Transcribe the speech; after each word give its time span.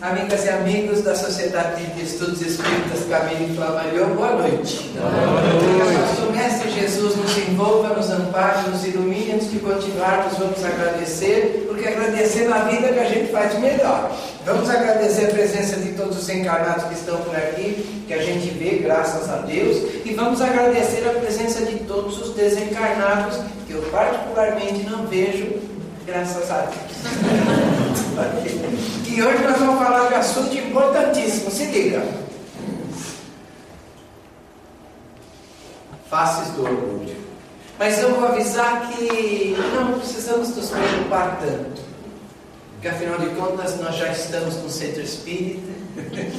Amigas 0.00 0.46
e 0.46 0.48
amigos 0.48 1.02
da 1.02 1.14
Sociedade 1.14 1.84
de 1.84 2.02
Estudos 2.02 2.40
Espíritas 2.40 3.04
Camilo 3.06 3.54
Flammarion, 3.54 4.14
boa 4.14 4.32
noite. 4.36 4.90
Boa 4.96 5.10
noite. 5.10 6.16
Que 6.16 6.22
o 6.22 6.32
Mestre 6.32 6.70
Jesus 6.70 7.16
nos 7.16 7.36
envolva, 7.36 7.90
nos 7.90 8.10
ampare, 8.10 8.70
nos 8.70 8.82
ilumine 8.82 9.32
antes 9.32 9.50
de 9.50 9.58
continuarmos, 9.58 10.38
vamos 10.38 10.64
agradecer, 10.64 11.66
porque 11.68 11.86
agradecendo 11.86 12.54
a 12.54 12.60
vida 12.60 12.94
que 12.94 12.98
a 12.98 13.04
gente 13.04 13.30
faz 13.30 13.58
melhor. 13.60 14.10
Vamos 14.46 14.70
agradecer 14.70 15.26
a 15.26 15.34
presença 15.34 15.76
de 15.76 15.92
todos 15.92 16.16
os 16.16 16.28
encarnados 16.30 16.84
que 16.84 16.94
estão 16.94 17.18
por 17.18 17.36
aqui, 17.36 18.04
que 18.08 18.14
a 18.14 18.22
gente 18.22 18.48
vê, 18.58 18.78
graças 18.78 19.28
a 19.28 19.36
Deus, 19.42 19.76
e 20.02 20.14
vamos 20.14 20.40
agradecer 20.40 21.06
a 21.06 21.20
presença 21.20 21.66
de 21.66 21.76
todos 21.80 22.18
os 22.22 22.34
desencarnados, 22.34 23.38
que 23.66 23.74
eu 23.74 23.82
particularmente 23.82 24.82
não 24.88 25.06
vejo, 25.06 25.71
graças 26.06 26.50
a 26.50 26.62
Deus. 26.62 26.82
E 29.14 29.22
hoje 29.22 29.42
nós 29.42 29.58
vamos 29.58 29.78
falar 29.78 30.08
de 30.08 30.14
assunto 30.14 30.56
importantíssimo. 30.56 31.50
Se 31.50 31.66
liga. 31.66 32.02
Faces 36.08 36.48
do 36.54 36.62
orgulho. 36.64 37.14
Mas 37.78 37.98
eu 37.98 38.14
vou 38.14 38.26
avisar 38.26 38.88
que 38.88 39.54
não 39.74 39.98
precisamos 39.98 40.56
nos 40.56 40.70
preocupar 40.70 41.38
tanto. 41.42 41.82
Porque 42.72 42.88
afinal 42.88 43.18
de 43.18 43.26
contas 43.34 43.78
nós 43.80 43.96
já 43.96 44.08
estamos 44.08 44.54
no 44.56 44.70
centro 44.70 45.02
espírita. 45.02 45.72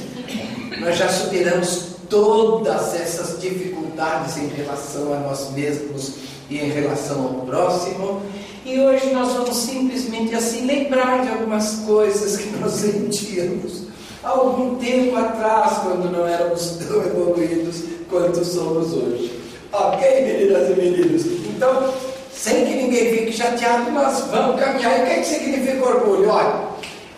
nós 0.80 0.96
já 0.96 1.08
superamos 1.08 1.94
todas 2.10 2.94
essas 2.94 3.40
dificuldades 3.40 4.36
em 4.36 4.48
relação 4.48 5.12
a 5.14 5.18
nós 5.18 5.52
mesmos 5.52 6.14
e 6.50 6.58
em 6.58 6.70
relação 6.70 7.22
ao 7.22 7.46
próximo. 7.46 8.20
E 8.64 8.80
hoje 8.80 9.12
nós 9.12 9.32
vamos 9.32 9.56
simplesmente 9.56 10.34
assim 10.34 10.64
lembrar 10.64 11.22
de 11.22 11.28
algumas 11.28 11.80
coisas 11.86 12.38
que 12.38 12.48
nós 12.56 12.72
sentíamos 12.80 13.82
algum 14.22 14.76
tempo 14.76 15.14
atrás, 15.16 15.80
quando 15.82 16.10
não 16.10 16.26
éramos 16.26 16.78
tão 16.78 17.02
evoluídos 17.02 17.82
quanto 18.08 18.42
somos 18.42 18.94
hoje. 18.94 19.38
Ok, 19.70 20.22
meninas 20.22 20.70
e 20.70 20.80
meninos? 20.80 21.26
Então, 21.26 21.92
sem 22.32 22.64
que 22.64 22.74
ninguém 22.74 23.18
fique 23.18 23.32
chateado, 23.32 23.90
nós 23.90 24.20
vamos 24.30 24.58
caminhar. 24.58 24.98
E 24.98 25.02
o 25.02 25.06
que, 25.06 25.12
é 25.12 25.16
que 25.16 25.26
significa 25.26 25.86
orgulho? 25.86 26.30
Olha, 26.30 26.60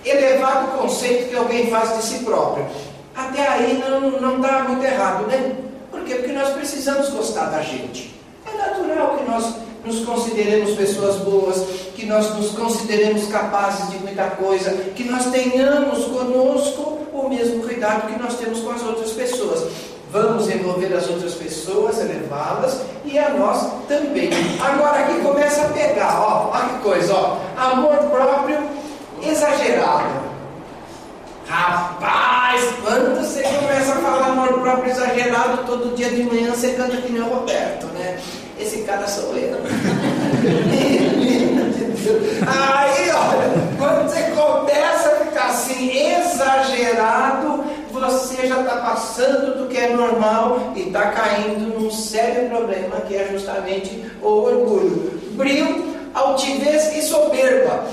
elevar 0.05 0.65
o 0.65 0.79
conceito 0.79 1.29
que 1.29 1.37
alguém 1.37 1.71
faz 1.71 1.97
de 1.97 2.03
si 2.03 2.25
próprio. 2.25 2.67
Até 3.15 3.47
aí 3.47 3.83
não 3.89 4.37
está 4.37 4.65
muito 4.65 4.85
errado, 4.85 5.29
né? 5.29 5.55
Por 5.93 6.03
quê? 6.03 6.17
Porque 6.17 6.33
nós 6.33 6.55
precisamos 6.55 7.09
gostar 7.11 7.51
da 7.51 7.63
gente. 7.63 8.15
É 8.45 8.57
natural 8.57 9.17
que 9.17 9.31
nós 9.31 9.66
nos 9.87 10.05
consideremos 10.05 10.73
pessoas 10.73 11.17
boas, 11.17 11.57
que 11.95 12.05
nós 12.05 12.35
nos 12.37 12.51
consideremos 12.51 13.29
capazes 13.29 13.91
de 13.91 13.99
muita 13.99 14.25
coisa, 14.31 14.71
que 14.95 15.05
nós 15.05 15.27
tenhamos 15.27 16.05
conosco 16.07 16.99
o 17.13 17.29
mesmo 17.29 17.63
cuidado 17.63 18.13
que 18.13 18.21
nós 18.21 18.37
temos 18.37 18.61
com 18.61 18.71
as 18.71 18.83
outras 18.83 19.13
pessoas. 19.13 19.71
Vamos 20.11 20.49
envolver 20.49 20.93
as 20.95 21.09
outras 21.09 21.35
pessoas, 21.35 21.99
elevá-las 21.99 22.81
e 23.05 23.19
a 23.19 23.31
nós 23.31 23.67
também. 23.89 24.31
Agora 24.61 25.01
aqui 25.01 25.21
começa 25.21 25.63
a 25.63 25.69
pegar, 25.69 26.21
ó, 26.21 26.51
olha 26.53 26.69
que 26.69 26.79
coisa, 26.83 27.15
ó, 27.15 27.39
amor 27.57 27.97
próprio 28.11 28.59
exagerado. 29.23 30.27
Rapaz, 31.49 32.63
quando 32.83 33.21
você 33.21 33.43
começa 33.43 33.93
a 33.93 33.97
falar 33.97 34.27
amor 34.29 34.61
próprio 34.61 34.91
exagerado, 34.91 35.65
todo 35.65 35.95
dia 35.95 36.11
de 36.11 36.23
manhã 36.25 36.51
você 36.53 36.73
canta 36.73 36.97
que 36.97 37.13
nem 37.13 37.23
o 37.23 37.27
Roberto, 37.27 37.87
né? 37.89 38.19
Esse 38.59 38.83
cara 38.83 39.07
sou 39.07 39.37
eu. 39.37 39.57
Aí, 42.47 43.11
olha, 43.11 43.51
quando 43.79 44.09
você 44.09 44.23
começa 44.31 45.09
a 45.09 45.25
ficar 45.25 45.47
assim 45.49 46.15
exagerado, 46.15 47.65
você 47.91 48.47
já 48.47 48.61
está 48.61 48.77
passando 48.77 49.59
do 49.59 49.69
que 49.69 49.77
é 49.77 49.95
normal 49.95 50.73
e 50.77 50.89
está 50.89 51.11
caindo 51.11 51.79
num 51.79 51.91
sério 51.91 52.49
problema 52.49 53.01
que 53.01 53.17
é 53.17 53.29
justamente 53.31 54.05
o 54.23 54.29
orgulho. 54.29 55.19
Brilho, 55.33 55.97
altivez 56.15 56.97
e 56.97 57.03
soberba. 57.03 57.85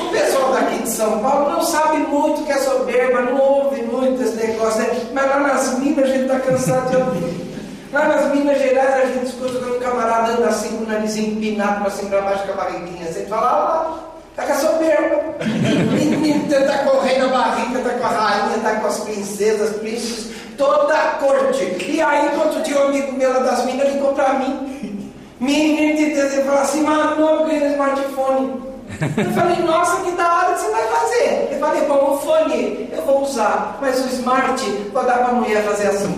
O 0.00 0.10
pessoal 0.10 0.52
daqui 0.52 0.82
de 0.82 0.88
São 0.88 1.20
Paulo 1.20 1.50
não 1.50 1.62
sabe 1.62 1.98
muito 1.98 2.40
o 2.40 2.44
que 2.44 2.52
é 2.52 2.58
soberba, 2.58 3.22
não 3.22 3.38
ouve 3.40 3.82
muito 3.82 4.22
esse 4.22 4.36
negócio, 4.36 4.80
né? 4.80 4.88
mas 5.12 5.28
lá 5.28 5.40
nas 5.40 5.78
Minas 5.78 6.04
a 6.04 6.08
gente 6.08 6.22
está 6.22 6.40
cansado 6.40 6.90
de 6.90 6.96
ouvir. 6.96 7.49
Lá 7.92 8.06
nas 8.06 8.32
Minas 8.32 8.56
Gerais 8.58 8.94
a 8.94 9.06
gente 9.06 9.26
escuta 9.26 9.58
quando 9.58 9.76
um 9.76 9.80
camarada 9.80 10.32
anda 10.32 10.46
assim 10.46 10.76
com 10.76 10.84
o 10.84 10.86
narizinho 10.86 11.32
empinado 11.32 11.80
para 11.80 11.90
cima 11.90 12.10
para 12.10 12.20
baixo 12.20 12.46
com 12.46 12.52
a 12.52 12.56
barriguinha. 12.64 13.12
Você 13.12 13.26
fala, 13.26 13.48
ah 13.48 13.58
lá, 13.58 13.98
tá 14.36 14.44
com 14.44 14.52
a 14.52 14.56
soberba. 14.56 15.16
Menino 15.92 16.66
tá 16.66 16.78
correndo 16.84 17.24
a 17.24 17.28
barriga, 17.28 17.80
tá 17.80 17.90
com 17.98 18.06
a 18.06 18.08
rainha, 18.08 18.58
tá 18.62 18.76
com 18.76 18.86
as 18.86 19.00
princesas, 19.00 19.76
príncipes, 19.78 20.30
toda 20.56 20.94
a 20.94 21.06
corte. 21.14 21.64
E 21.84 22.00
aí, 22.00 22.30
outro 22.38 22.62
dia, 22.62 22.78
um 22.78 22.88
amigo 22.88 23.12
meu 23.12 23.32
lá 23.32 23.40
das 23.40 23.64
Minas 23.64 23.92
ligou 23.92 24.12
para 24.12 24.34
mim. 24.34 25.10
Menino 25.40 25.96
de 25.96 26.14
Deus, 26.14 26.32
ele 26.32 26.42
falou 26.44 26.60
assim, 26.60 26.82
mano, 26.82 27.18
não 27.18 27.46
ganhei 27.46 27.60
no 27.60 27.72
smartphone. 27.72 28.70
Eu 29.16 29.32
falei, 29.32 29.56
nossa, 29.64 30.02
que 30.02 30.12
da 30.12 30.32
hora 30.32 30.52
que 30.52 30.60
você 30.60 30.70
vai 30.70 30.86
fazer. 30.86 31.48
Eu 31.52 31.58
falei, 31.58 31.82
bom, 31.86 32.14
o 32.14 32.18
fone 32.18 32.88
eu 32.92 33.02
vou 33.02 33.22
usar, 33.22 33.78
mas 33.80 33.98
o 34.04 34.08
smart 34.10 34.64
vou 34.92 35.04
dar 35.04 35.14
para 35.14 35.28
a 35.28 35.32
mulher 35.32 35.64
fazer 35.64 35.88
assim. 35.88 36.14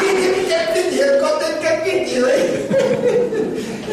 Pedir, 0.00 0.46
quer 0.46 0.72
pedir, 0.72 1.20
quanto 1.20 1.44
ele 1.44 1.58
quer 1.60 1.82
pedir? 1.82 2.24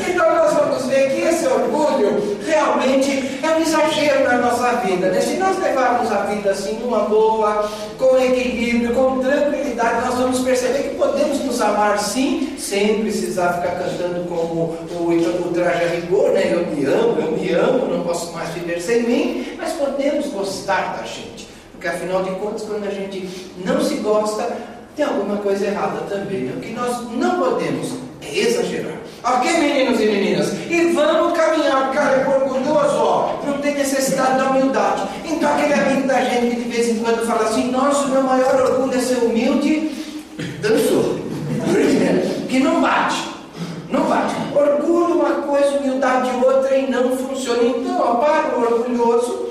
Então 0.09 0.35
nós 0.35 0.53
vamos 0.53 0.85
ver 0.85 1.09
que 1.09 1.21
esse 1.21 1.47
orgulho 1.47 2.37
realmente 2.45 3.39
é 3.41 3.49
um 3.49 3.61
exagero 3.61 4.23
na 4.25 4.37
nossa 4.37 4.73
vida. 4.77 5.09
Né? 5.09 5.21
Se 5.21 5.37
nós 5.37 5.57
levarmos 5.57 6.11
a 6.11 6.25
vida 6.25 6.51
assim, 6.51 6.79
numa 6.79 6.99
boa, 6.99 7.69
com 7.97 8.17
equilíbrio, 8.17 8.93
com 8.93 9.19
tranquilidade, 9.19 10.05
nós 10.05 10.15
vamos 10.15 10.39
perceber 10.39 10.89
que 10.89 10.95
podemos 10.95 11.39
nos 11.39 11.61
amar 11.61 11.97
sim, 11.99 12.55
sem 12.57 13.01
precisar 13.01 13.53
ficar 13.53 13.79
cantando 13.79 14.27
como 14.27 14.77
o, 14.91 15.47
o 15.47 15.53
traje 15.53 15.95
rigor, 15.95 16.31
né? 16.31 16.53
Eu 16.53 16.67
me 16.67 16.85
amo, 16.85 17.21
eu 17.21 17.31
me 17.31 17.51
amo, 17.51 17.87
não 17.87 18.03
posso 18.03 18.31
mais 18.33 18.49
viver 18.49 18.81
sem 18.81 19.03
mim, 19.03 19.57
mas 19.57 19.73
podemos 19.73 20.27
gostar 20.27 20.97
da 20.97 21.03
gente. 21.03 21.50
Porque 21.81 21.95
afinal 21.95 22.21
de 22.21 22.29
contas, 22.35 22.61
quando 22.61 22.87
a 22.87 22.91
gente 22.91 23.27
não 23.65 23.83
se 23.83 23.95
gosta, 23.95 24.55
tem 24.95 25.03
alguma 25.03 25.37
coisa 25.37 25.65
errada 25.65 26.01
também. 26.01 26.41
Né? 26.41 26.53
O 26.55 26.59
que 26.59 26.73
nós 26.73 27.09
não 27.11 27.39
podemos 27.39 27.93
é 28.21 28.37
exagerar. 28.37 28.93
Ok, 29.23 29.51
meninos 29.51 29.99
e 29.99 30.05
meninas? 30.05 30.53
E 30.69 30.91
vamos 30.93 31.35
caminhar, 31.35 31.91
cara, 31.91 32.17
é 32.17 32.27
orgulhoso, 32.27 32.97
ó. 32.97 33.39
Não 33.47 33.57
tem 33.57 33.73
necessidade 33.73 34.37
da 34.37 34.51
humildade. 34.51 35.01
Então 35.25 35.51
aquele 35.51 35.73
amigo 35.73 36.07
da 36.07 36.21
gente 36.21 36.55
que 36.55 36.61
de 36.61 36.69
vez 36.69 36.87
em 36.87 36.99
quando 36.99 37.25
fala 37.25 37.49
assim, 37.49 37.71
nossa, 37.71 38.05
o 38.05 38.09
meu 38.09 38.21
maior 38.21 38.61
orgulho 38.61 38.95
é 38.95 39.01
ser 39.01 39.17
humilde, 39.17 39.89
dançou. 40.61 41.17
que 42.47 42.59
não 42.59 42.79
bate. 42.79 43.27
Não 43.89 44.03
bate. 44.03 44.35
Orgulho 44.55 45.15
uma 45.15 45.41
coisa, 45.47 45.79
humildade 45.79 46.29
outra 46.45 46.77
e 46.77 46.91
não 46.91 47.17
funciona. 47.17 47.63
Então, 47.63 47.99
ó, 47.99 48.13
para 48.17 48.55
o 48.55 48.61
orgulhoso 48.61 49.50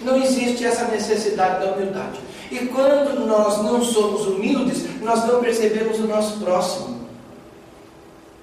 não 0.00 0.22
existe 0.22 0.64
essa 0.64 0.86
necessidade 0.86 1.64
da 1.64 1.72
humildade. 1.72 2.20
E 2.50 2.58
quando 2.66 3.26
nós 3.26 3.62
não 3.62 3.82
somos 3.84 4.26
humildes, 4.26 4.84
nós 5.00 5.26
não 5.26 5.40
percebemos 5.40 5.98
o 5.98 6.06
nosso 6.06 6.38
próximo. 6.38 7.04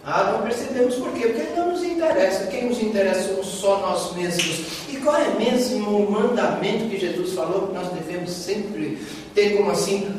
Ah, 0.04 0.32
não 0.32 0.42
percebemos 0.42 0.96
por 0.96 1.12
quê? 1.12 1.28
Porque 1.28 1.56
não 1.56 1.72
nos 1.72 1.84
interessa. 1.84 2.48
Quem 2.48 2.66
nos 2.68 2.82
interessa 2.82 3.30
somos 3.30 3.48
só 3.48 3.80
nós 3.80 4.16
mesmos. 4.16 4.88
E 4.90 4.98
qual 4.98 5.16
é 5.16 5.30
mesmo 5.38 5.98
o 5.98 6.12
mandamento 6.12 6.90
que 6.90 7.00
Jesus 7.00 7.34
falou 7.34 7.68
que 7.68 7.74
nós 7.74 7.88
devemos 7.90 8.32
sempre 8.32 8.98
ter 9.36 9.58
como 9.58 9.72
assim 9.72 10.12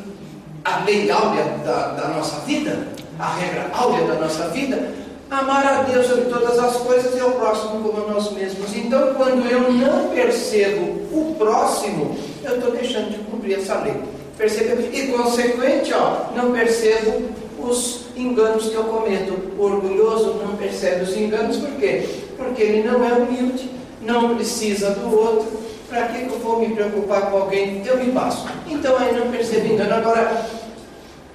a 0.63 0.85
lei 0.85 1.11
áurea 1.11 1.43
da, 1.65 1.87
da 1.89 2.07
nossa 2.09 2.39
vida? 2.41 2.87
A 3.19 3.35
regra 3.35 3.69
áurea 3.73 4.07
da 4.07 4.15
nossa 4.15 4.47
vida? 4.49 5.02
Amar 5.33 5.65
a 5.65 5.83
Deus 5.83 6.05
sobre 6.07 6.25
todas 6.25 6.59
as 6.59 6.77
coisas 6.77 7.15
e 7.15 7.19
ao 7.19 7.31
próximo 7.31 7.81
como 7.81 8.05
a 8.05 8.13
nós 8.13 8.31
mesmos. 8.31 8.75
Então, 8.75 9.13
quando 9.15 9.49
eu 9.49 9.71
não 9.71 10.09
percebo 10.09 10.83
o 11.11 11.35
próximo, 11.37 12.15
eu 12.43 12.55
estou 12.55 12.71
deixando 12.71 13.11
de 13.11 13.17
cumprir 13.25 13.59
essa 13.59 13.79
lei. 13.79 13.95
Percebeu? 14.37 14.79
E 14.91 15.07
consequente, 15.07 15.93
ó, 15.93 16.31
não 16.35 16.51
percebo 16.51 17.29
os 17.59 18.05
enganos 18.15 18.69
que 18.69 18.75
eu 18.75 18.83
cometo. 18.85 19.33
O 19.57 19.63
orgulhoso 19.63 20.35
não 20.43 20.55
percebe 20.55 21.03
os 21.03 21.15
enganos, 21.15 21.57
por 21.57 21.71
quê? 21.79 22.07
Porque 22.37 22.61
ele 22.61 22.87
não 22.87 23.03
é 23.03 23.13
humilde, 23.13 23.69
não 24.01 24.35
precisa 24.35 24.91
do 24.91 25.15
outro. 25.15 25.63
Para 25.89 26.07
que 26.07 26.23
eu 26.23 26.39
vou 26.39 26.59
me 26.59 26.73
preocupar 26.73 27.29
com 27.29 27.37
alguém? 27.37 27.83
Eu 27.85 27.97
me 27.97 28.11
passo. 28.11 28.47
Então 28.67 28.97
aí 28.97 29.13
não 29.13 29.29
percebe 29.29 29.73
engano. 29.73 29.93
Agora, 29.93 30.43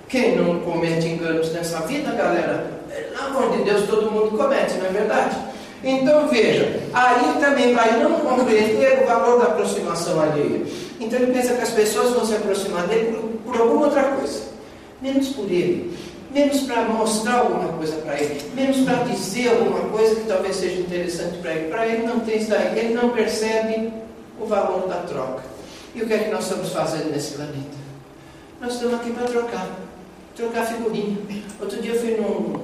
quem 0.08 0.36
não 0.36 0.58
comete 0.60 1.06
enganos 1.06 1.52
nessa 1.52 1.80
vida, 1.82 2.10
galera? 2.12 2.77
Pelo 3.18 3.36
amor 3.36 3.56
de 3.56 3.64
Deus, 3.64 3.88
todo 3.88 4.12
mundo 4.12 4.38
comete, 4.38 4.74
não 4.74 4.86
é 4.86 4.90
verdade? 4.90 5.36
Então 5.82 6.28
veja, 6.28 6.80
aí 6.92 7.40
também 7.40 7.74
vai 7.74 8.00
não 8.00 8.20
compreender 8.20 9.02
o 9.02 9.06
valor 9.06 9.40
da 9.40 9.46
aproximação 9.46 10.20
alheia. 10.20 10.62
Então 11.00 11.18
ele 11.18 11.32
pensa 11.32 11.54
que 11.54 11.62
as 11.62 11.70
pessoas 11.70 12.12
vão 12.14 12.24
se 12.24 12.36
aproximar 12.36 12.86
dele 12.86 13.16
por, 13.16 13.52
por 13.52 13.60
alguma 13.60 13.86
outra 13.86 14.04
coisa, 14.04 14.42
menos 15.02 15.30
por 15.30 15.50
ele. 15.50 15.96
menos 16.30 16.60
para 16.60 16.82
mostrar 16.82 17.38
alguma 17.38 17.72
coisa 17.72 17.96
para 17.96 18.20
ele, 18.20 18.40
menos 18.54 18.78
para 18.78 19.04
dizer 19.04 19.50
alguma 19.50 19.80
coisa 19.90 20.14
que 20.16 20.26
talvez 20.26 20.56
seja 20.56 20.80
interessante 20.80 21.38
para 21.38 21.54
ele. 21.54 21.70
Para 21.70 21.86
ele 21.86 22.06
não 22.06 22.20
tem 22.20 22.38
isso 22.38 22.50
daí, 22.50 22.78
ele 22.78 22.94
não 22.94 23.10
percebe 23.10 23.92
o 24.40 24.46
valor 24.46 24.86
da 24.88 24.96
troca. 25.02 25.42
E 25.94 26.02
o 26.02 26.06
que 26.06 26.12
é 26.12 26.18
que 26.18 26.30
nós 26.30 26.44
estamos 26.44 26.70
fazendo 26.70 27.10
nesse 27.10 27.34
planeta? 27.34 27.78
Nós 28.60 28.74
estamos 28.74 28.94
aqui 28.94 29.10
para 29.10 29.26
trocar, 29.26 29.68
trocar 30.36 30.66
figurinha. 30.66 31.16
Outro 31.60 31.80
dia 31.80 31.92
eu 31.92 32.00
fui 32.00 32.16
num, 32.16 32.57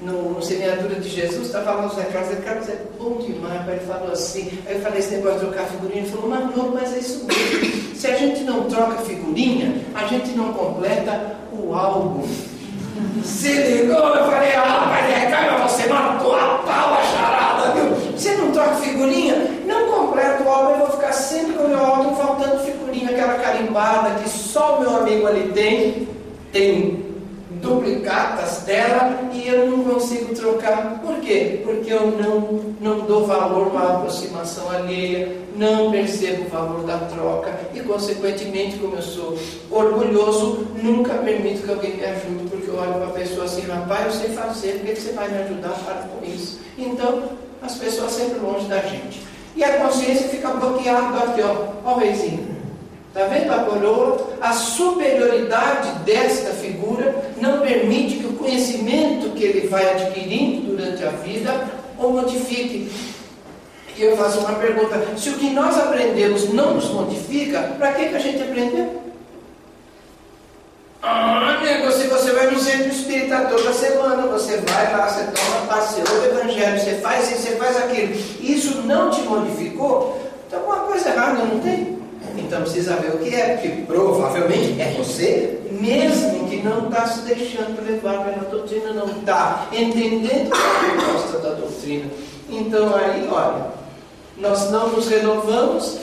no, 0.00 0.34
no 0.34 0.42
Semeadura 0.42 0.96
de 0.96 1.08
Jesus, 1.08 1.46
estava 1.46 1.72
lá 1.72 1.86
o 1.86 1.94
Zé 1.94 2.04
Carlos, 2.04 2.30
Zé 2.30 2.36
Carlos 2.36 2.68
é 2.68 2.76
bom 2.98 3.16
demais, 3.16 3.68
ele 3.68 3.80
falou 3.80 4.12
assim, 4.12 4.58
aí 4.66 4.76
eu 4.76 4.80
falei 4.80 4.98
esse 5.00 5.14
negócio 5.16 5.40
de 5.40 5.46
trocar 5.46 5.66
figurinha, 5.66 6.02
ele 6.02 6.10
falou, 6.10 6.28
mas 6.28 6.56
não, 6.56 6.68
mas 6.72 6.94
é 6.94 6.98
isso 6.98 7.26
mesmo. 7.26 7.96
Se 7.96 8.06
a 8.06 8.16
gente 8.16 8.42
não 8.42 8.64
troca 8.64 8.98
figurinha, 8.98 9.82
a 9.94 10.06
gente 10.06 10.30
não 10.30 10.52
completa 10.52 11.36
o 11.52 11.74
álbum. 11.74 12.26
Se 13.24 13.52
ligou, 13.52 14.14
eu 14.14 14.30
falei, 14.30 14.52
ah, 14.54 14.86
mas 14.88 15.10
é, 15.10 15.30
cara, 15.30 15.66
você 15.66 15.86
matou 15.88 16.34
a 16.34 16.62
pau 16.64 16.94
a 16.94 17.02
charada, 17.02 17.72
viu? 17.72 18.12
Você 18.16 18.36
não 18.36 18.52
troca 18.52 18.76
figurinha, 18.76 19.34
não 19.66 19.88
completa 19.88 20.42
o 20.44 20.48
álbum, 20.48 20.70
eu 20.72 20.78
vou 20.78 20.90
ficar 20.92 21.12
sempre 21.12 21.54
com 21.54 21.64
o 21.64 21.68
meu 21.68 21.84
álbum 21.84 22.14
faltando 22.14 22.60
figurinha, 22.60 23.10
aquela 23.10 23.34
carimbada 23.34 24.20
que 24.20 24.28
só 24.28 24.78
o 24.78 24.80
meu 24.80 24.96
amigo 24.96 25.26
ali 25.26 25.50
tem, 25.52 26.08
tem 26.52 27.07
duplicatas 27.60 28.62
dela 28.62 29.30
e 29.32 29.48
eu 29.48 29.70
não 29.70 29.84
consigo 29.84 30.34
trocar. 30.34 31.00
Por 31.00 31.16
quê? 31.20 31.60
Porque 31.64 31.92
eu 31.92 32.12
não, 32.12 32.74
não 32.80 33.06
dou 33.06 33.26
valor 33.26 33.76
à 33.76 33.94
aproximação 33.94 34.70
alheia, 34.70 35.36
não 35.56 35.90
percebo 35.90 36.44
o 36.44 36.48
valor 36.48 36.84
da 36.84 36.98
troca 36.98 37.58
e, 37.74 37.80
consequentemente, 37.80 38.78
como 38.78 38.96
eu 38.96 39.02
sou 39.02 39.38
orgulhoso, 39.70 40.66
nunca 40.82 41.14
permito 41.14 41.62
que 41.62 41.70
alguém 41.70 41.96
me 41.96 42.04
ajude, 42.04 42.48
porque 42.50 42.68
eu 42.68 42.76
olho 42.76 42.94
para 42.94 43.06
a 43.06 43.10
pessoa 43.10 43.44
assim, 43.44 43.62
rapaz, 43.62 44.06
eu 44.06 44.12
sei 44.12 44.30
fazer, 44.30 44.72
por 44.78 44.86
que 44.86 45.00
você 45.00 45.12
vai 45.12 45.28
me 45.28 45.38
ajudar? 45.38 45.70
Para 45.84 45.94
com 46.02 46.24
isso. 46.24 46.60
Então, 46.76 47.24
as 47.62 47.74
pessoas 47.76 48.12
sempre 48.12 48.38
longe 48.38 48.66
da 48.66 48.78
gente. 48.80 49.22
E 49.56 49.64
a 49.64 49.78
consciência 49.78 50.28
fica 50.28 50.48
bloqueada 50.50 51.18
aqui, 51.18 51.42
ó, 51.42 51.72
ó 51.84 51.94
o 51.94 51.98
reizinho. 51.98 52.57
Está 53.08 53.24
vendo 53.24 53.52
a 53.52 53.64
coroa? 53.64 54.28
A 54.40 54.52
superioridade 54.52 55.90
desta 56.00 56.50
figura 56.50 57.32
não 57.40 57.60
permite 57.60 58.18
que 58.18 58.26
o 58.26 58.34
conhecimento 58.34 59.30
que 59.30 59.44
ele 59.44 59.68
vai 59.68 59.90
adquirindo 59.90 60.76
durante 60.76 61.04
a 61.04 61.10
vida 61.10 61.68
o 61.98 62.08
modifique. 62.08 62.90
E 63.96 64.02
eu 64.02 64.16
faço 64.16 64.40
uma 64.40 64.54
pergunta: 64.54 65.02
se 65.16 65.30
o 65.30 65.34
que 65.34 65.50
nós 65.50 65.76
aprendemos 65.76 66.52
não 66.52 66.74
nos 66.74 66.90
modifica, 66.90 67.74
para 67.78 67.92
que, 67.92 68.08
que 68.08 68.14
a 68.14 68.20
gente 68.20 68.42
aprendeu? 68.42 69.02
Ah, 71.02 71.58
nego, 71.62 71.90
se 71.92 72.06
você 72.08 72.32
vai 72.32 72.50
no 72.50 72.58
centro 72.58 72.88
espírita 72.88 73.46
toda 73.46 73.72
semana, 73.72 74.22
você 74.26 74.58
vai 74.58 74.92
lá, 74.92 75.08
você 75.08 75.24
toma 75.24 75.66
passeio 75.66 76.04
do 76.04 76.24
evangelho, 76.26 76.78
você 76.78 76.94
faz 76.96 77.30
isso, 77.30 77.42
você 77.42 77.56
faz 77.56 77.76
aquilo, 77.76 78.14
isso 78.40 78.82
não 78.82 79.10
te 79.10 79.20
modificou, 79.22 80.20
então 80.46 80.58
alguma 80.58 80.86
coisa 80.86 81.08
errada 81.08 81.44
não 81.44 81.60
tem? 81.60 81.97
Então 82.38 82.62
precisa 82.62 82.96
ver 82.96 83.14
o 83.14 83.18
que 83.18 83.34
é, 83.34 83.56
porque 83.56 83.68
provavelmente 83.82 84.80
é 84.80 84.94
você 84.96 85.58
mesmo 85.80 86.48
que 86.48 86.56
não 86.56 86.88
está 86.88 87.06
se 87.06 87.20
deixando 87.20 87.84
levar 87.84 88.24
pela 88.24 88.48
doutrina, 88.50 88.92
não 88.92 89.06
está 89.06 89.68
entendendo 89.72 90.52
a 90.52 90.96
proposta 90.96 91.38
da 91.38 91.54
doutrina. 91.54 92.06
Então 92.48 92.94
aí, 92.94 93.28
olha, 93.30 93.66
nós 94.36 94.70
não 94.70 94.90
nos 94.90 95.08
renovamos, 95.08 95.98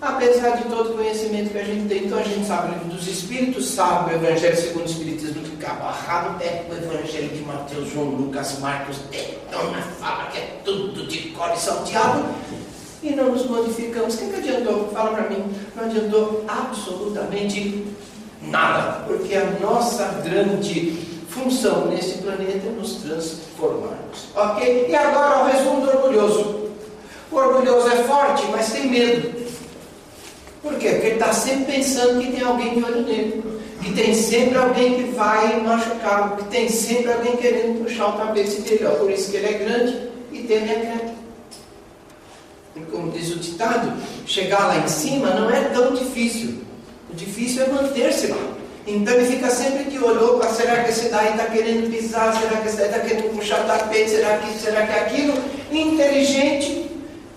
apesar 0.00 0.56
de 0.56 0.64
todo 0.64 0.90
o 0.90 0.96
conhecimento 0.96 1.50
que 1.50 1.58
a 1.58 1.64
gente 1.64 1.88
tem. 1.88 2.04
Então 2.04 2.18
a 2.18 2.22
gente 2.22 2.46
sabe 2.46 2.68
o 2.68 2.72
livro 2.74 2.88
dos 2.96 3.08
Espíritos, 3.08 3.68
sabe 3.68 4.12
o 4.12 4.16
Evangelho 4.16 4.56
segundo 4.56 4.82
o 4.82 4.90
Espiritismo 4.90 5.42
de 5.42 5.50
cabo 5.56 5.84
a 5.88 6.36
pega 6.38 6.64
o 6.70 6.76
Evangelho 6.76 7.28
de 7.28 7.42
Mateus, 7.42 7.92
João, 7.92 8.06
Lucas, 8.06 8.58
Marcos, 8.60 8.98
detona, 9.10 9.82
fala 9.98 10.26
que 10.26 10.38
é 10.38 10.60
tudo 10.64 11.06
de 11.06 11.30
cor 11.30 11.50
e 11.54 11.58
salteado 11.58 12.24
e 13.06 13.16
não 13.16 13.32
nos 13.32 13.46
modificamos. 13.46 14.14
O 14.14 14.18
que, 14.18 14.26
que 14.26 14.36
adiantou? 14.36 14.88
Fala 14.92 15.10
para 15.10 15.30
mim. 15.30 15.44
Não 15.74 15.84
adiantou 15.84 16.44
absolutamente 16.48 17.86
nada, 18.42 19.04
porque 19.06 19.34
a 19.34 19.44
nossa 19.60 20.04
grande 20.24 20.92
função 21.28 21.86
nesse 21.86 22.18
planeta 22.18 22.66
é 22.66 22.70
nos 22.70 22.94
transformarmos. 22.96 24.28
Ok? 24.34 24.86
E 24.88 24.94
agora 24.94 25.44
o 25.44 25.46
resumo 25.46 25.80
do 25.82 25.90
orgulhoso. 25.90 26.66
O 27.30 27.36
orgulhoso 27.36 27.88
é 27.88 27.96
forte, 28.04 28.44
mas 28.50 28.72
tem 28.72 28.88
medo. 28.88 29.46
Por 30.62 30.74
quê? 30.74 30.90
Porque 30.90 31.06
ele 31.06 31.14
está 31.14 31.32
sempre 31.32 31.74
pensando 31.74 32.20
que 32.20 32.32
tem 32.32 32.42
alguém 32.42 32.74
de 32.74 32.84
olho 32.84 33.02
nele. 33.02 33.60
Que 33.82 33.92
tem 33.92 34.14
sempre 34.14 34.58
alguém 34.58 34.94
que 34.94 35.10
vai 35.10 35.60
machucá-lo. 35.60 36.36
Que 36.36 36.44
tem 36.44 36.68
sempre 36.68 37.12
alguém 37.12 37.36
querendo 37.36 37.84
puxar 37.84 38.08
o 38.08 38.12
tapete 38.12 38.60
dele. 38.62 38.88
Por 38.98 39.10
isso 39.10 39.30
que 39.30 39.36
ele 39.36 39.46
é 39.46 39.58
grande 39.58 40.08
e 40.32 40.42
teme 40.42 40.70
a 40.70 41.15
como 42.84 43.10
diz 43.10 43.30
o 43.32 43.38
ditado, 43.38 43.92
chegar 44.26 44.66
lá 44.66 44.78
em 44.78 44.88
cima 44.88 45.30
não 45.30 45.50
é 45.50 45.60
tão 45.64 45.94
difícil. 45.94 46.62
O 47.10 47.14
difícil 47.14 47.62
é 47.64 47.68
manter-se 47.68 48.28
lá. 48.28 48.56
Então 48.86 49.14
ele 49.14 49.26
fica 49.26 49.50
sempre 49.50 49.84
de 49.84 49.98
olho, 49.98 50.40
será 50.54 50.84
que 50.84 50.90
esse 50.90 51.08
daí 51.08 51.30
está 51.30 51.46
querendo 51.46 51.90
pisar? 51.90 52.32
Será 52.40 52.60
que 52.60 52.68
esse 52.68 52.76
daí 52.76 52.86
está 52.86 53.00
querendo 53.00 53.34
puxar 53.34 53.66
tapete? 53.66 54.10
Será 54.10 54.38
que 54.38 54.58
será 54.58 54.86
que 54.86 54.92
aquilo? 54.92 55.34
Inteligente. 55.72 56.90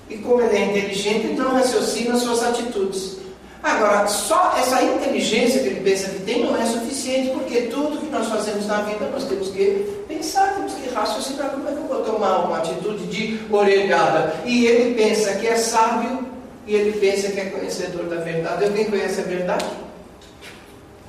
E 0.09 0.17
como 0.17 0.41
ele 0.41 0.57
é 0.57 0.65
inteligente, 0.65 1.27
então 1.27 1.51
raciocina 1.51 2.17
suas 2.17 2.43
atitudes. 2.43 3.17
Agora, 3.61 4.07
só 4.07 4.55
essa 4.57 4.81
inteligência 4.81 5.61
que 5.61 5.67
ele 5.67 5.81
pensa 5.81 6.09
que 6.09 6.19
tem 6.21 6.45
não 6.45 6.55
é 6.55 6.65
suficiente, 6.65 7.31
porque 7.31 7.63
tudo 7.63 7.97
que 7.97 8.05
nós 8.05 8.27
fazemos 8.27 8.65
na 8.65 8.81
vida 8.83 9.09
nós 9.11 9.25
temos 9.25 9.49
que 9.49 10.03
pensar, 10.07 10.55
temos 10.55 10.73
que 10.73 10.89
raciocinar 10.89 11.49
como 11.49 11.67
é 11.67 11.71
que 11.73 11.77
eu 11.77 11.87
vou 11.87 12.01
tomar 12.03 12.45
uma 12.45 12.59
atitude 12.59 13.05
de 13.07 13.39
orelhada. 13.51 14.33
E 14.45 14.65
ele 14.65 14.95
pensa 14.95 15.33
que 15.35 15.47
é 15.47 15.57
sábio 15.57 16.25
e 16.65 16.73
ele 16.73 16.99
pensa 16.99 17.31
que 17.31 17.39
é 17.39 17.45
conhecedor 17.45 18.05
da 18.05 18.17
verdade. 18.17 18.63
Alguém 18.63 18.85
conhece 18.85 19.19
a 19.19 19.23
verdade? 19.23 19.65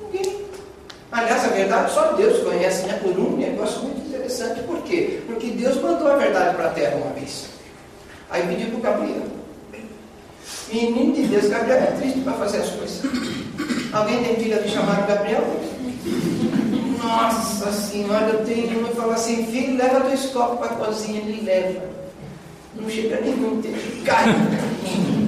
Ninguém. 0.01 0.41
Aliás, 1.09 1.45
a 1.45 1.49
verdade 1.49 1.93
só 1.93 2.13
Deus 2.13 2.43
conhece, 2.43 2.85
né? 2.85 2.99
Por 3.01 3.17
um 3.17 3.37
negócio 3.37 3.79
muito 3.81 4.07
interessante. 4.07 4.61
Por 4.63 4.81
quê? 4.83 5.21
Porque 5.25 5.47
Deus 5.47 5.81
mandou 5.81 6.11
a 6.11 6.17
verdade 6.17 6.55
para 6.55 6.67
a 6.67 6.71
terra 6.71 6.97
uma 6.97 7.13
vez. 7.13 7.45
Aí 8.29 8.45
pediu 8.45 8.67
para 8.67 8.77
o 8.77 8.81
Gabriel. 8.81 9.40
Menino 10.71 11.13
de 11.13 11.23
Deus, 11.27 11.47
Gabriel 11.47 11.79
é 11.79 11.85
triste 11.99 12.19
para 12.21 12.33
fazer 12.33 12.57
as 12.59 12.69
coisas. 12.69 13.01
Alguém 13.91 14.23
tem 14.23 14.35
filha 14.35 14.61
de 14.61 14.69
chamar 14.69 15.05
Gabriel? 15.05 15.43
Nossa 17.03 17.71
senhora, 17.71 18.27
eu 18.27 18.45
tenho 18.45 18.79
uma 18.79 18.89
fala 18.89 19.15
assim, 19.15 19.45
filho, 19.47 19.77
leva 19.77 19.99
dois 19.99 20.27
copos 20.27 20.59
para 20.59 20.67
a 20.67 20.85
cozinha, 20.85 21.19
ele 21.19 21.41
leva. 21.43 21.81
Não 22.75 22.89
chega 22.89 23.19
nenhum, 23.19 23.61
tem 23.61 23.73
que. 23.73 24.09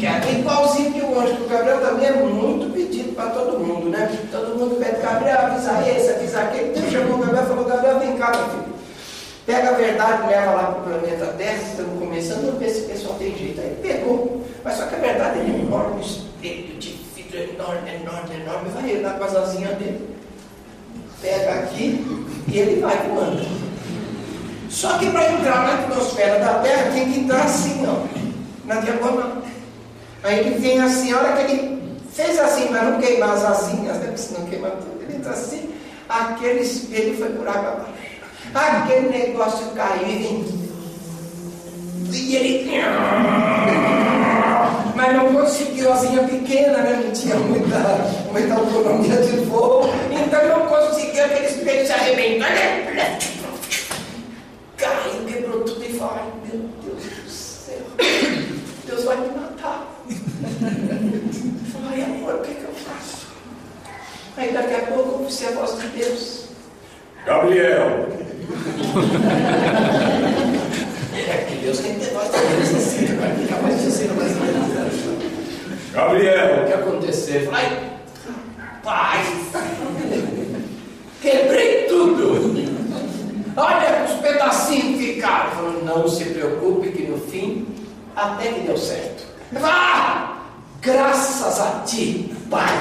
É 0.05 0.39
igualzinho 0.39 0.93
que 0.93 1.01
o 1.01 1.19
anjo, 1.19 1.35
porque 1.35 1.53
o 1.53 1.57
Gabriel 1.57 1.81
também 1.81 2.07
é 2.07 2.13
muito 2.13 2.73
pedido 2.73 3.13
para 3.15 3.29
todo 3.31 3.59
mundo, 3.59 3.89
né? 3.89 4.17
Todo 4.31 4.57
mundo 4.57 4.77
pede, 4.77 5.01
Gabriel, 5.01 5.39
avisa 5.39 5.87
esse, 5.87 6.09
avisa 6.09 6.41
aquele. 6.41 6.73
Deus 6.73 6.91
chamou 6.91 7.15
o 7.15 7.19
Gabriel 7.19 7.43
e 7.43 7.47
falou, 7.47 7.65
Gabriel, 7.65 7.99
vem 7.99 8.17
cá, 8.17 8.31
meu 8.31 8.49
filho. 8.49 8.73
Pega 9.45 9.69
a 9.69 9.73
verdade 9.73 10.27
leva 10.27 10.51
lá 10.51 10.63
para 10.63 10.79
o 10.79 10.99
planeta 10.99 11.25
Terra, 11.37 11.57
estamos 11.57 11.99
começando, 11.99 12.45
vamos 12.45 12.59
ver 12.59 12.69
se 12.69 12.81
o 12.81 12.85
pessoal 12.85 13.15
tem 13.15 13.37
jeito. 13.37 13.59
Aí 13.59 13.77
pegou. 13.81 14.32
Mas 14.63 14.77
só 14.77 14.85
que 14.85 14.95
a 14.95 14.99
verdade 14.99 15.39
é 15.39 15.43
enorme, 15.43 16.01
espelho 16.01 16.77
de 16.77 16.91
vidro 17.15 17.37
enorme, 17.37 17.89
enorme, 17.89 18.35
enorme. 18.35 18.69
Vai 18.69 18.89
ele 18.89 19.01
lá 19.01 19.13
com 19.13 19.23
as 19.25 19.35
asinhas 19.35 19.77
dele. 19.77 20.15
Pega 21.21 21.53
aqui 21.53 22.05
e 22.47 22.57
ele 22.57 22.81
vai 22.81 22.97
voando. 23.07 23.45
Só 24.69 24.97
que 24.97 25.09
para 25.11 25.31
entrar 25.31 25.63
na 25.63 25.73
atmosfera 25.75 26.39
da 26.39 26.55
Terra 26.55 26.91
tem 26.91 27.11
que 27.11 27.19
entrar 27.19 27.43
assim, 27.43 27.85
ó, 27.85 28.07
na 28.65 28.75
diagonal. 28.75 29.37
Aí 30.23 30.39
ele 30.39 30.57
vem 30.59 30.81
assim, 30.81 31.11
a 31.11 31.17
hora 31.19 31.33
que 31.33 31.51
ele 31.51 31.99
fez 32.11 32.39
assim 32.39 32.67
para 32.67 32.83
não 32.83 32.99
queimar 32.99 33.31
as 33.31 33.43
asinhas, 33.43 33.97
né? 33.97 34.05
Porque 34.05 34.17
senão 34.17 34.45
queima 34.47 34.69
tudo, 34.69 35.03
ele 35.03 35.17
entra 35.17 35.31
assim, 35.31 35.73
aquele 36.07 36.61
espelho 36.61 37.17
foi 37.17 37.29
por 37.29 37.47
água 37.47 37.71
abaixo. 37.71 38.83
Aquele 38.83 39.09
negócio 39.09 39.67
caiu 39.71 40.07
e 42.11 42.35
ele. 42.35 44.22
Mas 44.95 45.15
não 45.15 45.33
conseguiu, 45.33 45.91
asinha 45.91 46.23
pequena, 46.23 46.77
né? 46.79 47.01
não 47.05 47.11
tinha 47.11 47.35
muita, 47.35 47.77
muita 48.31 48.53
autonomia 48.55 49.17
de 49.17 49.37
voo, 49.45 49.89
então 50.11 50.47
não 50.47 50.67
conseguiu 50.67 51.25
aquele 51.25 51.45
espelho 51.47 51.85
se 51.85 51.93
arrebentar. 51.93 52.49
Caiu, 54.77 55.25
quebrou 55.27 55.61
tudo 55.61 55.83
e 55.83 55.93
falou: 55.97 56.33
Meu 56.45 56.69
Deus 56.83 57.03
do 57.03 57.29
céu, 57.29 57.81
Deus 58.85 59.03
vai 59.03 59.17
me 59.17 59.27
matar. 59.27 59.87
Falei, 61.71 62.03
amor, 62.03 62.35
o 62.35 62.41
que, 62.41 62.53
que 62.53 62.63
eu 62.63 62.73
faço? 62.73 63.27
Aí 64.37 64.51
daqui 64.51 64.75
a 64.75 64.79
pouco 64.79 65.09
eu 65.09 65.19
ouvi 65.21 65.45
a 65.45 65.51
voz 65.51 65.79
de 65.79 65.87
Deus. 65.87 66.43
Gabriel, 67.25 68.07
é 71.21 71.45
que 71.47 71.55
Deus 71.57 71.79
tem 71.79 71.95
que 71.95 72.05
ter 72.05 72.13
nós 72.13 72.29
também 72.29 72.59
ensina, 72.59 73.21
vai 73.21 73.35
ficar 73.35 73.61
mais 73.61 73.85
ensino 73.85 74.15
mais 74.15 74.33
Gabriel, 75.93 76.63
o 76.63 76.65
que 76.65 76.73
aconteceu? 76.73 77.45
Falei, 77.51 77.69
pai, 78.83 79.23
quebrei 81.21 81.83
tudo. 81.83 82.73
Olha 83.55 84.05
os 84.05 84.19
pedacinhos 84.19 84.99
ficaram. 84.99 85.45
Ele 85.45 85.55
falou, 85.55 85.85
não 85.85 86.07
se 86.07 86.25
preocupe 86.25 86.89
que 86.89 87.03
no 87.03 87.19
fim 87.19 87.67
até 88.15 88.51
que 88.51 88.61
deu 88.61 88.77
certo. 88.77 89.23
Ah! 89.61 90.29
Graças 90.81 91.61
a 91.61 91.83
ti, 91.85 92.35
pai. 92.49 92.73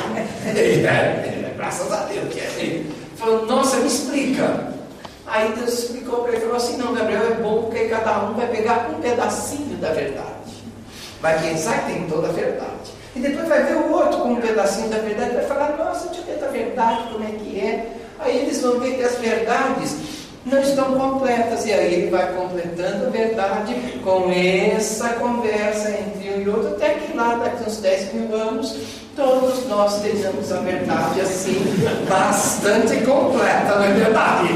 graças 1.57 1.93
a 1.93 2.07
Deus 2.07 2.33
que 2.33 2.41
é 2.41 2.85
falou, 3.17 3.47
nossa, 3.47 3.77
me 3.77 3.87
explica. 3.87 4.72
Aí 5.33 5.51
Deus 5.57 5.73
explicou 5.73 6.25
para 6.25 6.33
ele, 6.33 6.43
falou 6.43 6.57
assim, 6.57 6.77
não, 6.77 6.93
Gabriel, 6.93 7.23
é 7.23 7.35
bom 7.37 7.63
porque 7.63 7.87
cada 7.87 8.25
um 8.25 8.35
vai 8.35 8.49
pegar 8.49 8.91
um 8.91 9.01
pedacinho 9.01 9.79
da 9.79 9.89
verdade. 9.89 10.53
Vai 11.23 11.41
pensar 11.41 11.87
que 11.87 11.93
tem 11.93 12.07
toda 12.07 12.29
a 12.29 12.33
verdade. 12.33 12.93
E 13.17 13.21
depois 13.21 13.49
vai 13.49 13.63
ver 13.63 13.77
o 13.77 13.93
outro 13.93 14.21
com 14.21 14.33
um 14.33 14.41
pedacinho 14.43 14.91
da 14.91 14.99
verdade 14.99 15.31
e 15.31 15.35
vai 15.37 15.47
falar, 15.47 15.79
nossa, 15.79 16.09
deixa 16.09 16.21
eu 16.21 16.39
ver 16.39 16.45
a 16.45 16.51
verdade, 16.51 17.13
como 17.15 17.25
é 17.25 17.31
que 17.31 17.59
é. 17.59 17.97
Aí 18.19 18.41
eles 18.41 18.61
vão 18.61 18.79
ver 18.79 18.99
que 18.99 19.05
as 19.05 19.17
verdades 19.17 19.97
não 20.45 20.61
estão 20.61 20.99
completas. 20.99 21.65
E 21.65 21.73
aí 21.73 21.95
ele 21.95 22.11
vai 22.11 22.31
completando 22.35 23.07
a 23.07 23.09
verdade 23.09 23.75
com 24.05 24.31
essa 24.31 25.15
conversa 25.15 25.93
entre 25.93 26.29
um 26.35 26.43
e 26.43 26.49
outro, 26.51 26.75
até 26.75 26.91
que 26.91 27.17
lá 27.17 27.37
daqui 27.37 27.65
uns 27.67 27.79
10 27.79 28.13
mil 28.13 28.37
anos, 28.37 28.77
todos 29.17 29.67
nós 29.69 30.01
tenhamos 30.01 30.51
a 30.53 30.61
verdade 30.61 31.21
assim, 31.21 31.61
bastante 32.09 32.97
completa, 33.05 33.77
não 33.77 33.85
é 33.85 33.93
verdade? 33.93 34.49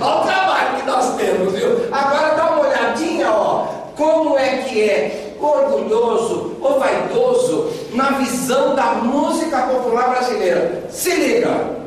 Olha 0.00 0.20
o 0.20 0.26
trabalho 0.26 0.76
que 0.76 0.86
nós 0.86 1.16
temos, 1.16 1.52
viu? 1.54 1.88
Agora 1.92 2.34
dá 2.34 2.50
uma 2.50 2.68
olhadinha, 2.68 3.30
ó, 3.30 3.66
como 3.96 4.38
é 4.38 4.58
que 4.58 4.82
é 4.82 5.34
orgulhoso 5.40 6.56
ou 6.60 6.78
vaidoso 6.78 7.70
na 7.92 8.10
visão 8.12 8.74
da 8.74 8.94
música 8.94 9.58
popular 9.62 10.10
brasileira. 10.10 10.84
Se 10.90 11.14
liga! 11.14 11.85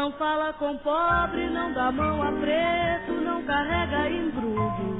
Não 0.00 0.12
fala 0.12 0.54
com 0.54 0.78
pobre, 0.78 1.50
não 1.50 1.74
dá 1.74 1.92
mão 1.92 2.22
a 2.22 2.32
preto, 2.32 3.20
não 3.22 3.42
carrega 3.42 4.08
embrudo. 4.08 4.96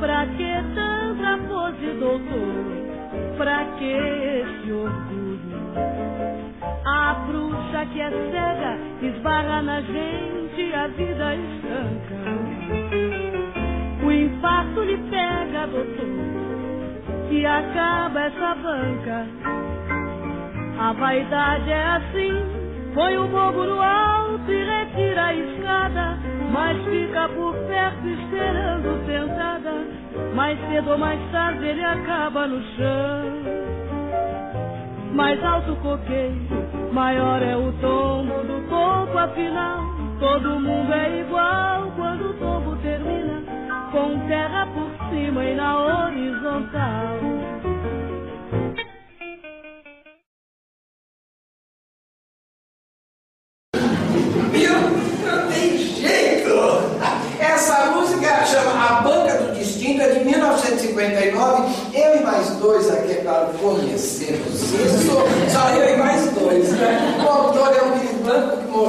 Pra 0.00 0.26
que 0.26 0.54
tanta 0.74 1.38
pose, 1.46 1.86
doutor? 2.00 3.36
Pra 3.36 3.64
que 3.78 3.92
esse 3.92 4.72
orgulho? 4.72 5.38
A 6.84 7.14
bruxa 7.28 7.86
que 7.92 8.00
é 8.00 8.10
cega 8.10 8.76
esbarra 9.06 9.62
na 9.62 9.82
gente, 9.82 10.74
a 10.74 10.88
vida 10.88 11.36
estanca. 11.36 12.16
O 14.04 14.10
infarto 14.10 14.82
lhe 14.82 14.98
pega, 15.08 15.68
doutor, 15.68 17.30
e 17.30 17.46
acaba 17.46 18.20
essa 18.20 18.54
banca. 18.56 19.26
A 20.80 20.92
vaidade 20.92 21.70
é 21.70 21.86
assim 21.86 22.67
Põe 22.98 23.16
o 23.16 23.28
bobo 23.28 23.62
no 23.62 23.80
alto 23.80 24.50
e 24.50 24.64
retira 24.64 25.26
a 25.26 25.32
escada, 25.32 26.18
mas 26.50 26.76
fica 26.84 27.28
por 27.28 27.54
perto 27.68 28.08
esperando 28.08 29.06
sentada. 29.06 29.86
Mais 30.34 30.58
cedo 30.66 30.90
ou 30.90 30.98
mais 30.98 31.20
tarde 31.30 31.64
ele 31.64 31.84
acaba 31.84 32.48
no 32.48 32.60
chão. 32.74 33.22
Mais 35.12 35.44
alto 35.44 35.74
o 35.74 35.76
coqueiro, 35.76 36.92
maior 36.92 37.40
é 37.40 37.56
o 37.56 37.72
tombo 37.74 38.34
do 38.42 38.68
topo, 38.68 39.16
afinal. 39.16 39.78
Todo 40.18 40.58
mundo 40.58 40.92
é 40.92 41.20
igual 41.20 41.92
quando 41.94 42.30
o 42.30 42.34
tombo 42.34 42.74
termina, 42.82 43.44
com 43.92 44.26
terra 44.26 44.66
por 44.74 45.08
cima 45.08 45.44
e 45.44 45.54
na 45.54 45.78
horizontal. 45.78 47.37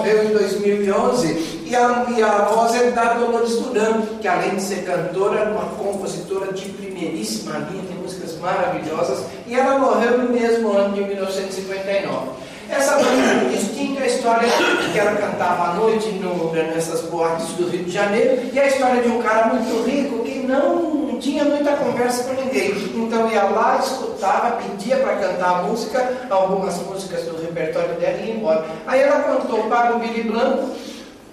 Morreu 0.10 0.24
em 0.24 0.34
2011, 0.34 1.62
e 1.66 1.76
a, 1.76 2.06
e 2.18 2.24
a 2.24 2.38
voz 2.46 2.76
é 2.76 2.92
da 2.92 3.14
Dolores 3.14 3.58
Duran, 3.58 4.02
que 4.20 4.28
além 4.28 4.56
de 4.56 4.62
ser 4.62 4.84
cantora, 4.84 5.40
é 5.40 5.44
uma 5.44 5.66
compositora 5.76 6.52
de 6.52 6.70
primeiríssima 6.70 7.68
linha, 7.70 7.84
tem 7.88 7.98
músicas 7.98 8.38
maravilhosas, 8.40 9.26
e 9.46 9.54
ela 9.54 9.78
morreu 9.78 10.18
no 10.18 10.30
mesmo 10.30 10.72
ano 10.72 10.96
de 10.96 11.04
1959. 11.04 12.50
Essa 12.70 12.98
banda 12.98 13.50
distingue 13.50 14.02
a 14.02 14.06
história 14.06 14.48
que 14.92 15.00
ela 15.00 15.16
cantava 15.16 15.72
à 15.72 15.74
noite 15.74 16.08
no, 16.10 16.54
nessas 16.54 17.02
boates 17.02 17.48
do 17.54 17.68
Rio 17.68 17.84
de 17.84 17.92
Janeiro 17.92 18.42
e 18.54 18.60
a 18.60 18.68
história 18.68 19.02
de 19.02 19.10
um 19.10 19.22
cara 19.22 19.48
muito 19.48 19.90
rico 19.90 20.24
que 20.24 20.40
não 20.40 21.09
tinha 21.20 21.44
muita 21.44 21.74
conversa 21.74 22.24
com 22.24 22.42
ninguém. 22.42 22.72
Então 22.96 23.30
ia 23.32 23.44
lá, 23.44 23.80
escutava, 23.84 24.58
pedia 24.58 24.98
para 24.98 25.16
cantar 25.18 25.60
a 25.60 25.64
música, 25.64 26.18
algumas 26.30 26.78
músicas 26.84 27.24
do 27.26 27.42
repertório 27.42 27.96
dela 27.96 28.18
e 28.18 28.28
ia 28.28 28.36
embora. 28.36 28.66
Aí 28.88 29.02
ela 29.02 29.22
cantou 29.22 29.64
para 29.64 29.96
o 29.96 30.00
Billy 30.00 30.24
Blanco, 30.24 30.70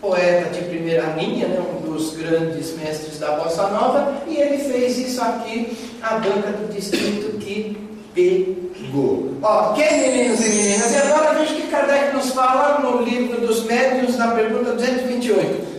poeta 0.00 0.50
de 0.50 0.62
primeira 0.62 1.14
linha, 1.16 1.48
né, 1.48 1.60
um 1.60 1.80
dos 1.80 2.14
grandes 2.16 2.76
mestres 2.76 3.18
da 3.18 3.32
bossa 3.32 3.68
nova, 3.68 4.22
e 4.26 4.36
ele 4.36 4.58
fez 4.58 4.98
isso 4.98 5.22
aqui, 5.22 5.76
a 6.02 6.14
banca 6.14 6.52
do 6.52 6.72
distrito 6.72 7.38
que 7.38 7.76
pegou. 8.14 9.34
Ok, 9.42 9.84
meninos 9.84 10.40
e 10.40 10.48
meninas? 10.48 10.92
E 10.92 10.96
agora 10.96 11.38
veja 11.38 11.52
o 11.52 11.56
que 11.56 11.68
Kardec 11.68 12.14
nos 12.14 12.30
fala 12.30 12.80
no 12.80 13.02
livro 13.02 13.40
dos 13.40 13.64
médiuns, 13.64 14.16
na 14.16 14.28
pergunta 14.28 14.72
228. 14.72 15.75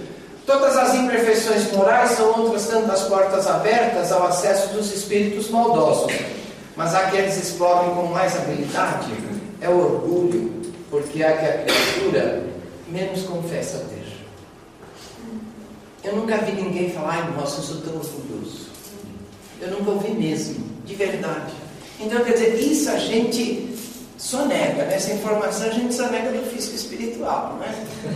Todas 0.48 0.78
as 0.78 0.96
imperfeições 0.96 1.70
morais 1.74 2.12
são 2.12 2.40
outras 2.40 2.68
tantas 2.68 3.02
portas 3.02 3.46
abertas 3.48 4.14
ao 4.14 4.26
acesso 4.28 4.70
dos 4.70 4.94
espíritos 4.94 5.50
maldosos. 5.50 6.14
Mas 6.74 6.96
há 6.96 7.12
que 7.12 7.18
eles 7.18 7.36
explorem 7.36 7.94
com 7.94 8.04
mais 8.04 8.34
habilidade 8.34 9.12
é 9.60 9.68
o 9.68 9.78
orgulho, 9.78 10.54
porque 10.90 11.22
há 11.22 11.36
que 11.36 11.46
a 11.46 11.64
criatura 11.64 12.44
menos 12.88 13.24
confessa 13.24 13.86
ter. 13.90 14.08
Eu 16.08 16.16
nunca 16.16 16.38
vi 16.38 16.54
ninguém 16.54 16.92
falar, 16.92 17.16
ai, 17.16 17.34
nossa, 17.36 17.60
eu 17.60 17.64
sou 17.64 17.82
tão 17.82 17.96
orgulhoso. 17.98 18.68
Eu 19.60 19.72
nunca 19.72 19.92
ouvi 19.92 20.12
mesmo, 20.12 20.64
de 20.86 20.96
verdade. 20.96 21.52
Então, 22.00 22.24
quer 22.24 22.32
dizer, 22.32 22.56
isso 22.58 22.90
a 22.90 22.98
gente 22.98 23.67
sonega, 24.18 24.84
né? 24.84 24.96
essa 24.96 25.14
informação 25.14 25.68
a 25.68 25.72
gente 25.72 25.94
sonega 25.94 26.32
do 26.32 26.44
físico 26.50 26.76
espiritual, 26.76 27.58
não 27.58 27.64
é? 27.64 27.76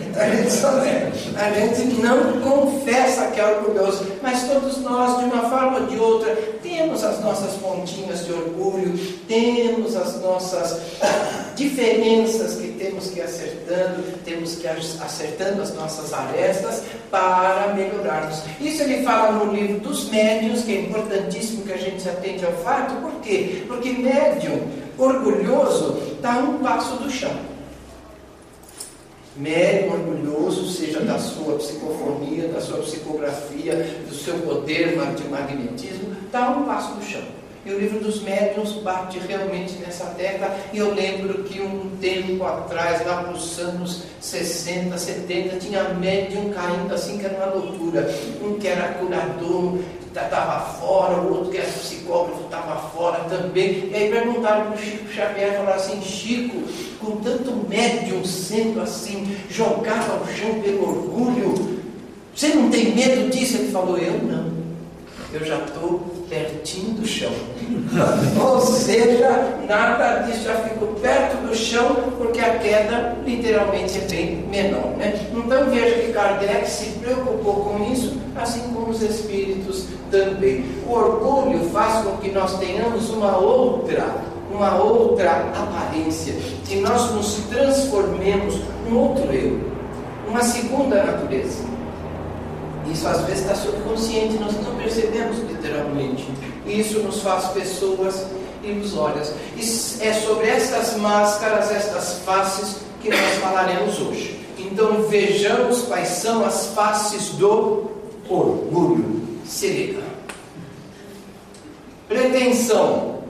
Então 0.10 0.24
a 0.24 0.30
gente 0.30 0.52
sonega. 0.52 1.12
A 1.38 1.52
gente 1.52 2.02
não 2.02 2.42
confessa 2.42 3.28
que 3.28 3.40
é 3.40 3.46
orgulhoso, 3.46 4.06
mas 4.22 4.44
todos 4.48 4.78
nós, 4.80 5.20
de 5.20 5.26
uma 5.26 5.50
forma 5.50 5.82
ou 5.82 5.86
de 5.86 5.98
outra, 5.98 6.36
temos 6.64 7.04
as 7.04 7.20
nossas 7.22 7.54
pontinhas 7.58 8.26
de 8.26 8.34
orgulho, 8.34 8.98
temos 9.28 9.96
as 9.96 10.20
nossas 10.22 10.80
diferenças 11.56 12.56
que 12.56 12.70
temos 12.70 13.12
que 13.12 13.20
ir 13.20 13.24
acertando, 13.24 14.04
temos 14.26 14.56
que 14.56 14.66
ir 14.66 14.70
acertando 14.70 15.62
as 15.62 15.74
nossas 15.76 16.12
arestas 16.12 16.82
para 17.12 17.74
melhorarmos. 17.76 18.42
Isso 18.60 18.82
ele 18.82 19.04
fala 19.04 19.34
no 19.34 19.54
livro 19.54 19.80
dos 19.80 20.10
médiuns, 20.10 20.64
que 20.64 20.76
é 20.76 20.82
importantíssimo 20.82 21.64
que 21.64 21.74
a 21.74 21.78
gente 21.78 22.02
se 22.02 22.10
atente 22.10 22.44
ao 22.44 22.54
fato, 22.54 22.96
por 23.02 23.22
quê? 23.22 23.64
Porque 23.68 23.90
médium 23.92 24.81
orgulhoso 25.04 25.98
está 26.14 26.38
um 26.38 26.60
passo 26.60 26.96
do 26.98 27.10
chão. 27.10 27.36
Médium 29.36 29.94
orgulhoso, 29.94 30.70
seja 30.70 31.00
da 31.02 31.18
sua 31.18 31.56
psicofonia, 31.56 32.50
da 32.50 32.62
sua 32.62 32.80
psicografia, 32.80 33.76
do 34.08 34.14
seu 34.14 34.38
poder 34.40 34.90
de 35.16 35.24
magnetismo, 35.30 36.16
está 36.26 36.50
um 36.52 36.64
passo 36.64 36.94
do 36.96 37.04
chão. 37.04 37.24
E 37.64 37.72
o 37.72 37.80
livro 37.80 38.00
dos 38.00 38.24
médiuns 38.24 38.74
bate 38.82 39.20
realmente 39.20 39.76
nessa 39.76 40.06
tecla. 40.06 40.56
E 40.74 40.80
eu 40.80 40.94
lembro 40.96 41.44
que 41.44 41.62
um 41.62 41.92
tempo 42.02 42.44
atrás, 42.44 43.06
lá 43.06 43.24
para 43.24 43.34
os 43.34 43.60
anos 43.60 44.04
60, 44.20 44.98
70, 44.98 45.58
tinha 45.58 45.84
médium 45.94 46.50
caindo 46.50 46.92
assim, 46.92 47.20
que 47.20 47.26
era 47.26 47.36
uma 47.36 47.54
loucura. 47.54 48.12
Um 48.44 48.56
que 48.56 48.68
era 48.68 48.96
curador, 48.96 49.78
estava 50.14 50.60
fora, 50.74 51.22
o 51.22 51.34
outro 51.34 51.52
que 51.52 51.58
era 51.58 51.68
psicógrafo 51.68 52.44
estava 52.44 52.90
fora 52.90 53.20
também. 53.30 53.90
E 53.92 53.96
aí 53.96 54.10
perguntaram 54.10 54.72
para 54.72 54.76
o 54.76 54.78
Chico 54.78 55.12
Xavier, 55.12 55.58
falaram 55.58 55.76
assim, 55.76 56.02
Chico, 56.02 56.62
com 57.00 57.18
tanto 57.18 57.68
médium 57.68 58.24
sendo 58.26 58.82
assim, 58.82 59.36
jogado 59.50 60.12
ao 60.12 60.28
chão 60.28 60.62
pelo 60.62 60.88
orgulho, 60.88 61.82
você 62.36 62.50
não 62.50 62.70
tem 62.70 62.96
medo 62.96 63.30
disso? 63.30 63.58
Ele 63.58 63.72
falou, 63.72 63.98
eu 63.98 64.18
não. 64.24 64.52
Eu 65.34 65.46
já 65.46 65.58
estou 65.60 66.00
pertinho 66.30 66.96
do 66.96 67.08
chão. 67.08 67.32
Ou 68.42 68.60
seja, 68.60 69.60
nada 69.68 70.24
disso, 70.24 70.44
já 70.44 70.56
fico 70.56 70.88
perto 71.00 71.38
do 71.38 71.52
do 71.52 71.56
chão, 71.58 71.96
porque 72.18 72.40
a 72.40 72.58
queda 72.58 73.18
literalmente 73.26 73.98
é 73.98 74.08
bem 74.10 74.36
menor. 74.50 74.96
Né? 74.98 75.14
Então 75.32 75.70
veja 75.70 75.96
que 75.98 76.14
Kardec 76.14 76.70
se 76.70 76.92
preocupou 77.00 77.56
com 77.56 77.92
isso, 77.92 78.18
assim 78.36 78.62
como 78.74 78.90
os 78.90 79.02
espíritos 79.02 79.86
também. 80.12 80.66
O 80.86 80.94
orgulho 80.94 81.70
faz 81.72 82.04
com 82.06 82.18
que 82.18 82.30
nós 82.32 82.60
tenhamos 82.60 83.10
uma 83.10 83.38
outra, 83.38 84.06
uma 84.52 84.76
outra 84.76 85.32
aparência, 85.56 86.34
que 86.66 86.76
nós 86.82 87.12
nos 87.12 87.36
transformemos 87.50 88.60
num 88.88 88.98
outro 89.00 89.32
eu, 89.34 89.60
uma 90.28 90.44
segunda 90.44 91.04
natureza. 91.04 91.64
Isso 92.92 93.08
às 93.08 93.22
vezes 93.22 93.42
está 93.42 93.56
subconsciente, 93.56 94.38
nós 94.38 94.54
não 94.62 94.76
percebemos 94.76 95.38
literalmente. 95.40 96.28
Isso 96.66 97.00
nos 97.00 97.22
faz 97.22 97.46
pessoas 97.48 98.26
ilusórias. 98.64 99.34
E 99.56 99.62
é 100.04 100.14
sobre 100.14 100.48
estas 100.48 100.98
máscaras, 100.98 101.72
estas 101.72 102.20
faces, 102.26 102.78
que 103.02 103.10
nós 103.10 103.36
falaremos 103.42 104.00
hoje. 104.00 104.40
Então 104.58 105.04
vejamos 105.04 105.84
quais 105.84 106.08
são 106.10 106.46
as 106.46 106.68
faces 106.68 107.30
do 107.30 107.90
orgulho. 108.30 109.21
Se 109.52 109.68
liga. 109.68 110.02
Pretensão, 112.08 113.26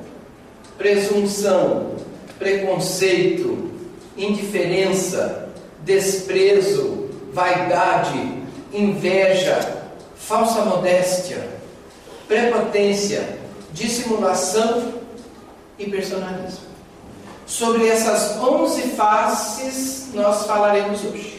presunção, 0.77 1.95
preconceito, 2.37 3.71
indiferença, 4.15 5.49
desprezo, 5.79 7.09
vaidade, 7.33 8.43
inveja, 8.71 9.83
falsa 10.15 10.63
modéstia, 10.63 11.49
prepotência, 12.27 13.39
dissimulação 13.73 14.93
e 15.79 15.89
personalismo. 15.89 16.67
Sobre 17.47 17.87
essas 17.87 18.37
onze 18.37 18.83
faces 18.91 20.09
nós 20.13 20.45
falaremos 20.45 21.03
hoje. 21.03 21.30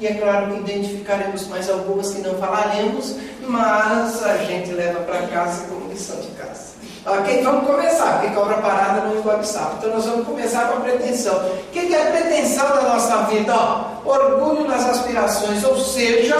E 0.00 0.06
é 0.06 0.14
claro 0.14 0.46
que 0.46 0.60
identificaremos 0.60 1.46
mais 1.48 1.68
algumas 1.68 2.10
que 2.10 2.22
não 2.22 2.34
falaremos, 2.36 3.16
mas 3.46 4.24
a 4.24 4.38
gente 4.38 4.72
leva 4.72 5.00
para 5.00 5.26
casa 5.26 5.66
como 5.68 5.92
lição 5.92 6.16
de 6.16 6.28
casa. 6.28 6.70
Ok? 7.04 7.42
Vamos 7.42 7.66
começar, 7.66 8.18
porque 8.18 8.34
cobra 8.34 8.56
parada 8.58 9.02
não 9.02 9.18
engole 9.18 9.44
sapo. 9.44 9.76
Então 9.76 9.90
nós 9.90 10.06
vamos 10.06 10.26
começar 10.26 10.68
com 10.68 10.78
a 10.78 10.80
pretensão. 10.80 11.36
O 11.36 11.70
que 11.70 11.94
é 11.94 12.02
a 12.02 12.10
pretensão 12.12 12.66
da 12.68 12.82
nossa 12.82 13.24
vida? 13.24 13.54
Ó, 13.54 14.08
orgulho 14.08 14.66
nas 14.66 14.88
aspirações, 14.88 15.62
ou 15.64 15.78
seja, 15.78 16.34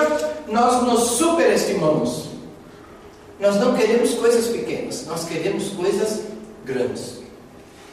nós 0.49 0.83
nos 0.83 1.01
superestimamos. 1.19 2.31
Nós 3.39 3.57
não 3.57 3.75
queremos 3.75 4.15
coisas 4.15 4.47
pequenas, 4.47 5.07
nós 5.07 5.25
queremos 5.25 5.69
coisas 5.69 6.21
grandes. 6.65 7.21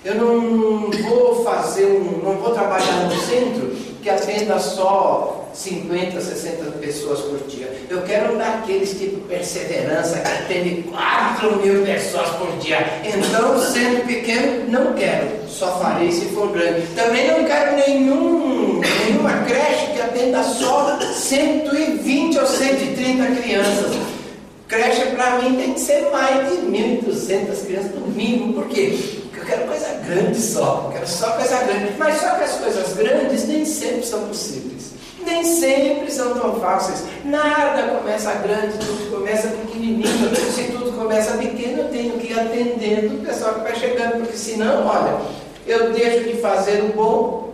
Eu 0.05 0.15
não 0.15 0.89
vou 0.91 1.43
fazer 1.43 1.85
um, 1.85 2.21
não 2.23 2.37
vou 2.37 2.53
trabalhar 2.53 3.03
no 3.03 3.11
centro 3.11 3.86
que 4.07 4.11
atenda 4.11 4.57
só 4.57 5.49
50, 5.53 6.21
60 6.21 6.71
pessoas 6.79 7.19
por 7.19 7.39
dia. 7.49 7.69
Eu 7.89 8.03
quero 8.03 8.35
um 8.35 8.37
daqueles 8.37 8.91
tipo 8.91 9.19
perseverança 9.27 10.19
que 10.19 10.27
atende 10.27 10.83
4 10.83 11.57
mil 11.57 11.83
pessoas 11.83 12.29
por 12.37 12.47
dia. 12.59 12.77
Então, 13.03 13.59
sendo 13.59 14.07
pequeno, 14.07 14.69
não 14.69 14.93
quero. 14.93 15.27
Só 15.49 15.77
farei 15.79 16.09
se 16.09 16.25
for 16.27 16.53
grande. 16.53 16.87
Também 16.95 17.27
não 17.27 17.43
quero 17.43 17.75
nenhum, 17.75 18.79
nenhuma 19.05 19.43
creche 19.45 19.91
que 19.93 20.01
atenda 20.01 20.41
só 20.41 20.97
120 21.01 22.39
ou 22.39 22.47
130 22.47 23.41
crianças. 23.41 24.16
Creche 24.67 25.05
para 25.15 25.41
mim 25.41 25.55
tem 25.55 25.73
que 25.73 25.79
ser 25.79 26.09
mais 26.11 26.49
de 26.49 26.57
1.200 26.57 27.65
crianças 27.65 27.95
no 27.95 28.07
mínimo. 28.07 28.53
Por 28.53 28.67
quê? 28.67 28.97
Porque 29.23 29.39
eu 29.39 29.45
quero 29.45 29.67
coisa 29.67 29.87
grande 30.05 30.39
só. 30.39 30.83
Eu 30.85 30.91
quero 30.91 31.07
só 31.07 31.31
coisa 31.31 31.63
grande. 31.63 31.93
Mas 31.97 32.19
só 32.19 32.35
que 32.35 32.43
as 32.43 32.55
coisas 32.55 32.93
grandes 32.93 33.47
nem 33.47 33.63
sempre 33.65 34.05
são 34.05 34.27
possíveis 34.27 34.97
nem 35.27 35.43
sempre 35.43 36.09
são 36.09 36.33
tão 36.33 36.59
fáceis. 36.59 37.03
Nada 37.25 37.95
começa 37.95 38.33
grande, 38.35 38.77
tudo 38.79 39.11
começa 39.11 39.49
pequenininho. 39.49 40.35
Se 40.55 40.71
tudo 40.71 40.97
começa 40.97 41.37
pequeno, 41.37 41.79
eu 41.79 41.89
tenho 41.89 42.17
que 42.17 42.31
ir 42.31 42.39
atendendo 42.39 43.15
o 43.15 43.25
pessoal 43.25 43.55
que 43.55 43.59
vai 43.61 43.75
chegando, 43.75 44.21
porque 44.21 44.37
senão, 44.37 44.87
olha, 44.87 45.17
eu 45.67 45.91
deixo 45.91 46.23
de 46.23 46.41
fazer 46.41 46.81
o 46.83 46.93
bom 46.93 47.53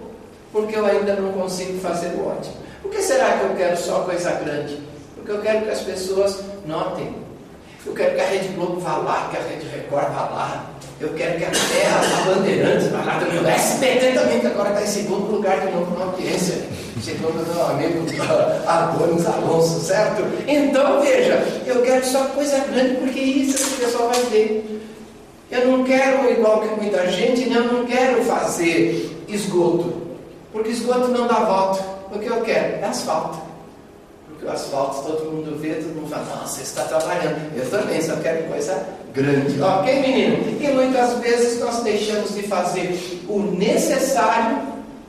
porque 0.52 0.78
eu 0.78 0.86
ainda 0.86 1.16
não 1.16 1.34
consigo 1.34 1.80
fazer 1.80 2.10
o 2.10 2.28
ótimo. 2.28 2.56
Por 2.84 2.92
que 2.92 3.02
será 3.02 3.40
que 3.40 3.46
eu 3.46 3.56
quero 3.56 3.76
só 3.76 4.02
coisa 4.02 4.32
grande? 4.34 4.78
Porque 5.24 5.32
eu 5.32 5.42
quero 5.42 5.62
que 5.62 5.72
as 5.72 5.80
pessoas 5.80 6.44
notem. 6.66 7.16
Eu 7.86 7.94
quero 7.94 8.14
que 8.16 8.22
a 8.22 8.26
Rede 8.26 8.50
Globo 8.50 8.82
vá 8.82 8.98
lá, 8.98 9.30
que 9.32 9.38
a 9.38 9.40
Rede 9.40 9.66
Record 9.74 10.08
vá 10.14 10.22
lá, 10.24 10.70
eu 11.00 11.14
quero 11.14 11.38
que 11.38 11.46
até 11.46 11.88
a 11.88 12.26
Bandeirantes 12.26 12.88
vá 12.90 13.04
lá 13.06 13.20
também. 13.20 13.40
O 13.40 13.48
SBT 13.48 14.12
também, 14.12 14.40
que 14.42 14.48
agora 14.48 14.70
está 14.72 14.82
em 14.84 14.88
segundo 14.88 15.32
lugar 15.32 15.62
de 15.62 15.72
novo 15.72 15.98
na 15.98 16.06
audiência. 16.06 16.56
Segundo 17.02 17.46
meu 17.46 17.66
amigo 17.66 18.06
Adonis 18.68 19.26
Alonso, 19.26 19.80
certo? 19.80 20.24
Então, 20.46 21.02
veja, 21.02 21.42
eu 21.66 21.82
quero 21.82 22.06
só 22.06 22.26
coisa 22.26 22.60
grande, 22.60 22.96
porque 22.96 23.20
isso 23.20 23.76
o 23.76 23.78
pessoal 23.78 24.10
vai 24.10 24.24
ver. 24.24 24.82
Eu 25.50 25.68
não 25.70 25.84
quero, 25.86 26.30
igual 26.32 26.62
que 26.62 26.82
muita 26.82 27.10
gente, 27.10 27.50
né? 27.50 27.58
eu 27.58 27.72
não 27.72 27.86
quero 27.86 28.24
fazer 28.24 29.24
esgoto. 29.30 29.94
Porque 30.52 30.70
esgoto 30.70 31.08
não 31.08 31.28
dá 31.28 31.40
volta. 31.40 31.82
O 32.12 32.20
que 32.20 32.28
eu 32.28 32.42
quero 32.42 32.84
é 32.84 32.86
asfalto. 32.86 33.53
Porque 34.44 34.48
o 34.48 34.52
asfalto 34.52 35.04
todo 35.04 35.32
mundo 35.32 35.58
vê, 35.58 35.76
todo 35.76 35.96
mundo 35.96 36.10
fala, 36.10 36.26
nossa, 36.26 36.58
você 36.58 36.64
está 36.64 36.84
trabalhando. 36.84 37.56
Eu 37.56 37.70
também 37.70 38.02
só 38.02 38.16
quero 38.18 38.44
coisa 38.50 38.86
grande. 39.14 39.62
Ok, 39.62 40.02
menino? 40.02 40.62
E 40.62 40.68
muitas 40.74 41.18
vezes 41.20 41.60
nós 41.62 41.82
deixamos 41.84 42.36
de 42.36 42.44
fazer 42.44 43.00
o 43.30 43.40
necessário 43.40 44.62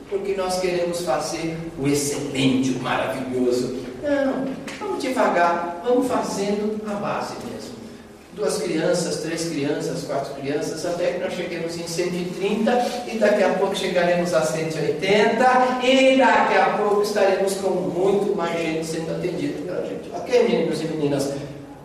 porque 0.09 0.33
nós 0.35 0.59
queremos 0.59 1.01
fazer 1.01 1.57
o 1.79 1.87
excelente, 1.87 2.71
o 2.71 2.81
maravilhoso. 2.81 3.75
Não, 4.01 4.45
vamos 4.79 5.03
devagar, 5.03 5.81
vamos 5.83 6.07
fazendo 6.07 6.79
a 6.87 6.93
base. 6.93 7.33
Duas 8.35 8.57
crianças, 8.57 9.21
três 9.21 9.47
crianças, 9.47 10.03
quatro 10.03 10.33
crianças, 10.35 10.85
até 10.85 11.13
que 11.13 11.19
nós 11.19 11.33
cheguemos 11.33 11.77
em 11.77 11.87
130 11.87 12.85
e 13.07 13.17
daqui 13.17 13.43
a 13.43 13.53
pouco 13.53 13.75
chegaremos 13.75 14.33
a 14.33 14.41
180 14.41 15.79
e 15.83 16.17
daqui 16.17 16.57
a 16.57 16.77
pouco 16.77 17.01
estaremos 17.01 17.53
com 17.55 17.69
muito 17.69 18.35
mais 18.35 18.59
gente 18.59 18.85
sendo 18.85 19.15
atendida 19.15 19.61
pela 19.61 19.87
gente. 19.87 20.11
Ok, 20.13 20.43
meninos 20.43 20.81
e 20.81 20.85
meninas? 20.85 21.33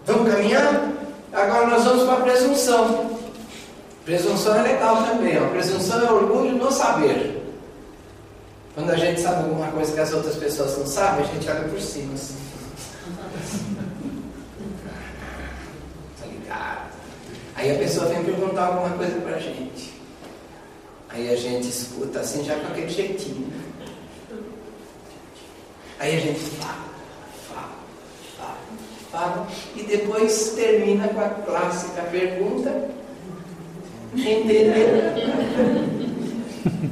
Vamos 0.06 0.32
caminhar? 0.32 0.90
Agora 1.32 1.68
nós 1.68 1.84
vamos 1.84 2.02
para 2.04 2.14
a 2.14 2.20
presunção. 2.20 3.20
Presunção 4.04 4.56
é 4.56 4.62
legal 4.62 5.04
também. 5.04 5.38
Ó. 5.40 5.48
Presunção 5.50 6.04
é 6.04 6.10
orgulho 6.10 6.52
no 6.52 6.72
saber. 6.72 7.40
Quando 8.74 8.90
a 8.90 8.96
gente 8.96 9.20
sabe 9.20 9.44
alguma 9.44 9.68
coisa 9.68 9.92
que 9.92 10.00
as 10.00 10.12
outras 10.12 10.36
pessoas 10.36 10.76
não 10.78 10.86
sabem, 10.86 11.24
a 11.24 11.28
gente 11.28 11.48
olha 11.48 11.68
por 11.68 11.80
cima 11.80 12.14
assim. 12.14 12.34
Tá 16.18 16.26
ligado? 16.26 16.90
Aí 17.60 17.72
a 17.72 17.78
pessoa 17.78 18.06
vem 18.06 18.24
perguntar 18.24 18.68
alguma 18.68 18.96
coisa 18.96 19.20
para 19.20 19.36
a 19.36 19.38
gente. 19.38 19.92
Aí 21.10 21.30
a 21.30 21.36
gente 21.36 21.68
escuta 21.68 22.20
assim, 22.20 22.42
já 22.42 22.54
com 22.54 22.68
aquele 22.68 22.88
jeitinho. 22.88 23.52
Aí 25.98 26.16
a 26.16 26.20
gente 26.20 26.40
fala 26.40 26.88
fala, 29.12 29.46
e 29.76 29.82
depois 29.82 30.54
termina 30.56 31.08
com 31.08 31.20
a 31.20 31.28
clássica 31.28 32.00
pergunta: 32.04 32.88
entendeu? 34.14 34.72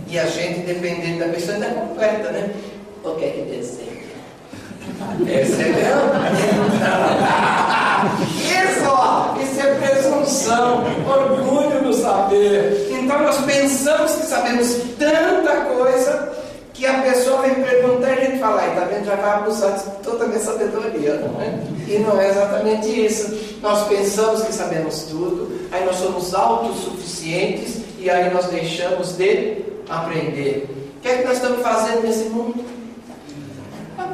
E 0.06 0.18
a 0.18 0.26
gente, 0.26 0.66
dependendo 0.66 1.20
da 1.20 1.28
pessoa, 1.28 1.54
ainda 1.54 1.70
completa, 1.70 2.30
né? 2.30 2.54
O 3.02 3.14
que 3.14 3.24
é 3.24 3.30
que 3.30 3.40
deseja? 3.42 3.88
Percebeu? 5.24 5.96
Isso, 8.22 8.88
ó, 8.88 9.34
isso 9.40 9.60
é 9.60 9.74
presunção, 9.74 10.84
orgulho 11.06 11.82
no 11.82 11.92
saber. 11.92 12.88
Então 12.90 13.22
nós 13.22 13.38
pensamos 13.38 14.12
que 14.12 14.26
sabemos 14.26 14.76
tanta 14.98 15.60
coisa 15.62 16.38
que 16.78 16.86
a 16.86 17.02
pessoa 17.02 17.42
vem 17.42 17.56
perguntar 17.56 18.10
e 18.10 18.12
a 18.12 18.24
gente 18.24 18.38
fala, 18.38 18.64
está 18.64 18.84
vendo, 18.84 19.04
já 19.04 19.16
vai 19.16 19.30
abusar 19.32 19.72
de 19.76 19.84
toda 20.04 20.24
a 20.24 20.28
minha 20.28 20.38
sabedoria, 20.38 21.16
não 21.16 21.42
é? 21.42 21.58
E 21.88 21.98
não 21.98 22.20
é 22.20 22.28
exatamente 22.28 22.88
isso. 22.88 23.58
Nós 23.60 23.88
pensamos 23.88 24.42
que 24.42 24.52
sabemos 24.52 25.02
tudo, 25.02 25.50
aí 25.72 25.84
nós 25.84 25.96
somos 25.96 26.32
autossuficientes 26.32 27.78
e 27.98 28.08
aí 28.08 28.32
nós 28.32 28.46
deixamos 28.46 29.16
de 29.16 29.64
aprender. 29.88 30.68
O 30.98 31.00
que 31.00 31.08
é 31.08 31.18
que 31.18 31.24
nós 31.24 31.34
estamos 31.38 31.62
fazendo 31.62 32.02
nesse 32.02 32.24
mundo? 32.28 32.64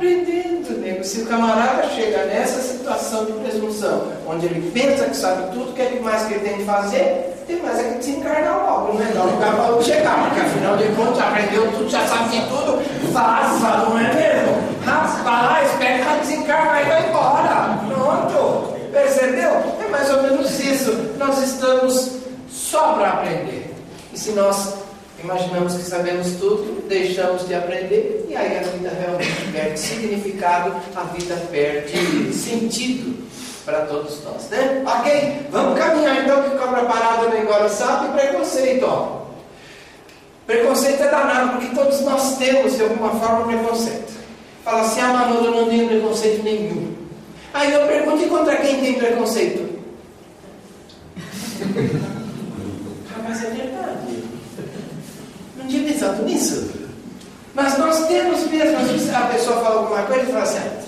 Aprendendo, 0.05 0.81
nego. 0.83 1.03
Se 1.03 1.23
o 1.23 1.27
camarada 1.27 1.89
chega 1.89 2.27
nessa 2.27 2.61
situação 2.61 3.25
de 3.25 3.33
presunção, 3.33 4.13
onde 4.29 4.45
ele 4.45 4.71
pensa 4.71 5.07
que 5.07 5.17
sabe 5.17 5.51
tudo, 5.51 5.71
o 5.71 5.73
que 5.73 5.81
é 5.81 5.99
mais 6.01 6.27
que 6.27 6.35
ele 6.35 6.47
tem 6.47 6.59
que 6.59 6.65
fazer? 6.65 7.31
tem 7.47 7.63
mais 7.63 7.79
é 7.79 7.85
que 7.85 7.99
desencarnar 7.99 8.67
logo, 8.67 8.95
não 8.95 9.03
é 9.03 9.15
não 9.15 9.27
lugar 9.27 9.55
para 9.55 9.83
chegar, 9.83 10.29
porque 10.29 10.41
afinal 10.41 10.77
de 10.77 10.85
contas 10.95 11.21
aprendeu 11.21 11.73
tudo, 11.73 11.91
já 11.91 12.07
sabe 12.07 12.31
de 12.31 12.41
tudo, 12.49 12.83
faça, 13.13 13.77
não 13.79 13.99
é 13.99 14.15
mesmo? 14.15 14.83
Rapaz, 14.85 15.71
pega 15.79 16.05
para 16.05 16.17
desencarnar 16.19 16.83
e 16.83 16.89
vai 16.89 17.09
embora. 17.09 17.79
Pronto. 17.89 18.75
Percebeu? 18.93 19.51
É 19.85 19.89
mais 19.91 20.11
ou 20.11 20.23
menos 20.23 20.61
isso. 20.61 20.93
Nós 21.19 21.43
estamos 21.43 22.19
só 22.51 22.93
para 22.95 23.09
aprender. 23.09 23.75
E 24.13 24.19
se 24.19 24.33
nós 24.33 24.75
Imaginamos 25.25 25.75
que 25.75 25.83
sabemos 25.83 26.33
tudo, 26.33 26.87
deixamos 26.87 27.49
de 27.49 27.55
aprender 27.55 28.27
e 28.29 28.37
aí 28.37 28.59
a 28.59 28.63
vida 28.63 28.91
realmente 28.91 29.53
perde 29.53 29.81
significado, 29.81 30.77
a 30.95 31.05
vida 31.05 31.35
perde 31.51 32.33
sentido 32.35 33.25
para 33.65 33.87
todos 33.87 34.23
nós, 34.23 34.51
né? 34.51 34.85
Ok? 34.87 35.47
Vamos 35.51 35.79
caminhar 35.79 36.23
então 36.23 36.43
que 36.43 36.57
cobra 36.59 36.85
parada 36.85 37.29
no 37.29 37.39
engoraçado 37.39 38.09
e 38.09 38.21
preconceito, 38.21 38.85
ó. 38.85 39.25
Preconceito 40.47 41.03
é 41.03 41.11
danado, 41.11 41.53
porque 41.53 41.75
todos 41.75 42.03
nós 42.03 42.37
temos 42.37 42.77
de 42.77 42.83
alguma 42.83 43.19
forma 43.19 43.47
preconceito. 43.47 44.13
Fala 44.63 44.83
assim, 44.83 45.01
ah, 45.01 45.09
Manolo, 45.09 45.47
eu 45.47 45.51
não 45.53 45.69
tenho 45.71 45.89
preconceito 45.89 46.43
nenhum. 46.43 46.95
Aí 47.55 47.73
eu 47.73 47.87
pergunto, 47.87 48.23
e 48.23 48.29
contra 48.29 48.57
quem 48.57 48.81
tem 48.81 48.95
preconceito? 48.95 49.79
ah, 53.15 53.23
mas 53.27 53.43
é 53.43 53.51
verdade. 53.51 54.25
Não 55.57 55.67
tinha 55.67 55.85
pensado 55.85 56.23
nisso. 56.25 56.71
Mas 57.55 57.79
nós 57.79 58.07
temos 58.09 58.51
mesmo, 58.51 58.77
às 58.79 58.91
vezes 58.91 59.15
a 59.15 59.21
pessoa 59.23 59.61
fala 59.61 59.81
alguma 59.81 60.03
coisa 60.03 60.23
e 60.23 60.27
fala 60.27 60.43
assim, 60.43 60.59
ah, 60.59 60.85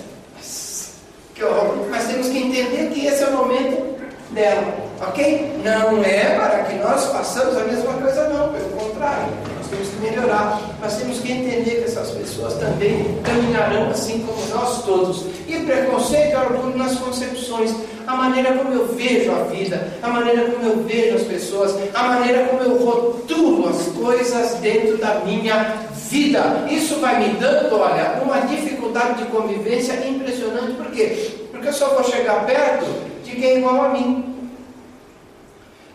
que 1.33 1.43
horror. 1.43 1.87
Mas 1.89 2.07
temos 2.07 2.27
que 2.27 2.37
entender 2.39 2.91
que 2.93 3.05
esse 3.05 3.23
é 3.23 3.27
o 3.27 3.37
momento 3.37 3.97
dela, 4.31 4.73
ok? 4.99 5.61
Não 5.63 6.03
é 6.03 6.35
para 6.35 6.63
que 6.63 6.75
nós 6.75 7.05
façamos 7.05 7.55
a 7.55 7.63
mesma 7.63 7.93
coisa, 7.93 8.27
não, 8.29 8.51
pelo 8.51 8.69
contrário. 8.71 9.27
Nós 9.57 9.67
temos 9.67 9.87
que 9.87 9.95
melhorar. 10.01 10.61
Nós 10.81 10.97
temos 10.97 11.19
que 11.19 11.31
entender 11.31 11.83
que 11.83 11.83
essas 11.85 12.09
pessoas 12.11 12.53
também 12.55 13.17
caminharão 13.23 13.89
assim 13.89 14.25
como 14.27 14.45
nós 14.47 14.83
todos. 14.83 15.25
E 15.47 15.57
preconceito 15.59 16.33
é 16.33 16.37
orgulho 16.37 16.77
nas 16.77 16.95
concepções, 16.95 17.73
a 18.05 18.15
maneira 18.15 18.53
como 18.53 18.73
eu 18.73 18.87
vejo 18.87 19.31
a 19.31 19.43
vida, 19.43 19.93
a 20.01 20.07
maneira 20.09 20.51
como 20.51 20.65
eu 20.65 20.83
vejo 20.83 21.15
as 21.15 21.23
pessoas, 21.23 21.75
a 21.93 22.03
maneira 22.03 22.45
como 22.47 22.61
eu 22.61 22.77
rotulo 22.83 23.69
as 23.69 23.87
coisas 23.87 24.55
dentro 24.55 24.97
da 24.97 25.15
minha 25.25 25.86
vida. 26.09 26.65
Isso 26.69 26.99
vai 26.99 27.19
me 27.19 27.39
dando, 27.39 27.77
olha, 27.77 28.21
uma 28.23 28.41
dificuldade 28.41 29.23
de 29.23 29.29
convivência 29.29 30.07
impressionante. 30.07 30.73
Por 30.73 30.91
quê? 30.91 31.47
Porque 31.51 31.67
eu 31.67 31.73
só 31.73 31.89
vou 31.89 32.03
chegar 32.03 32.45
perto 32.45 32.85
de 33.23 33.35
quem 33.35 33.43
é 33.43 33.57
igual 33.57 33.85
a 33.85 33.89
mim. 33.89 34.35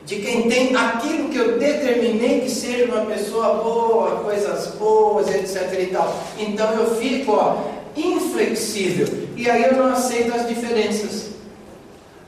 De 0.05 0.17
quem 0.17 0.49
tem 0.49 0.75
aquilo 0.75 1.29
que 1.29 1.39
eu 1.39 1.59
determinei 1.59 2.41
que 2.41 2.51
seja 2.51 2.87
uma 2.87 3.07
pessoa 3.07 3.63
boa, 3.63 4.21
coisas 4.23 4.75
boas, 4.75 5.29
etc. 5.29 5.79
e 5.81 5.87
tal. 5.87 6.23
Então 6.39 6.73
eu 6.73 6.97
fico 6.97 7.33
ó, 7.33 7.71
inflexível. 7.97 9.07
E 9.37 9.49
aí 9.49 9.63
eu 9.65 9.77
não 9.77 9.93
aceito 9.93 10.35
as 10.35 10.49
diferenças. 10.49 11.32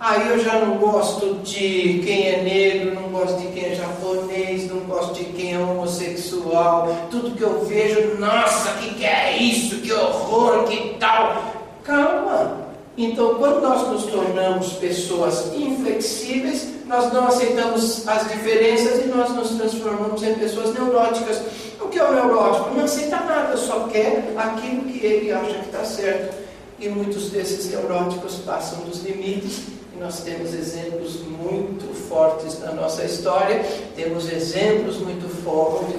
Aí 0.04 0.28
eu 0.28 0.38
já 0.38 0.58
não 0.58 0.76
gosto 0.76 1.36
de 1.42 2.02
quem 2.04 2.28
é 2.28 2.42
negro, 2.42 2.94
não 2.94 3.08
gosto 3.08 3.40
de 3.40 3.46
quem 3.46 3.72
é 3.72 3.74
japonês, 3.74 4.68
não 4.68 4.80
gosto 4.80 5.14
de 5.14 5.24
quem 5.32 5.54
é 5.54 5.58
homossexual. 5.58 7.08
Tudo 7.10 7.34
que 7.34 7.40
eu 7.40 7.64
vejo, 7.64 8.18
nossa, 8.18 8.72
que 8.72 8.96
que 8.96 9.04
é 9.06 9.38
isso? 9.38 9.76
Que 9.76 9.90
horror, 9.94 10.64
que 10.64 10.98
tal? 11.00 11.54
Calma. 11.84 12.66
Então, 12.98 13.36
quando 13.36 13.62
nós 13.62 13.88
nos 13.88 14.04
tornamos 14.04 14.74
pessoas 14.74 15.50
inflexíveis, 15.54 16.68
nós 16.84 17.10
não 17.10 17.26
aceitamos 17.26 18.06
as 18.06 18.28
diferenças 18.28 19.06
e 19.06 19.08
nós 19.08 19.30
nos 19.30 19.52
transformamos 19.52 20.22
em 20.22 20.34
pessoas 20.34 20.74
neuróticas. 20.74 21.40
O 21.80 21.88
que 21.88 21.98
é 21.98 22.04
o 22.04 22.12
neurótico? 22.12 22.74
Não 22.74 22.84
aceita 22.84 23.16
nada, 23.20 23.56
só 23.56 23.88
quer 23.88 24.34
aquilo 24.36 24.82
que 24.82 25.02
ele 25.02 25.32
acha 25.32 25.54
que 25.60 25.64
está 25.64 25.82
certo. 25.82 26.44
E 26.78 26.90
muitos 26.90 27.30
desses 27.30 27.70
neuróticos 27.70 28.34
passam 28.44 28.80
dos 28.80 29.02
limites 29.02 29.82
e 29.94 30.00
nós 30.00 30.20
temos 30.20 30.52
exemplos 30.52 31.20
muito 31.22 31.94
fortes 32.08 32.58
na 32.60 32.72
nossa 32.72 33.04
história, 33.04 33.64
temos 33.94 34.30
exemplos 34.30 34.98
muito, 34.98 35.28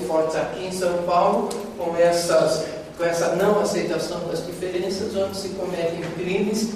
fortes 0.06 0.36
aqui 0.36 0.66
em 0.66 0.72
São 0.72 1.04
Paulo, 1.04 1.50
com, 1.78 1.96
essas, 1.96 2.66
com 2.98 3.04
essa 3.04 3.36
não 3.36 3.60
aceitação 3.62 4.20
das 4.28 4.46
diferenças, 4.46 5.16
onde 5.16 5.38
se 5.38 5.50
cometem 5.50 6.02
crimes, 6.18 6.74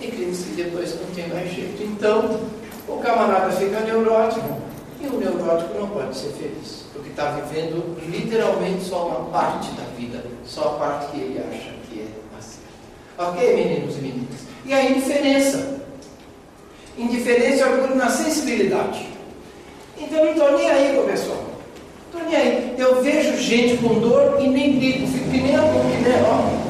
e 0.00 0.06
crimes 0.08 0.38
que 0.38 0.62
depois 0.62 0.94
não 0.94 1.14
tem 1.14 1.28
mais 1.28 1.52
jeito. 1.52 1.82
Então, 1.82 2.40
o 2.88 2.98
camarada 2.98 3.52
fica 3.52 3.80
neurótico, 3.80 4.58
e 5.00 5.06
o 5.06 5.18
neurótico 5.18 5.78
não 5.78 5.88
pode 5.88 6.16
ser 6.16 6.30
feliz, 6.30 6.84
porque 6.92 7.10
está 7.10 7.32
vivendo 7.32 7.96
literalmente 8.08 8.84
só 8.84 9.08
uma 9.08 9.30
parte 9.30 9.70
da 9.72 9.84
vida, 9.96 10.24
só 10.44 10.76
a 10.76 10.78
parte 10.78 11.12
que 11.12 11.20
ele 11.20 11.38
acha 11.40 11.72
que 11.88 12.00
é 12.00 12.06
a 12.38 12.40
certa. 12.40 13.30
Ok, 13.30 13.56
meninos 13.56 13.96
e 13.96 14.00
meninas? 14.00 14.40
E 14.64 14.72
a 14.72 14.84
indiferença. 14.84 15.81
Indiferença 16.96 17.64
é 17.64 17.66
orgulho 17.66 17.96
na 17.96 18.10
sensibilidade. 18.10 19.08
Então 19.98 20.24
não 20.24 20.32
estou 20.32 20.58
nem 20.58 20.70
aí 20.70 20.94
com 20.94 21.02
o. 21.02 21.12
Estou 21.12 22.28
nem 22.28 22.36
aí. 22.36 22.74
Eu 22.76 23.02
vejo 23.02 23.36
gente 23.38 23.78
com 23.78 23.98
dor 23.98 24.38
e 24.40 24.48
nem 24.48 24.72
ligo, 24.72 25.06
fico 25.06 25.30
que 25.30 25.38
nem 25.38 25.56
a 25.56 25.62
boca, 25.62 25.88
né? 25.88 26.22
Ó. 26.26 26.62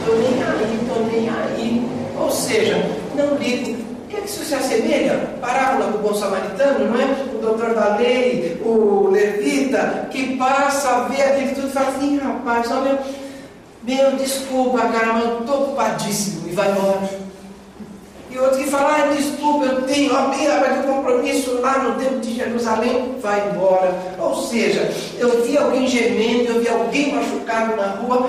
Estou 0.00 0.16
nem 0.16 0.42
aí, 0.42 0.78
estou 0.80 1.06
nem 1.06 1.28
aí. 1.28 1.88
Ou 2.16 2.30
seja, 2.30 2.76
não 3.16 3.36
ligo. 3.36 3.88
O 4.04 4.10
que, 4.10 4.16
é 4.16 4.20
que 4.20 4.28
isso 4.28 4.44
se 4.44 4.54
assemelha? 4.54 5.34
Parábola 5.40 5.90
do 5.90 5.98
bom 5.98 6.14
samaritano, 6.14 6.86
não 6.86 7.00
é? 7.00 7.04
O 7.34 7.38
doutor 7.38 7.74
da 7.74 7.96
lei, 7.96 8.58
o 8.64 9.08
levita, 9.10 10.08
que 10.10 10.36
passa 10.36 10.88
a 10.88 11.00
ver 11.08 11.22
aquilo 11.22 11.54
tudo 11.56 11.68
e 11.68 11.72
fala 11.72 11.88
assim, 11.88 12.18
rapaz, 12.18 12.70
olha, 12.70 12.98
meu, 13.82 14.12
desculpa, 14.12 14.78
cara, 14.88 15.14
mas 15.14 15.24
eu 15.24 15.40
estou 15.40 15.62
ocupadíssimo 15.62 16.48
e 16.48 16.52
vai 16.52 16.70
embora. 16.70 17.27
E 18.30 18.38
outro 18.38 18.58
que 18.58 18.70
fala, 18.70 18.94
ah, 18.94 19.14
desculpa, 19.14 19.64
eu 19.64 19.82
tenho 19.82 20.14
a 20.14 20.22
beira 20.28 20.58
de 20.58 20.86
compromisso 20.86 21.60
lá 21.60 21.78
no 21.78 21.94
templo 21.94 22.20
de 22.20 22.34
Jerusalém, 22.34 23.16
vai 23.22 23.48
embora. 23.48 23.94
Ou 24.18 24.36
seja, 24.42 24.92
eu 25.18 25.42
vi 25.42 25.56
alguém 25.56 25.86
gemendo, 25.86 26.52
eu 26.52 26.60
vi 26.60 26.68
alguém 26.68 27.14
machucado 27.14 27.76
na 27.76 27.86
rua 27.86 28.28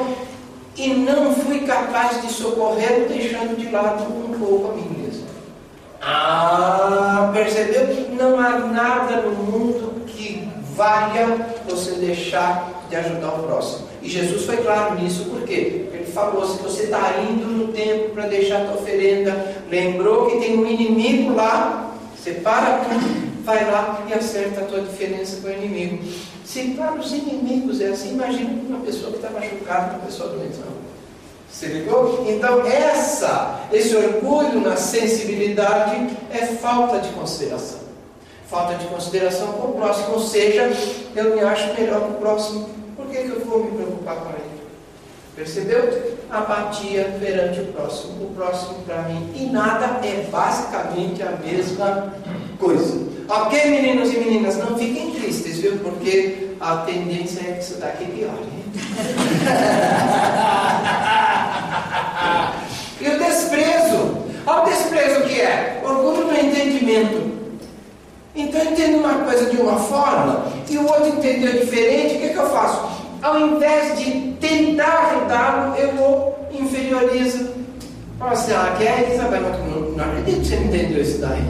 e 0.77 0.88
não 0.93 1.33
fui 1.35 1.59
capaz 1.62 2.21
de 2.21 2.31
socorrer, 2.31 3.07
deixando 3.09 3.57
de 3.57 3.69
lado 3.69 4.03
um 4.03 4.39
pouco 4.39 4.71
a 4.71 4.75
mim 4.75 4.89
mesmo. 4.97 5.27
Ah, 6.01 7.29
percebeu? 7.33 8.07
Não 8.13 8.39
há 8.39 8.57
nada 8.59 9.17
no 9.17 9.31
mundo 9.31 9.88
valha 10.79 11.45
você 11.67 11.91
deixar 11.91 12.85
de 12.89 12.95
ajudar 12.95 13.33
o 13.33 13.43
próximo. 13.43 13.89
E 14.01 14.09
Jesus 14.09 14.45
foi 14.45 14.55
claro 14.57 14.95
nisso, 14.95 15.25
por 15.25 15.41
quê? 15.41 15.81
Porque 15.83 15.97
ele 15.97 16.11
falou: 16.11 16.47
se 16.47 16.63
você 16.63 16.83
está 16.83 17.21
indo 17.29 17.45
no 17.45 17.73
templo 17.73 18.09
para 18.11 18.27
deixar 18.27 18.61
a 18.61 18.65
tua 18.65 18.81
oferenda, 18.81 19.57
lembrou 19.69 20.27
que 20.27 20.39
tem 20.39 20.57
um 20.57 20.65
inimigo 20.65 21.35
lá, 21.35 21.91
você 22.15 22.31
para 22.31 22.85
tudo, 22.85 23.43
vai 23.43 23.69
lá 23.69 24.05
e 24.09 24.13
acerta 24.13 24.61
a 24.61 24.65
tua 24.65 24.79
diferença 24.79 25.41
com 25.41 25.49
o 25.49 25.51
inimigo. 25.51 26.01
Se 26.45 26.69
para 26.69 26.95
os 26.95 27.11
inimigos 27.11 27.81
é 27.81 27.89
assim, 27.89 28.13
imagina 28.13 28.49
uma 28.67 28.79
pessoa 28.79 29.11
que 29.11 29.17
está 29.17 29.29
machucada, 29.29 29.97
uma 29.97 30.05
pessoa 30.05 30.29
doente. 30.29 30.57
Não. 30.57 30.79
Você 31.51 31.65
ligou? 31.67 32.25
Então, 32.29 32.65
essa, 32.65 33.61
esse 33.73 33.95
orgulho 33.95 34.61
na 34.61 34.77
sensibilidade 34.77 36.09
é 36.31 36.45
falta 36.45 36.99
de 36.99 37.09
consideração. 37.09 37.78
Falta 38.49 38.75
de 38.75 38.88
consideração 38.88 39.53
com 39.53 39.67
o 39.67 39.73
próximo, 39.73 40.13
ou 40.13 40.19
seja, 40.19 40.71
eu 41.15 41.35
me 41.35 41.41
acho 41.41 41.73
melhor 41.79 42.01
que 42.01 42.12
o 42.12 42.15
próximo 42.15 42.79
por 42.99 43.07
que, 43.07 43.23
que 43.23 43.29
eu 43.29 43.39
vou 43.45 43.63
me 43.63 43.71
preocupar 43.71 44.17
com 44.17 44.29
ele? 44.29 44.59
Percebeu? 45.35 46.17
Apatia 46.29 47.15
perante 47.17 47.62
o 47.62 47.67
próximo, 47.67 48.25
o 48.25 48.33
próximo 48.35 48.83
para 48.85 49.03
mim. 49.03 49.31
E 49.33 49.45
nada 49.45 50.05
é 50.05 50.27
basicamente 50.29 51.23
a 51.23 51.31
mesma 51.31 52.13
coisa. 52.59 53.07
Ok, 53.29 53.69
meninos 53.69 54.13
e 54.13 54.17
meninas, 54.17 54.57
não 54.57 54.77
fiquem 54.77 55.12
tristes, 55.12 55.59
viu? 55.59 55.77
Porque 55.77 56.49
a 56.59 56.75
tendência 56.77 57.39
é 57.39 57.53
que 57.53 57.63
isso 57.63 57.79
daqui 57.79 58.03
piore. 58.05 58.33
e 62.99 63.07
o 63.07 63.17
desprezo. 63.17 64.17
Olha 64.45 64.62
o 64.62 64.65
desprezo 64.65 65.21
que 65.21 65.39
é. 65.39 65.81
Orgulho 65.85 66.27
no 66.27 66.38
entendimento. 66.38 67.28
Então 68.41 68.62
eu 68.62 68.71
entendo 68.71 68.99
uma 68.99 69.25
coisa 69.25 69.49
de 69.49 69.58
uma 69.58 69.78
forma 69.78 70.45
e 70.69 70.78
o 70.78 70.88
outro 70.88 71.08
entendeu 71.08 71.52
diferente, 71.52 72.15
o 72.15 72.19
que, 72.19 72.30
que 72.30 72.38
eu 72.38 72.49
faço? 72.49 72.99
Ao 73.21 73.38
invés 73.39 73.99
de 73.99 74.34
tentar 74.39 75.12
ajudá-lo, 75.12 75.75
eu 75.75 75.89
o 75.89 76.36
inferiorizo. 76.52 77.49
Fala 78.17 78.32
assim, 78.32 78.54
ah, 78.54 78.75
que 78.78 78.88
é 78.88 79.13
Isabel, 79.13 79.41
não, 79.41 79.82
não 79.91 80.06
acredito 80.06 80.41
que 80.41 80.47
você 80.47 80.56
não 80.56 80.65
entendeu 80.65 81.02
isso 81.02 81.19
daí. 81.19 81.43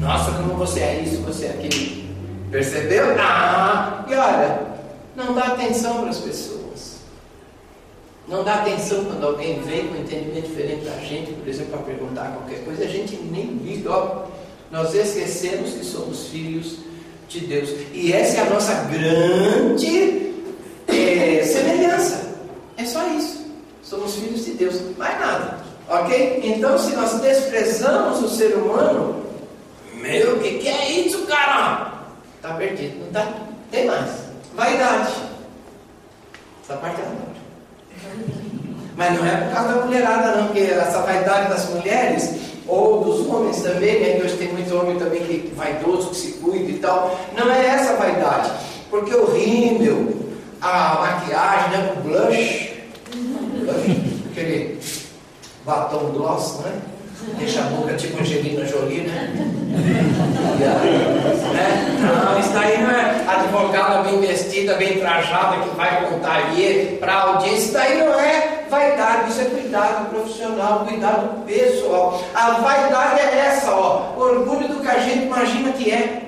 Nossa, 0.00 0.32
como 0.32 0.54
você 0.54 0.80
é 0.80 1.02
isso, 1.04 1.22
você 1.22 1.46
é 1.46 1.50
aquilo. 1.50 2.02
Percebeu? 2.50 3.14
Ah, 3.18 4.04
e 4.08 4.14
olha, 4.14 4.60
não 5.14 5.34
dá 5.34 5.48
atenção 5.48 6.00
para 6.00 6.10
as 6.10 6.18
pessoas. 6.18 6.96
Não 8.28 8.44
dá 8.44 8.56
atenção 8.56 9.04
quando 9.04 9.26
alguém 9.26 9.60
vem 9.60 9.88
com 9.88 9.94
um 9.94 10.00
entendimento 10.00 10.48
diferente 10.48 10.84
da 10.84 10.96
gente, 10.98 11.32
por 11.32 11.46
exemplo, 11.48 11.72
para 11.72 11.82
perguntar 11.82 12.32
qualquer 12.32 12.64
coisa, 12.64 12.84
a 12.84 12.88
gente 12.88 13.16
nem 13.16 13.46
liga, 13.62 13.90
ó. 13.90 14.24
Nós 14.72 14.94
esquecemos 14.94 15.74
que 15.74 15.84
somos 15.84 16.28
filhos 16.28 16.78
de 17.28 17.40
Deus. 17.40 17.68
E 17.92 18.10
essa 18.10 18.38
é 18.38 18.40
a 18.40 18.50
nossa 18.50 18.72
grande 18.84 20.32
é, 20.88 21.44
semelhança. 21.44 22.32
É 22.78 22.84
só 22.86 23.06
isso. 23.08 23.46
Somos 23.82 24.14
filhos 24.14 24.46
de 24.46 24.52
Deus. 24.52 24.80
Mais 24.96 25.20
nada. 25.20 25.58
Ok? 25.90 26.40
Então, 26.42 26.78
se 26.78 26.96
nós 26.96 27.20
desprezamos 27.20 28.22
o 28.22 28.28
ser 28.30 28.54
humano, 28.54 29.22
meu, 29.94 30.36
o 30.36 30.40
que, 30.40 30.58
que 30.58 30.68
é 30.68 30.90
isso, 30.90 31.26
cara? 31.26 31.92
Está 32.36 32.54
perdido. 32.54 33.04
Não 33.04 33.12
tá, 33.12 33.30
tem 33.70 33.84
mais. 33.84 34.10
Vaidade. 34.54 35.12
Essa 36.64 36.76
parte 36.78 36.98
eu 36.98 37.06
adoro. 37.06 37.32
Mas 38.96 39.18
não 39.18 39.26
é 39.26 39.36
por 39.36 39.54
causa 39.54 39.74
da 39.74 39.84
mulherada, 39.84 40.36
não, 40.36 40.46
porque 40.46 40.60
essa 40.60 41.02
vaidade 41.02 41.50
das 41.50 41.68
mulheres, 41.68 42.30
ou 42.66 43.04
dos 43.04 43.26
homens 43.26 43.60
também, 43.62 44.00
né? 44.00 44.20
Hoje 44.22 44.36
tem 44.36 44.52
muito 44.52 44.74
homem 44.76 44.96
também 44.98 45.20
que 45.20 45.52
vaidoso, 45.54 46.10
que 46.10 46.16
se 46.16 46.32
cuida 46.34 46.70
e 46.70 46.78
tal. 46.78 47.18
Não 47.36 47.50
é 47.50 47.66
essa 47.66 47.94
vaidade. 47.96 48.50
Porque 48.90 49.14
o 49.14 49.32
rímel, 49.32 50.14
a 50.60 50.98
maquiagem, 51.00 51.70
né? 51.70 51.92
o 51.96 52.00
blush, 52.00 52.72
aquele 54.30 54.78
batom 55.64 56.10
gloss, 56.12 56.60
né? 56.60 56.72
Deixa 57.38 57.60
a 57.60 57.64
boca 57.64 57.94
tipo 57.94 58.20
Angelina 58.20 58.66
Jolie, 58.66 59.02
né? 59.02 59.32
né? 61.52 61.98
Não, 62.00 62.40
isso 62.40 62.50
daí 62.50 62.82
não 62.82 62.90
é 62.90 63.24
advogada 63.28 64.02
bem 64.02 64.20
vestida, 64.20 64.74
bem 64.74 64.98
trajada, 64.98 65.62
que 65.62 65.76
vai 65.76 66.04
contar 66.10 66.48
ali 66.48 66.96
para 66.98 67.12
a 67.12 67.20
audiência. 67.28 67.58
Isso 67.58 67.72
daí 67.72 67.98
não 67.98 68.18
é 68.18 68.61
vaidade, 68.72 69.30
isso 69.30 69.40
é 69.42 69.44
cuidado 69.44 70.08
profissional, 70.08 70.86
cuidado 70.86 71.44
pessoal. 71.44 72.22
A 72.34 72.52
vaidade 72.52 73.20
é 73.20 73.38
essa, 73.46 73.70
ó. 73.70 74.14
Orgulho 74.16 74.66
do 74.68 74.80
que 74.80 74.88
a 74.88 74.98
gente 74.98 75.26
imagina 75.26 75.72
que 75.72 75.90
é. 75.90 76.22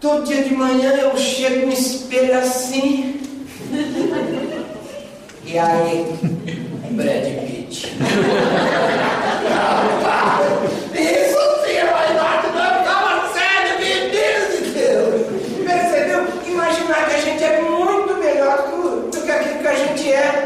Todo 0.00 0.24
dia 0.24 0.42
de 0.42 0.54
manhã 0.54 0.90
eu 0.94 1.16
chego 1.18 1.66
no 1.66 1.72
espelho 1.72 2.38
assim. 2.38 3.20
E 5.46 5.58
aí, 5.58 6.06
Brad 6.92 7.24
Pitt. 7.46 7.86
Isso 10.94 11.40
sim 11.62 11.76
é 11.76 11.84
vaidade, 11.84 12.46
não 12.46 12.84
fala 12.84 13.30
sério, 13.34 13.78
meu 13.78 14.10
Deus 14.10 14.44
de 14.56 14.70
Deus. 14.70 15.14
Percebeu? 15.66 16.20
Imaginar 16.46 17.08
que 17.10 17.14
a 17.14 17.20
gente 17.20 17.44
é 17.44 17.60
muito 17.60 18.16
melhor 18.16 18.70
do, 18.70 19.10
do 19.10 19.20
que 19.22 19.30
aquilo 19.30 19.58
que 19.58 19.68
a 19.68 19.74
gente 19.74 20.12
é 20.12 20.44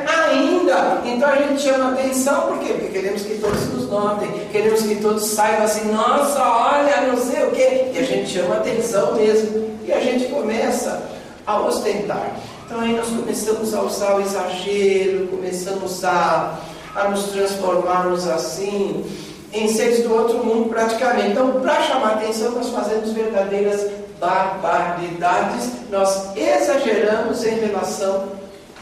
ainda. 0.79 1.09
Então 1.09 1.29
a 1.29 1.37
gente 1.37 1.63
chama 1.63 1.93
atenção, 1.93 2.43
por 2.43 2.59
quê? 2.59 2.73
Porque 2.75 2.89
queremos 2.89 3.23
que 3.23 3.39
todos 3.39 3.67
nos 3.73 3.89
notem, 3.89 4.31
queremos 4.53 4.83
que 4.83 4.97
todos 4.97 5.27
saibam 5.27 5.65
assim, 5.65 5.91
nossa, 5.93 6.43
olha, 6.43 7.09
não 7.09 7.17
sei 7.17 7.45
o 7.45 7.51
quê. 7.51 7.91
E 7.95 7.99
a 7.99 8.03
gente 8.03 8.31
chama 8.31 8.57
atenção 8.57 9.15
mesmo. 9.15 9.69
E 9.85 9.93
a 9.93 10.01
gente 10.01 10.27
começa 10.27 11.03
a 11.47 11.61
ostentar. 11.61 12.37
Então 12.67 12.81
aí 12.81 12.95
nós 12.95 13.09
começamos 13.09 13.75
a 13.75 13.83
usar 13.83 14.17
o 14.17 14.21
exagero, 14.21 15.29
começamos 15.29 16.05
a, 16.05 16.59
a 16.95 17.09
nos 17.09 17.25
transformarmos 17.25 18.29
assim 18.29 19.05
em 19.53 19.69
seres 19.69 20.03
do 20.03 20.13
outro 20.13 20.45
mundo 20.45 20.69
praticamente. 20.69 21.31
Então, 21.31 21.61
para 21.61 21.81
chamar 21.83 22.15
atenção, 22.15 22.51
nós 22.53 22.69
fazemos 22.69 23.13
verdadeiras 23.13 23.87
barbaridades, 24.21 25.71
nós 25.91 26.37
exageramos 26.37 27.45
em 27.45 27.55
relação 27.61 28.25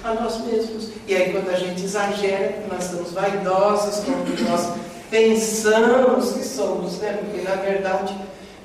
a 0.06 0.14
nós 0.14 0.40
mesmos. 0.44 0.90
E 1.06 1.14
aí 1.14 1.32
quando 1.32 1.50
a 1.50 1.58
gente 1.58 1.84
exagera, 1.84 2.62
nós 2.70 2.84
estamos 2.84 3.12
vaidosos, 3.12 4.04
como 4.04 4.24
nós 4.48 4.72
pensamos 5.10 6.32
que 6.32 6.44
somos, 6.44 6.98
né? 6.98 7.18
Porque 7.20 7.42
na 7.42 7.56
verdade 7.56 8.14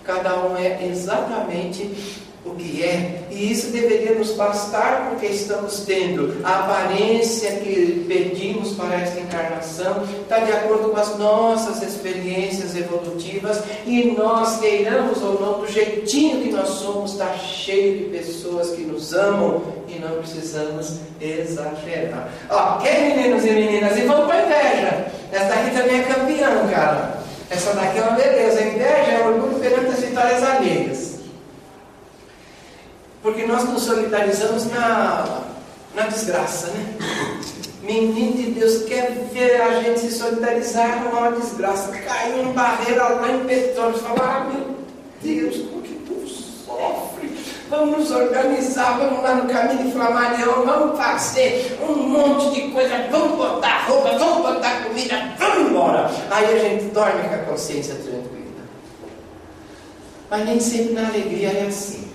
cada 0.03 0.35
um 0.45 0.57
é 0.57 0.85
exatamente 0.87 2.20
o 2.43 2.55
que 2.55 2.83
é, 2.83 3.21
e 3.29 3.51
isso 3.51 3.67
deveria 3.67 4.15
nos 4.15 4.31
bastar 4.31 5.09
porque 5.09 5.27
estamos 5.27 5.81
tendo 5.85 6.37
a 6.43 6.61
aparência 6.61 7.51
que 7.57 8.03
pedimos 8.07 8.73
para 8.73 8.95
esta 8.95 9.19
encarnação, 9.19 10.03
está 10.21 10.39
de 10.39 10.51
acordo 10.51 10.89
com 10.89 10.99
as 10.99 11.17
nossas 11.19 11.83
experiências 11.83 12.75
evolutivas, 12.75 13.61
e 13.85 14.15
nós, 14.17 14.59
queiramos 14.59 15.21
ou 15.21 15.39
não, 15.39 15.59
do 15.59 15.67
jeitinho 15.67 16.41
que 16.41 16.51
nós 16.51 16.69
somos, 16.69 17.11
está 17.11 17.31
cheio 17.37 17.99
de 17.99 18.03
pessoas 18.05 18.71
que 18.71 18.81
nos 18.81 19.13
amam 19.13 19.61
e 19.87 19.99
não 19.99 20.17
precisamos 20.17 20.95
exagerar. 21.21 22.29
Quem 22.81 23.15
meninos 23.15 23.45
e 23.45 23.51
meninas? 23.51 23.97
E 23.97 24.01
vamos 24.01 24.25
para 24.25 24.37
a 24.37 24.45
inveja. 24.45 25.05
Essa 25.31 25.45
daqui 25.45 25.71
também 25.77 25.99
é 25.99 26.03
campeã, 26.03 26.67
cara. 26.71 27.21
Essa 27.49 27.73
daqui 27.73 27.99
é 27.99 28.01
uma 28.01 28.11
beleza. 28.11 28.59
A 28.59 28.67
inveja 28.67 29.11
é 29.11 29.27
orgulho 29.27 29.59
perante 29.59 29.87
as 29.87 29.99
vitórias 29.99 30.43
alheias. 30.43 31.10
Porque 33.21 33.45
nós 33.45 33.63
nos 33.65 33.83
solidarizamos 33.83 34.65
na, 34.71 35.41
na 35.93 36.07
desgraça, 36.07 36.67
né? 36.67 36.97
Menino 37.83 38.33
de 38.33 38.51
Deus 38.51 38.83
quer 38.83 39.11
ver 39.33 39.61
a 39.61 39.81
gente 39.81 39.99
se 40.01 40.11
solidarizar 40.11 41.03
com 41.03 41.17
uma 41.17 41.31
desgraça. 41.31 41.91
Caiu 41.91 42.43
em 42.43 42.51
barreira 42.53 43.09
lá 43.09 43.31
em 43.31 43.43
petróleo. 43.45 43.95
Fala, 43.95 44.19
ah, 44.21 44.49
meu 44.51 44.75
Deus, 45.21 45.57
como 45.67 45.81
que 45.81 45.93
povo 45.95 46.27
sofre. 46.27 47.31
Vamos 47.69 47.99
nos 47.99 48.11
organizar, 48.11 48.97
vamos 48.97 49.23
lá 49.23 49.35
no 49.35 49.49
caminho 49.49 49.85
de 49.85 49.91
Flamarião, 49.93 50.65
vamos 50.65 50.97
fazer 50.97 51.79
um 51.81 51.95
monte 51.95 52.53
de 52.53 52.71
coisa, 52.71 53.07
vamos 53.09 53.37
botar 53.37 53.85
roupa, 53.87 54.17
vamos 54.17 54.45
botar 54.45 54.83
comida, 54.83 55.33
vamos 55.39 55.69
embora. 55.69 56.11
Aí 56.29 56.45
a 56.53 56.59
gente 56.59 56.85
dorme 56.93 57.27
com 57.29 57.35
a 57.35 57.37
consciência 57.39 57.95
tranquila. 57.95 58.41
Mas 60.29 60.45
nem 60.45 60.59
sempre 60.59 60.93
na 60.93 61.07
alegria 61.07 61.49
é 61.49 61.67
assim. 61.67 62.10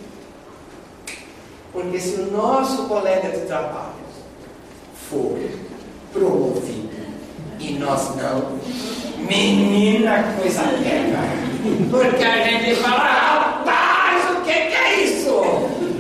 Porque 1.77 2.01
se 2.01 2.23
o 2.23 2.33
nosso 2.33 2.85
colega 2.85 3.29
de 3.29 3.45
trabalho 3.45 3.93
for 5.11 5.39
promovido 6.11 6.89
e 7.61 7.73
nós 7.75 8.17
não, 8.17 8.59
menina 9.19 10.25
coisa 10.41 10.63
pega. 10.63 11.19
Porque 11.91 12.25
a 12.25 12.45
gente 12.45 12.77
fala, 12.77 12.97
rapaz, 12.97 14.39
o 14.39 14.41
que, 14.41 14.53
que 14.55 14.75
é 14.75 15.05
isso? 15.05 15.29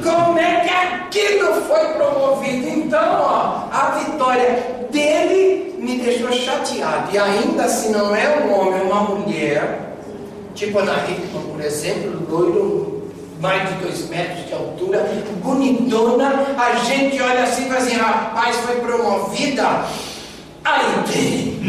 Como 0.03 0.39
é 0.39 0.61
que 0.61 0.71
aquilo 0.71 1.61
foi 1.61 1.93
promovido? 1.93 2.69
Então, 2.69 3.21
ó, 3.21 3.69
a 3.71 3.99
vitória 3.99 4.89
dele 4.91 5.75
me 5.79 5.99
deixou 5.99 6.33
chateado. 6.33 7.15
E 7.15 7.19
ainda 7.19 7.69
se 7.69 7.91
não 7.91 8.17
é 8.17 8.39
um 8.39 8.59
homem, 8.59 8.81
é 8.81 8.83
uma 8.83 9.03
mulher, 9.03 9.95
tipo 10.55 10.79
Ana 10.79 11.05
Hickman, 11.07 11.43
por 11.53 11.61
exemplo, 11.61 12.27
loiro 12.31 12.96
mais 13.41 13.69
de 13.69 13.75
dois 13.77 14.09
metros 14.09 14.47
de 14.47 14.53
altura, 14.53 15.07
bonitona, 15.43 16.55
a 16.57 16.75
gente 16.85 17.21
olha 17.21 17.45
assim 17.45 17.67
e 17.67 17.69
fala 17.69 17.81
assim, 17.81 17.97
rapaz, 17.97 18.57
foi 18.57 18.77
promovida. 18.77 19.85
Aí 20.65 20.85
tem. 21.13 21.61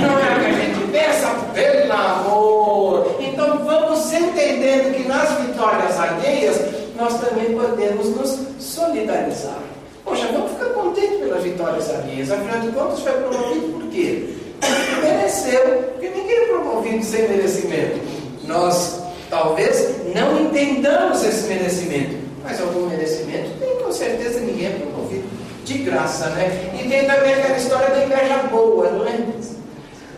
Não 0.00 0.18
é 0.18 0.36
o 0.36 0.40
que 0.40 0.46
a 0.46 0.52
gente 0.52 0.92
pensa, 0.92 1.28
pelo 1.52 1.92
amor. 1.92 3.16
Então 3.18 3.58
vamos 3.64 4.12
entendendo 4.12 4.94
que 4.94 5.08
nas 5.08 5.30
vitórias 5.40 5.98
alheias 5.98 6.60
nós 6.96 7.18
também 7.20 7.56
podemos 7.56 8.16
nos 8.16 8.38
solidarizar. 8.60 9.58
Poxa, 10.04 10.28
vamos 10.32 10.52
ficar 10.52 10.66
contentes 10.66 11.18
pelas 11.18 11.42
vitórias 11.42 11.90
alheias. 11.90 12.30
Afinal 12.30 12.60
de 12.60 12.68
contas, 12.68 13.00
foi 13.00 13.12
promovido 13.12 13.72
por 13.72 13.88
quê? 13.88 14.36
Porque 14.60 15.06
mereceu. 15.06 15.82
Porque 15.92 16.08
ninguém 16.10 16.36
é 16.36 16.46
promovido 16.46 17.04
sem 17.04 17.28
merecimento. 17.28 18.00
Nós 18.44 19.00
Talvez 19.46 19.94
não 20.12 20.40
entendamos 20.40 21.22
esse 21.22 21.46
merecimento, 21.46 22.16
mas 22.42 22.60
algum 22.60 22.88
merecimento 22.88 23.50
tem, 23.60 23.76
com 23.76 23.92
certeza 23.92 24.40
ninguém 24.40 24.66
é 24.66 24.70
promovido 24.70 25.22
de 25.64 25.78
graça, 25.78 26.30
né? 26.30 26.72
E 26.74 26.88
tem 26.88 27.06
também 27.06 27.32
aquela 27.32 27.56
história 27.56 27.90
da 27.90 28.04
inveja 28.04 28.38
boa, 28.50 28.90
não 28.90 29.06
é? 29.06 29.20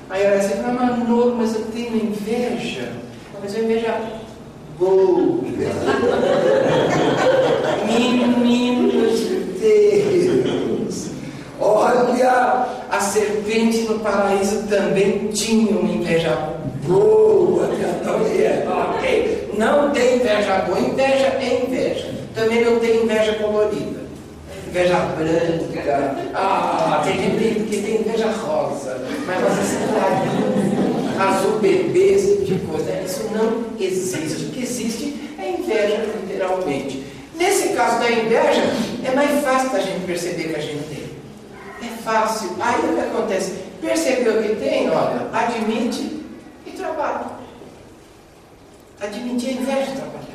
Aí 0.08 0.22
ela 0.22 0.40
você 0.40 0.56
fala, 0.56 0.72
Manolo, 0.72 1.36
mas 1.36 1.54
eu 1.54 1.60
tenho 1.66 1.94
inveja, 1.94 2.90
mas 3.42 3.54
eu 3.54 3.64
inveja 3.64 4.00
boa. 4.78 5.42
Meninos 7.84 9.18
de 9.18 9.34
Deus, 9.60 11.10
olha, 11.60 12.66
a 12.90 12.98
serpente 12.98 13.80
no 13.80 13.98
paraíso 13.98 14.62
também 14.68 15.26
tinha 15.34 15.78
uma 15.78 15.92
inveja 15.92 16.34
boa. 16.86 17.68
Ok? 18.06 18.97
Não 19.58 19.90
tem 19.90 20.14
inveja 20.18 20.58
boa. 20.58 20.78
Inveja 20.78 21.36
é 21.40 21.64
inveja. 21.64 22.14
Também 22.32 22.64
não 22.64 22.78
tem 22.78 23.02
inveja 23.02 23.34
colorida. 23.34 24.02
Inveja 24.68 24.94
branca. 24.94 26.14
Ah, 26.32 27.02
tem 27.04 27.14
gente 27.20 27.64
que 27.68 27.82
tem 27.82 28.00
inveja 28.02 28.30
rosa. 28.30 29.00
Mas 29.26 29.40
você 29.40 29.78
sabe, 29.78 30.28
azul 31.20 31.58
bebê, 31.58 32.12
esse 32.12 32.44
tipo 32.44 32.44
de 32.44 32.58
coisa. 32.66 33.02
Isso 33.04 33.28
não 33.34 33.64
existe. 33.80 34.44
O 34.44 34.50
que 34.50 34.62
existe 34.62 35.34
é 35.36 35.50
inveja, 35.50 36.06
literalmente. 36.22 37.04
Nesse 37.36 37.70
caso 37.70 37.98
da 37.98 38.12
inveja, 38.12 38.62
é 39.04 39.10
mais 39.12 39.42
fácil 39.42 39.70
da 39.70 39.80
gente 39.80 40.06
perceber 40.06 40.50
que 40.50 40.56
a 40.56 40.62
gente 40.62 40.84
tem. 40.84 41.08
É 41.82 41.96
fácil. 42.04 42.50
Aí 42.60 42.78
o 42.78 42.94
que 42.94 43.00
acontece? 43.00 43.54
Percebeu 43.80 44.40
que 44.40 44.54
tem? 44.54 44.88
Olha, 44.88 45.26
admite 45.32 46.22
e 46.64 46.70
trabalha 46.70 47.38
admitir 49.00 49.50
a 49.50 49.52
inveja 49.52 49.90
de 49.92 49.96
trabalhar. 49.96 50.28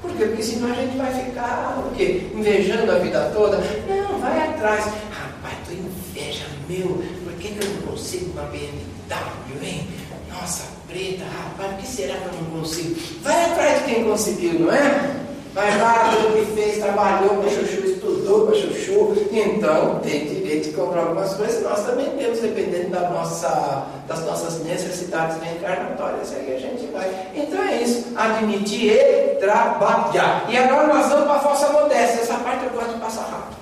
Por 0.00 0.10
quê? 0.12 0.24
Porque 0.26 0.42
senão 0.42 0.72
a 0.72 0.74
gente 0.74 0.96
vai 0.96 1.24
ficar 1.24 1.84
o 1.86 1.94
quê? 1.94 2.30
invejando 2.34 2.90
a 2.90 2.98
vida 2.98 3.30
toda. 3.32 3.58
Não, 3.88 4.18
vai 4.18 4.48
atrás. 4.48 4.84
Rapaz, 4.84 5.54
tu 5.66 5.72
inveja 5.72 6.44
meu, 6.68 7.02
por 7.24 7.32
que, 7.34 7.48
que 7.48 7.64
eu 7.64 7.70
não 7.70 7.82
consigo 7.82 8.32
uma 8.32 8.42
BMW, 8.42 9.64
hein? 9.64 9.88
Nossa, 10.28 10.64
preta, 10.88 11.24
rapaz, 11.24 11.74
o 11.74 11.76
que 11.76 11.86
será 11.86 12.16
que 12.16 12.26
eu 12.26 12.32
não 12.32 12.60
consigo? 12.60 12.96
Vai 13.22 13.44
atrás 13.44 13.78
de 13.80 13.94
quem 13.94 14.04
conseguiu, 14.04 14.60
não 14.60 14.72
é? 14.72 15.22
Mas 15.54 15.76
nada 15.76 16.16
do 16.16 16.32
que 16.32 16.46
fez, 16.54 16.78
trabalhou 16.78 17.36
para 17.36 17.50
chuchu, 17.50 17.84
estudou 17.84 18.46
para 18.46 18.56
chuchu, 18.56 19.14
então 19.30 20.00
tem 20.00 20.24
direito 20.24 20.70
de 20.70 20.74
comprar 20.74 21.02
algumas 21.02 21.34
coisas. 21.34 21.62
Nós 21.62 21.84
também 21.84 22.08
temos, 22.16 22.40
dependendo 22.40 22.88
da 22.88 23.10
nossa, 23.10 23.86
das 24.08 24.24
nossas 24.24 24.64
necessidades 24.64 25.36
reencarnatórias, 25.42 26.32
aí 26.32 26.54
a 26.54 26.58
gente 26.58 26.86
vai. 26.90 27.10
Então 27.34 27.62
é 27.62 27.82
isso, 27.82 28.06
admitir 28.16 28.92
e 28.92 29.36
trabalhar. 29.40 30.46
E 30.48 30.56
agora 30.56 30.86
nós 30.86 31.08
vamos 31.08 31.26
para 31.26 31.36
a 31.36 31.40
falsa 31.40 31.68
modéstia. 31.68 32.22
Essa 32.22 32.34
parte 32.38 32.64
eu 32.64 32.70
gosto 32.70 32.94
de 32.94 33.00
passar 33.00 33.28
rápido. 33.28 33.60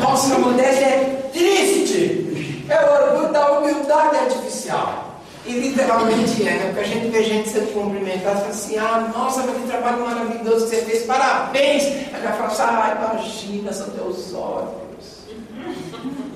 falsa 0.00 0.38
modéstia 0.38 0.86
é 0.86 1.28
triste. 1.30 2.64
É 2.70 2.84
o 2.86 3.04
orgulho 3.04 3.32
da 3.34 3.58
humildade 3.58 4.16
artificial. 4.16 5.09
E 5.46 5.52
literalmente 5.52 6.46
é, 6.46 6.52
né? 6.52 6.64
Porque 6.66 6.80
a 6.80 6.84
gente 6.84 7.08
vê 7.08 7.24
gente 7.24 7.48
sendo 7.48 7.72
cumprimentada 7.72 8.36
e 8.36 8.40
fala 8.40 8.48
assim, 8.50 8.78
ah, 8.78 9.10
nossa, 9.14 9.42
que 9.42 9.66
trabalho 9.66 10.04
maravilhoso 10.04 10.66
que 10.66 10.76
você 10.76 10.82
fez, 10.82 11.04
parabéns! 11.04 11.84
Aí 11.84 12.20
ela 12.22 12.32
fala 12.32 12.48
assim, 12.48 12.62
ah, 12.62 13.12
imagina, 13.14 13.72
são 13.72 13.88
teus 13.90 14.34
olhos. 14.34 15.20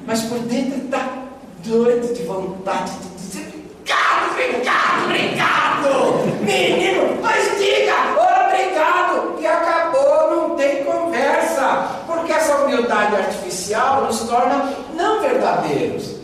Mas 0.06 0.22
por 0.22 0.38
dentro 0.40 0.84
está 0.84 1.18
doido 1.64 2.14
de 2.14 2.22
vontade 2.22 2.92
de 2.92 3.08
dizer, 3.10 3.64
obrigado, 3.82 4.30
obrigado, 4.32 5.04
obrigado! 5.04 6.44
Menino, 6.44 7.18
mas 7.20 7.58
diga, 7.58 7.94
obrigado! 8.12 9.38
E 9.38 9.46
acabou, 9.46 10.30
não 10.34 10.56
tem 10.56 10.82
conversa. 10.82 12.00
Porque 12.06 12.32
essa 12.32 12.56
humildade 12.56 13.16
artificial 13.16 14.06
nos 14.06 14.20
torna 14.20 14.72
não 14.94 15.20
verdadeiros, 15.20 16.16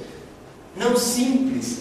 não 0.76 0.96
simples 0.96 1.79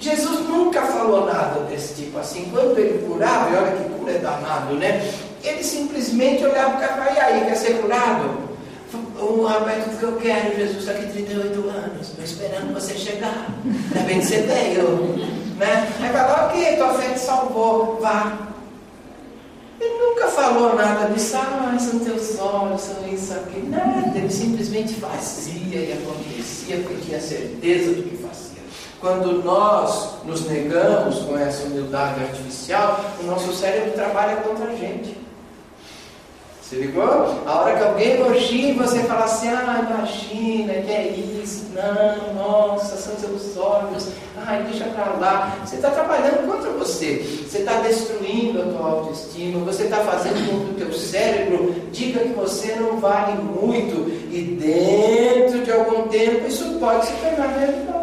Jesus 0.00 0.40
nunca 0.48 0.82
falou 0.82 1.26
nada 1.26 1.60
desse 1.60 1.94
tipo 1.94 2.18
assim. 2.18 2.48
Quando 2.52 2.78
ele 2.78 3.06
curava, 3.06 3.50
e 3.50 3.56
olha 3.56 3.72
que 3.72 3.88
cura 3.90 4.12
é 4.12 4.18
danado, 4.18 4.74
né? 4.74 5.12
Ele 5.42 5.62
simplesmente 5.62 6.44
olhava 6.44 6.76
para 6.76 6.86
o 6.86 6.88
cara 6.88 7.12
e 7.12 7.20
aí, 7.20 7.44
quer 7.46 7.56
ser 7.56 7.80
curado? 7.80 8.48
O 9.20 9.44
rapaz 9.44 9.84
disse 9.84 9.96
que 9.98 10.04
eu 10.04 10.16
quero, 10.16 10.56
Jesus, 10.56 10.78
está 10.78 10.92
aqui 10.92 11.12
38 11.12 11.68
anos, 11.68 12.08
estou 12.08 12.24
esperando 12.24 12.72
você 12.72 12.94
chegar. 12.94 13.48
Ainda 13.64 14.06
bem 14.06 14.20
que 14.20 14.26
você 14.26 14.42
veio. 14.42 15.16
Né? 15.56 15.92
Aí 16.00 16.12
falou, 16.12 16.46
ok, 16.46 16.76
tua 16.76 16.94
fé 16.94 17.08
te 17.10 17.18
salvou, 17.18 17.98
vá. 18.00 18.48
Ele 19.80 19.98
nunca 19.98 20.28
falou 20.28 20.74
nada 20.74 21.12
disso, 21.12 21.36
ah, 21.36 21.76
são 21.78 21.98
teus 22.00 22.38
olhos, 22.38 22.80
são 22.80 23.08
isso, 23.12 23.32
aquilo. 23.34 23.68
Nada, 23.68 24.16
ele 24.16 24.30
simplesmente 24.30 24.94
fazia 24.94 25.80
e 25.80 25.92
acontecia, 25.92 26.78
porque 26.78 27.04
tinha 27.04 27.20
certeza 27.20 27.92
do 27.92 28.02
que 28.02 28.16
fazia. 28.16 28.57
Quando 29.00 29.44
nós 29.44 30.14
nos 30.24 30.48
negamos 30.48 31.20
com 31.20 31.38
essa 31.38 31.66
humildade 31.66 32.20
artificial, 32.20 33.00
o 33.20 33.26
nosso 33.26 33.52
cérebro 33.52 33.92
trabalha 33.92 34.36
contra 34.36 34.72
a 34.72 34.74
gente. 34.74 35.16
Se 36.68 36.74
ligou? 36.76 37.04
A 37.46 37.60
hora 37.60 37.76
que 37.76 37.82
alguém 37.82 38.10
elogia 38.14 38.74
você 38.74 38.98
fala 39.04 39.24
assim, 39.24 39.48
ah, 39.48 39.86
imagina, 39.88 40.74
que 40.74 40.92
é 40.92 41.08
isso, 41.42 41.68
não, 41.74 42.34
nossa, 42.34 42.96
são 42.96 43.16
seus 43.16 43.56
olhos, 43.56 44.08
ai, 44.44 44.64
deixa 44.64 44.84
pra 44.86 45.14
lá. 45.18 45.56
Você 45.64 45.76
está 45.76 45.90
trabalhando 45.90 46.46
contra 46.46 46.70
você, 46.72 47.24
você 47.48 47.58
está 47.60 47.74
destruindo 47.80 48.60
a 48.60 48.64
tua 48.66 48.86
autoestima, 48.86 49.64
você 49.64 49.84
está 49.84 49.98
fazendo 49.98 50.50
com 50.50 50.64
que 50.64 50.82
o 50.82 50.86
teu 50.86 50.92
cérebro 50.92 51.74
diga 51.90 52.20
que 52.20 52.34
você 52.34 52.74
não 52.74 52.98
vale 52.98 53.40
muito 53.40 54.10
e 54.30 54.58
dentro 54.60 55.64
de 55.64 55.72
algum 55.72 56.08
tempo 56.08 56.48
isso 56.48 56.78
pode 56.78 57.06
se 57.06 57.12
tornar 57.12 57.46
realidade. 57.46 57.97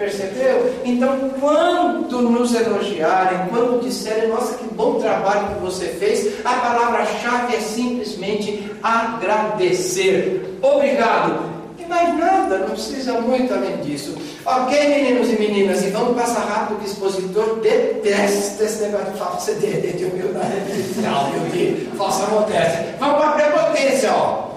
Percebeu? 0.00 0.76
Então, 0.82 1.30
quando 1.38 2.22
nos 2.22 2.54
elogiarem, 2.54 3.48
quando 3.50 3.82
disserem, 3.82 4.30
nossa, 4.30 4.56
que 4.56 4.64
bom 4.72 4.98
trabalho 4.98 5.48
que 5.48 5.60
você 5.60 5.88
fez, 5.88 6.40
a 6.42 6.54
palavra-chave 6.54 7.54
é 7.54 7.60
simplesmente 7.60 8.72
agradecer. 8.82 10.58
Obrigado. 10.62 11.50
E 11.78 11.84
mais 11.84 12.18
nada, 12.18 12.60
não 12.60 12.70
precisa 12.70 13.20
muito 13.20 13.52
além 13.52 13.76
disso. 13.82 14.16
Ok, 14.46 14.88
meninos 14.88 15.28
e 15.28 15.38
meninas, 15.38 15.82
e 15.82 15.90
vamos 15.90 16.18
passar 16.18 16.46
rápido, 16.46 16.78
que 16.78 16.86
o 16.86 16.90
expositor 16.90 17.60
detesta 17.60 18.64
esse 18.64 18.80
negócio 18.80 19.12
de 19.12 19.18
falsa 19.18 19.54
de, 19.56 19.92
de 19.98 20.04
humildade 20.06 20.60
artificial, 20.60 21.30
de 21.52 21.90
falsa 21.98 22.26
modéstia. 22.28 22.96
Vamos 22.98 23.18
para 23.18 23.28
a 23.28 23.32
prepotência, 23.32 24.10
ó. 24.14 24.48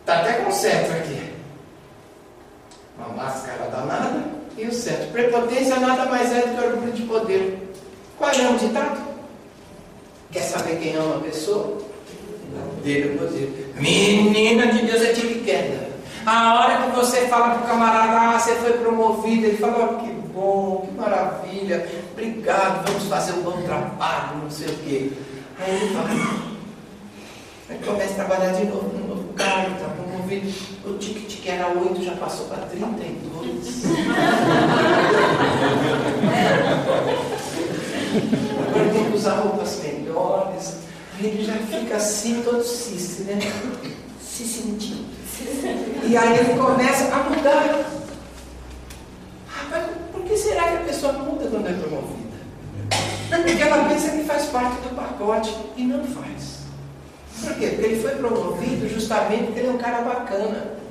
Está 0.00 0.20
até 0.20 0.32
com 0.32 0.50
certo 0.50 0.90
aqui 0.92 1.23
uma 2.98 3.08
máscara 3.08 3.70
danada, 3.70 4.24
e 4.56 4.66
o 4.66 4.72
certo. 4.72 5.12
Prepotência 5.12 5.76
nada 5.80 6.06
mais 6.06 6.32
é 6.32 6.42
do 6.42 6.56
que 6.56 6.66
orgulho 6.66 6.92
de 6.92 7.02
poder. 7.02 7.74
Qual 8.18 8.30
é 8.30 8.50
o 8.50 8.56
ditado? 8.56 9.02
Quer 10.30 10.42
saber 10.42 10.76
quem 10.76 10.96
ama 10.96 11.16
a 11.16 11.20
pessoa? 11.20 11.78
Dele 12.84 13.18
poder. 13.18 13.72
Menina 13.76 14.68
de 14.68 14.86
Deus 14.86 15.02
é 15.02 15.12
tiro 15.12 15.44
queda. 15.44 15.94
A 16.26 16.54
hora 16.54 16.82
que 16.82 16.96
você 16.96 17.26
fala 17.28 17.50
para 17.50 17.64
o 17.64 17.66
camarada, 17.66 18.18
ah, 18.18 18.38
você 18.38 18.54
foi 18.54 18.72
promovido, 18.74 19.46
ele 19.46 19.58
fala, 19.58 19.92
oh, 19.92 20.02
que 20.02 20.10
bom, 20.32 20.86
que 20.86 20.98
maravilha, 20.98 21.86
obrigado, 22.12 22.86
vamos 22.86 23.04
fazer 23.08 23.32
um 23.32 23.42
bom 23.42 23.60
trabalho, 23.62 24.38
não 24.42 24.50
sei 24.50 24.68
o 24.68 24.78
quê. 24.78 25.12
Aí 25.58 25.70
ele 25.70 25.94
fala, 25.94 26.08
aí 27.68 27.78
começa 27.84 28.12
a 28.12 28.24
trabalhar 28.24 28.52
de 28.52 28.64
novo, 28.64 28.88
no 28.96 29.08
novo 29.08 29.32
carro, 29.34 29.74
está 29.74 29.88
promovido. 29.88 30.50
O 30.86 30.96
ticket 30.96 31.23
que 31.44 31.50
era 31.50 31.68
8 31.68 32.02
já 32.02 32.12
passou 32.12 32.46
para 32.46 32.64
32. 32.64 33.84
Agora 38.66 38.88
tem 38.90 39.10
que 39.10 39.16
usar 39.16 39.34
roupas 39.40 39.78
melhores. 39.82 40.76
Aí 41.18 41.26
ele 41.26 41.44
já 41.44 41.52
fica 41.52 41.96
assim, 41.96 42.40
todo 42.42 42.64
cis, 42.64 43.26
né? 43.26 43.38
Se 44.22 44.44
sentindo. 44.44 45.04
E 46.08 46.16
aí 46.16 46.38
ele 46.38 46.58
começa 46.58 47.14
a 47.14 47.24
mudar. 47.28 47.90
Rapaz, 49.46 49.84
por 50.12 50.22
que 50.22 50.38
será 50.38 50.62
que 50.68 50.76
a 50.76 50.80
pessoa 50.80 51.12
muda 51.12 51.46
quando 51.50 51.68
é 51.68 51.74
promovida? 51.74 52.38
Porque 53.28 53.62
ela 53.62 53.86
pensa 53.86 54.08
que 54.12 54.24
faz 54.24 54.46
parte 54.46 54.76
do 54.80 54.96
pacote 54.96 55.54
e 55.76 55.82
não 55.84 56.04
faz. 56.04 56.60
Por 57.42 57.54
quê? 57.56 57.66
Porque 57.66 57.84
ele 57.84 58.00
foi 58.00 58.12
promovido 58.12 58.88
justamente 58.88 59.44
porque 59.44 59.60
ele 59.60 59.68
é 59.68 59.72
um 59.72 59.78
cara 59.78 60.00
bacana. 60.00 60.82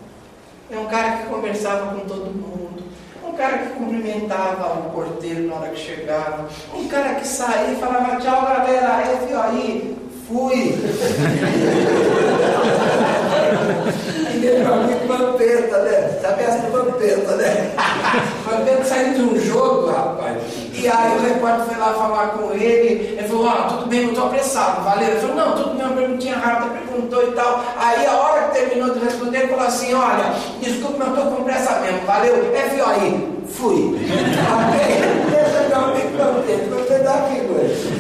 É 0.74 0.80
um 0.80 0.86
cara 0.86 1.18
que 1.18 1.28
conversava 1.28 1.94
com 1.94 2.00
todo 2.08 2.34
mundo. 2.34 2.82
Um 3.24 3.34
cara 3.34 3.60
que 3.60 3.74
cumprimentava 3.74 4.80
o 4.80 4.90
porteiro 4.90 5.48
na 5.48 5.54
hora 5.56 5.70
que 5.70 5.80
chegava. 5.80 6.50
Um 6.74 6.88
cara 6.88 7.14
que 7.14 7.28
saía 7.28 7.74
e 7.74 7.76
falava, 7.76 8.16
tchau 8.16 8.42
galera, 8.42 9.04
eu 9.08 9.18
fui 9.18 9.36
aí, 9.36 9.96
fui. 10.28 10.74
Amigo 14.44 15.08
Vampeta, 15.08 15.78
né? 15.84 16.20
Sabe 16.22 16.44
essa 16.44 16.58
do 16.58 16.72
Vampeta, 16.72 17.36
né? 17.36 17.72
Vampeta 18.46 18.84
saiu 18.84 19.14
de 19.14 19.22
um 19.22 19.40
jogo, 19.40 19.92
rapaz. 19.92 20.38
E 20.74 20.88
aí 20.88 21.18
o 21.18 21.22
repórter 21.22 21.66
foi 21.66 21.78
lá 21.78 21.94
falar 21.94 22.28
com 22.30 22.52
ele. 22.52 23.16
Ele 23.18 23.28
falou: 23.28 23.48
Ah, 23.48 23.68
tudo 23.70 23.86
bem, 23.86 24.02
não 24.02 24.10
estou 24.10 24.26
apressado, 24.26 24.84
valeu. 24.84 25.08
Ele 25.08 25.20
falou: 25.20 25.36
Não, 25.36 25.56
tudo 25.56 25.76
bem, 25.76 25.86
uma 25.86 25.96
perguntinha 25.96 26.38
rápida, 26.38 26.74
perguntou 26.74 27.24
e 27.24 27.32
tal. 27.32 27.64
Aí 27.78 28.06
a 28.06 28.18
hora 28.18 28.33
terminou 28.64 28.94
de 28.94 29.00
responder, 29.04 29.48
falou 29.50 29.66
assim: 29.66 29.94
Olha, 29.94 30.34
desculpe, 30.62 30.98
mas 31.00 31.10
estou 31.10 31.26
com 31.26 31.44
pressa 31.44 31.80
mesmo, 31.80 32.06
valeu. 32.06 32.56
É, 32.56 32.68
viu 32.70 32.86
aí, 32.86 33.44
fui. 33.50 34.00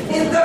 Então, 0.09 0.43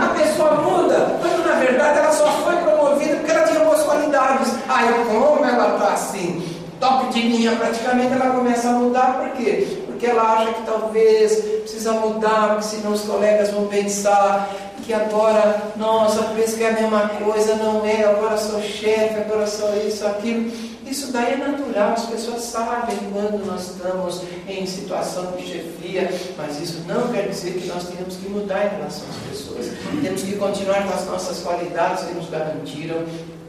a 0.00 0.08
pessoa 0.14 0.54
muda, 0.56 1.18
quando 1.20 1.46
na 1.46 1.54
verdade 1.54 1.98
ela 1.98 2.12
só 2.12 2.26
foi 2.44 2.56
promovida 2.56 3.16
porque 3.16 3.30
ela 3.30 3.46
tinha 3.46 3.60
boas 3.60 3.82
qualidades. 3.82 4.54
Aí, 4.68 4.88
como 5.10 5.44
ela 5.44 5.74
está 5.74 5.92
assim, 5.92 6.42
top 6.78 7.12
de 7.12 7.20
linha 7.20 7.52
praticamente, 7.56 8.12
ela 8.12 8.34
começa 8.34 8.68
a 8.68 8.72
mudar, 8.72 9.18
por 9.18 9.30
quê? 9.30 9.78
Porque 9.86 10.06
ela 10.06 10.22
acha 10.34 10.54
que 10.54 10.62
talvez 10.62 11.34
precisa 11.34 11.92
mudar, 11.92 12.48
porque 12.50 12.76
senão 12.76 12.92
os 12.92 13.02
colegas 13.02 13.50
vão 13.50 13.66
pensar 13.66 14.50
que 14.90 14.94
agora, 14.94 15.72
nossa, 15.76 16.20
pensa 16.34 16.56
que 16.56 16.64
é 16.64 16.70
a 16.70 16.72
mesma 16.72 17.08
coisa, 17.10 17.54
não 17.54 17.86
é, 17.86 18.02
agora 18.02 18.36
sou 18.36 18.60
chefe, 18.60 19.20
agora 19.20 19.46
sou 19.46 19.72
isso, 19.86 20.04
aquilo. 20.04 20.50
Isso 20.84 21.12
daí 21.12 21.34
é 21.34 21.36
natural, 21.36 21.92
as 21.92 22.06
pessoas 22.06 22.42
sabem 22.42 22.96
quando 23.12 23.46
nós 23.46 23.70
estamos 23.70 24.22
em 24.48 24.66
situação 24.66 25.30
de 25.36 25.46
chefia, 25.46 26.12
mas 26.36 26.60
isso 26.60 26.82
não 26.88 27.06
quer 27.12 27.28
dizer 27.28 27.52
que 27.52 27.68
nós 27.68 27.86
tenhamos 27.86 28.16
que 28.16 28.28
mudar 28.28 28.66
em 28.66 28.78
relação 28.78 29.04
às 29.08 29.28
pessoas. 29.28 29.66
Temos 30.02 30.22
que 30.22 30.34
continuar 30.34 30.82
com 30.82 30.94
as 30.94 31.06
nossas 31.06 31.38
qualidades 31.38 32.06
que 32.06 32.14
nos 32.14 32.28
garantiram 32.28 33.04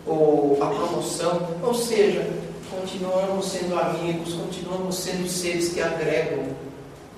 ou 0.06 0.60
a 0.62 0.68
promoção, 0.68 1.42
ou 1.64 1.74
seja, 1.74 2.24
continuamos 2.70 3.48
sendo 3.48 3.80
amigos, 3.80 4.36
continuamos 4.36 4.96
sendo 4.96 5.28
seres 5.28 5.70
que 5.70 5.82
agregam. 5.82 6.71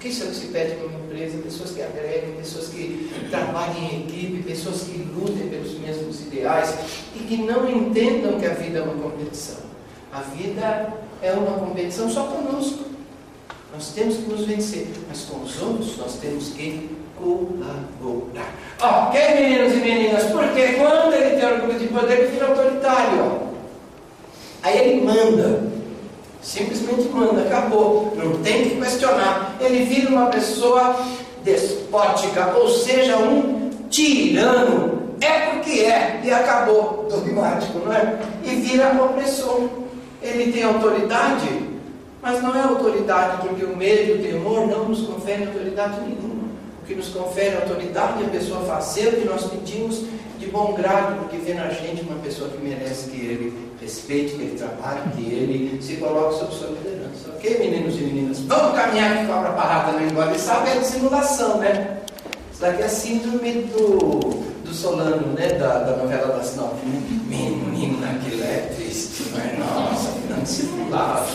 Que 0.04 0.10
isso 0.10 0.24
é 0.24 0.28
que 0.28 0.36
se 0.36 0.48
pede 0.48 0.76
para 0.76 0.88
uma 0.88 1.00
empresa? 1.00 1.38
Pessoas 1.38 1.72
que 1.72 1.82
agreguem, 1.82 2.36
pessoas 2.36 2.68
que 2.68 3.10
trabalhem 3.30 3.86
em 3.86 4.02
equipe, 4.02 4.44
pessoas 4.44 4.82
que 4.82 4.98
lutem 4.98 5.48
pelos 5.48 5.80
mesmos 5.80 6.20
ideais 6.20 6.76
e 7.16 7.20
que 7.20 7.38
não 7.38 7.70
entendam 7.70 8.38
que 8.38 8.46
a 8.46 8.54
vida 8.54 8.80
é 8.80 8.82
uma 8.82 9.02
competição. 9.02 9.56
A 10.12 10.20
vida 10.20 10.94
é 11.22 11.32
uma 11.32 11.58
competição 11.58 12.10
só 12.10 12.26
conosco. 12.26 12.84
Nós 13.74 13.94
temos 13.96 14.18
que 14.18 14.24
nos 14.24 14.42
vencer, 14.46 14.90
mas 15.08 15.22
com 15.22 15.42
os 15.42 15.62
outros 15.62 15.96
nós 15.98 16.18
temos 16.18 16.50
que 16.50 16.90
colaborar. 17.18 18.54
Ok, 18.82 19.22
meninos 19.36 19.72
e 19.72 19.78
meninas? 19.78 20.24
Porque 20.26 20.74
quando 20.74 21.14
ele 21.14 21.40
tem 21.40 21.50
orgulho 21.50 21.80
de 21.80 21.88
poder, 21.88 22.20
ele 22.20 22.28
vira 22.28 22.48
autoritário. 22.48 23.40
Aí 24.64 24.80
ele 24.80 25.02
manda. 25.06 25.72
Simplesmente 26.44 27.08
manda, 27.10 27.42
acabou. 27.42 28.14
Não 28.18 28.44
tem 28.44 28.70
que 28.70 28.82
questionar. 28.82 29.56
Ele 29.62 29.86
vira 29.86 30.10
uma 30.10 30.28
pessoa 30.28 31.00
despótica, 31.44 32.54
ou 32.58 32.70
seja, 32.70 33.18
um 33.18 33.72
tirano. 33.90 35.04
É 35.22 35.52
porque 35.52 35.80
é, 35.80 36.20
e 36.22 36.32
acabou. 36.32 37.08
Dogmático, 37.10 37.80
não 37.80 37.94
é? 37.94 38.20
E 38.44 38.56
vira 38.56 38.92
opressor. 39.02 39.70
Ele 40.22 40.52
tem 40.52 40.64
autoridade, 40.64 41.48
mas 42.22 42.42
não 42.42 42.56
é 42.56 42.62
autoridade 42.62 43.48
porque 43.48 43.64
o 43.64 43.76
medo 43.76 44.16
o 44.16 44.24
temor 44.24 44.68
não 44.68 44.90
nos 44.90 45.02
confere 45.02 45.46
autoridade 45.46 46.02
nenhuma. 46.02 46.33
O 46.84 46.86
que 46.86 46.96
nos 46.96 47.08
confere 47.08 47.56
autoridade 47.56 48.22
a 48.26 48.28
pessoa 48.28 48.66
fazer 48.66 49.08
o 49.08 49.12
que 49.14 49.26
nós 49.26 49.46
pedimos 49.46 50.04
de 50.38 50.48
bom 50.48 50.74
grado, 50.74 51.18
porque 51.20 51.38
vê 51.38 51.54
na 51.54 51.70
gente 51.70 52.02
uma 52.02 52.20
pessoa 52.20 52.50
que 52.50 52.58
merece 52.58 53.10
que 53.10 53.16
ele 53.16 53.72
respeite, 53.80 54.34
que 54.34 54.42
ele 54.42 54.58
trabalhe, 54.58 55.00
que 55.16 55.22
ele 55.22 55.82
se 55.82 55.96
coloque 55.96 56.40
sob 56.40 56.54
sua 56.54 56.68
liderança. 56.68 57.30
Ok, 57.38 57.58
meninos 57.58 57.96
e 57.96 58.02
meninas? 58.02 58.40
Vamos 58.42 58.76
caminhar 58.76 59.18
que 59.18 59.28
cobra 59.28 59.54
parada 59.54 59.94
não 59.94 60.06
engole. 60.06 60.38
Sabe, 60.38 60.72
é 60.72 60.80
de 60.80 60.86
simulação, 60.86 61.60
né? 61.60 62.00
Isso 62.52 62.60
daqui 62.60 62.82
é 62.82 62.88
síndrome 62.90 63.54
do, 63.72 64.20
do 64.66 64.74
Solano, 64.74 65.28
né? 65.28 65.54
Da, 65.54 65.80
da 65.80 65.96
novela 65.96 66.36
das 66.36 66.58
nove. 66.58 66.86
Né? 66.86 67.02
Menina, 67.30 68.10
aquilo 68.10 68.44
é 68.44 68.74
triste, 68.76 69.32
não 69.32 69.40
é? 69.40 69.56
Nossa, 69.58 70.10
não 70.30 70.46
simulado. 70.46 71.32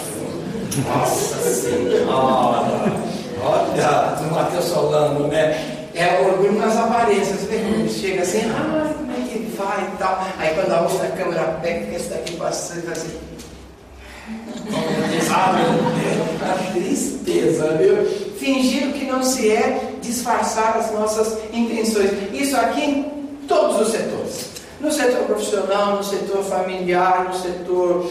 Nossa 0.86 1.38
Senhora! 1.50 3.17
Olha, 3.42 4.16
no 4.20 4.34
Mateus 4.34 4.64
Solano, 4.66 5.28
né? 5.28 5.88
É 5.94 6.20
orgulho 6.20 6.52
nas 6.52 6.76
aparências, 6.76 7.50
ele 7.50 7.88
chega 7.88 8.22
assim, 8.22 8.42
ah, 8.50 8.92
como 8.96 9.10
é 9.10 9.28
que 9.28 9.38
vai 9.56 9.88
e 9.92 9.96
tal. 9.98 10.24
Aí 10.38 10.54
quando 10.54 10.72
a 10.72 10.82
outra 10.82 11.08
câmera 11.08 11.58
pega, 11.62 11.86
fica 11.86 11.96
esse 11.96 12.08
daqui 12.10 12.36
passando, 12.36 12.88
e 12.88 12.92
assim. 12.92 13.18
Ah, 15.30 15.52
meu 15.52 15.72
Deus, 15.72 16.42
a 16.42 16.72
tristeza, 16.72 17.76
viu? 17.78 18.04
Fingir 18.38 18.88
o 18.88 18.92
que 18.92 19.06
não 19.06 19.22
se 19.22 19.50
é, 19.50 19.94
disfarçar 20.00 20.76
as 20.76 20.92
nossas 20.92 21.38
intenções. 21.52 22.10
Isso 22.32 22.56
aqui 22.56 22.82
em 22.82 23.02
todos 23.48 23.80
os 23.80 23.92
setores. 23.92 24.48
No 24.80 24.92
setor 24.92 25.24
profissional, 25.24 25.96
no 25.96 26.04
setor 26.04 26.44
familiar, 26.44 27.24
no 27.24 27.34
setor 27.34 28.10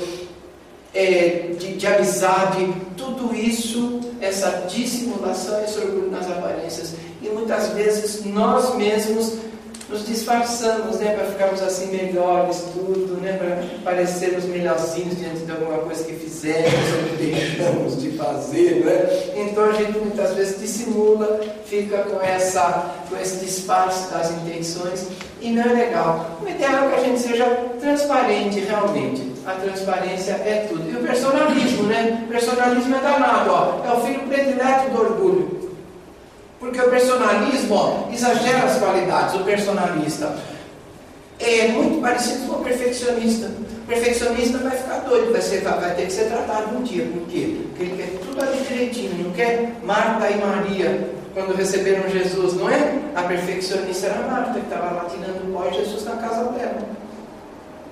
é, 0.97 1.51
de, 1.59 1.73
de, 1.73 1.85
amizade, 1.85 2.73
tudo 2.97 3.35
isso, 3.35 3.99
essa 4.19 4.65
dissimulação, 4.67 5.63
esse 5.63 5.77
orgulho 5.77 6.09
nas 6.09 6.25
aparências. 6.25 6.95
E 7.21 7.29
muitas 7.29 7.69
vezes 7.69 8.25
nós 8.25 8.75
mesmos 8.75 9.33
nos 9.89 10.05
disfarçamos, 10.05 10.97
né, 10.97 11.13
para 11.13 11.27
ficarmos 11.27 11.61
assim 11.61 11.87
melhores, 11.95 12.57
tudo, 12.73 13.21
né, 13.21 13.33
para 13.33 13.91
parecermos 13.91 14.43
melhorzinhos 14.45 15.17
diante 15.17 15.45
de 15.45 15.51
alguma 15.51 15.77
coisa 15.77 16.03
que 16.03 16.13
fizemos 16.13 16.73
ou 17.11 17.17
deixamos 17.17 18.01
de 18.01 18.11
fazer, 18.17 18.83
né? 18.83 19.43
Então 19.47 19.63
a 19.63 19.73
gente 19.73 19.97
muitas 19.99 20.33
vezes 20.33 20.59
dissimula, 20.59 21.39
fica 21.65 21.99
com 21.99 22.19
essa, 22.21 22.95
com 23.07 23.15
esse 23.17 23.45
disfarce 23.45 24.11
das 24.11 24.31
intenções 24.31 25.07
e 25.39 25.51
não 25.51 25.63
é 25.63 25.73
legal. 25.73 26.37
O 26.43 26.49
ideal 26.49 26.89
é 26.89 26.89
que 26.89 26.95
a 26.95 27.03
gente 27.03 27.19
seja 27.21 27.45
transparente 27.79 28.59
realmente. 28.59 29.36
A 29.47 29.53
transparência 29.53 30.33
é 30.33 30.67
tudo. 30.67 30.91
E 30.91 30.97
o 30.97 30.99
personalismo, 30.99 31.83
né? 31.83 32.21
O 32.25 32.27
personalismo 32.27 32.93
é 32.93 32.99
danado, 32.99 33.49
ó. 33.49 33.81
É 33.87 33.93
o 33.93 34.01
filho 34.01 34.19
predileto 34.27 34.89
do 34.89 34.99
orgulho. 34.99 35.71
Porque 36.59 36.81
o 36.81 36.89
personalismo 36.89 37.73
ó, 37.73 38.09
exagera 38.11 38.65
as 38.65 38.77
qualidades. 38.77 39.35
O 39.35 39.45
personalista 39.45 40.35
é 41.39 41.69
muito 41.69 42.01
parecido 42.01 42.45
com 42.45 42.59
o 42.59 42.63
perfeccionista. 42.63 43.47
O 43.47 43.87
perfeccionista 43.87 44.57
vai 44.57 44.75
ficar 44.75 44.99
doido, 45.07 45.31
vai, 45.31 45.41
ser, 45.41 45.61
vai 45.61 45.95
ter 45.95 46.07
que 46.07 46.11
ser 46.11 46.25
tratado 46.25 46.77
um 46.77 46.83
dia. 46.83 47.05
Por 47.05 47.25
quê? 47.29 47.57
Porque 47.69 47.83
ele 47.83 47.95
quer 47.95 48.19
tudo 48.19 48.41
ali 48.41 48.59
direitinho, 48.67 49.23
não 49.23 49.31
quer 49.31 49.75
Marta 49.81 50.29
e 50.29 50.37
Maria 50.39 51.09
quando 51.33 51.55
receberam 51.55 52.09
Jesus, 52.09 52.55
não 52.55 52.69
é? 52.69 52.99
A 53.15 53.21
perfeccionista 53.23 54.07
era 54.07 54.27
Marta, 54.27 54.59
que 54.59 54.65
estava 54.65 54.91
lá 54.91 55.05
tirando 55.05 55.47
o 55.47 55.53
pó 55.53 55.69
e 55.71 55.73
Jesus 55.73 56.03
na 56.03 56.17
casa 56.17 56.51
dela. 56.51 57.06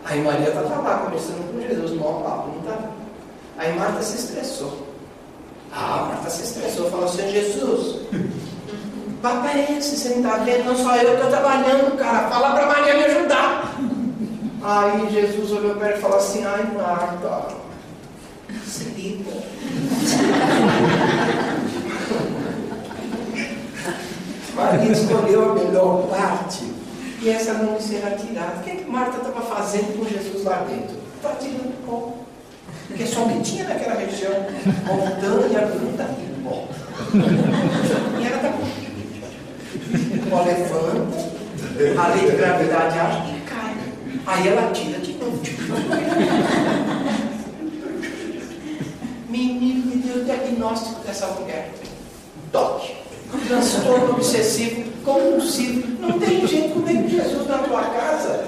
Aí 0.06 0.22
Maria 0.22 0.50
estava 0.50 0.82
lá 0.82 0.98
conversando 1.00 1.52
com 1.52 1.60
Jesus, 1.60 1.92
no 1.94 2.04
papo, 2.04 2.50
não 2.50 2.60
estava? 2.60 2.92
Aí 3.58 3.76
Marta 3.76 4.04
se 4.04 4.18
estressou. 4.18 4.88
Ah, 5.74 6.10
Marta 6.10 6.30
se 6.30 6.44
estressou, 6.44 6.92
falou 6.92 7.06
assim, 7.06 7.32
Jesus, 7.32 8.02
aparece, 9.24 9.98
você 9.98 10.10
não 10.10 10.18
está 10.18 10.38
vendo, 10.38 10.66
não 10.66 10.76
só 10.76 10.96
eu 10.96 11.16
estou 11.16 11.30
trabalhando, 11.30 11.98
cara, 11.98 12.30
fala 12.30 12.52
para 12.52 12.68
Maria 12.68 12.98
me 12.98 13.04
ajudar. 13.06 13.76
Aí 14.64 15.10
Jesus 15.12 15.52
olhou 15.52 15.76
para 15.76 15.90
ele 15.90 15.98
e 15.98 16.02
falou 16.02 16.18
assim, 16.18 16.46
ai 16.46 16.72
Marta, 16.76 17.48
se 18.64 18.84
liga. 18.84 19.32
Maria 24.56 24.92
escolheu 24.92 25.52
a 25.52 25.56
melhor 25.56 26.08
parte 26.08 26.75
e 27.26 27.30
essa 27.30 27.54
não 27.54 27.74
lhe 27.74 27.82
será 27.82 28.12
tirada. 28.12 28.60
O 28.60 28.64
que, 28.64 28.70
é 28.70 28.76
que 28.76 28.86
Marta 28.86 29.18
estava 29.18 29.42
fazendo 29.42 29.98
com 29.98 30.08
Jesus 30.08 30.44
lá 30.44 30.64
dentro? 30.70 30.96
Estava 31.16 31.36
tirando 31.38 31.84
pó. 31.84 32.14
Porque 32.88 33.04
que 33.04 33.42
tinha 33.42 33.64
naquela 33.64 33.96
região 33.96 34.32
montanha 34.86 35.66
bruta 35.66 36.08
e 36.20 36.44
pó. 36.44 36.68
E 38.22 38.26
ela 38.28 38.36
estava. 38.36 38.58
O 40.14 40.30
pó 40.30 40.44
levanta, 40.44 41.18
a 42.00 42.08
lei 42.14 42.30
de 42.30 42.38
gravidade 42.38 43.00
acha 43.00 43.22
que 43.22 43.42
cai. 43.42 43.76
Aí 44.28 44.48
ela 44.48 44.72
tira 44.72 45.00
de 45.00 45.14
novo. 45.14 45.42
Menino, 49.28 49.88
me 49.88 49.96
deu 49.96 50.22
o 50.22 50.26
diagnóstico 50.26 51.02
dessa 51.04 51.26
mulher. 51.26 51.74
Toque 52.52 53.05
transtorno 53.48 54.12
obsessivo, 54.12 54.84
compulsivo. 55.04 55.88
Não 56.00 56.20
tem 56.20 56.46
jeito 56.48 56.74
como 56.74 56.90
é 56.90 56.94
que 56.94 57.10
Jesus 57.10 57.48
na 57.48 57.58
tua 57.60 57.84
casa. 57.84 58.46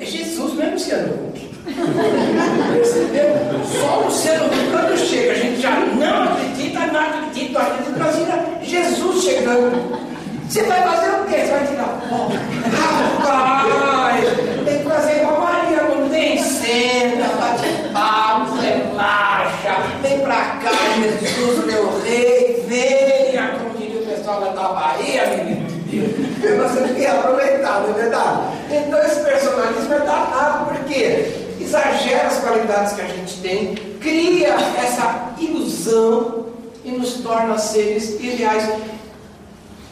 É 0.00 0.04
Jesus 0.04 0.54
mesmo, 0.54 0.72
Luciano 0.72 1.34
Percebeu? 1.64 3.34
Só 3.80 4.00
o 4.00 4.04
Luciano 4.04 4.44
quando 4.70 4.98
chega, 4.98 5.32
a 5.32 5.34
gente 5.34 5.62
já 5.62 5.80
não 5.80 6.24
acredita, 6.24 6.86
não 6.86 7.00
acredita, 7.00 7.58
não 7.58 7.62
acredita. 7.62 7.96
Imagina 7.96 8.44
Jesus 8.62 9.24
chegando. 9.24 9.98
Você 10.46 10.62
vai 10.64 10.82
fazer 10.82 11.10
o 11.10 11.24
quê? 11.24 11.36
Você 11.36 11.50
vai 11.52 11.66
tirar 11.66 12.00
pó? 12.08 12.28
Rapaz, 12.76 14.24
Deus. 26.54 26.62
Nós 26.62 26.74
temos 26.74 26.96
que 26.96 27.06
aproveitar, 27.06 27.80
não 27.80 27.90
é 27.90 27.92
verdade? 27.92 28.40
Então 28.70 28.98
esse 29.00 29.20
personalismo 29.20 29.94
é 29.94 29.98
danado, 29.98 30.66
por 30.66 30.84
quê? 30.84 31.26
Exagera 31.60 32.28
as 32.28 32.38
qualidades 32.38 32.92
que 32.92 33.00
a 33.00 33.06
gente 33.06 33.40
tem, 33.40 33.74
cria 34.00 34.54
essa 34.82 35.34
ilusão 35.38 36.46
e 36.84 36.90
nos 36.90 37.14
torna 37.14 37.58
seres 37.58 38.20
irreais. 38.20 38.68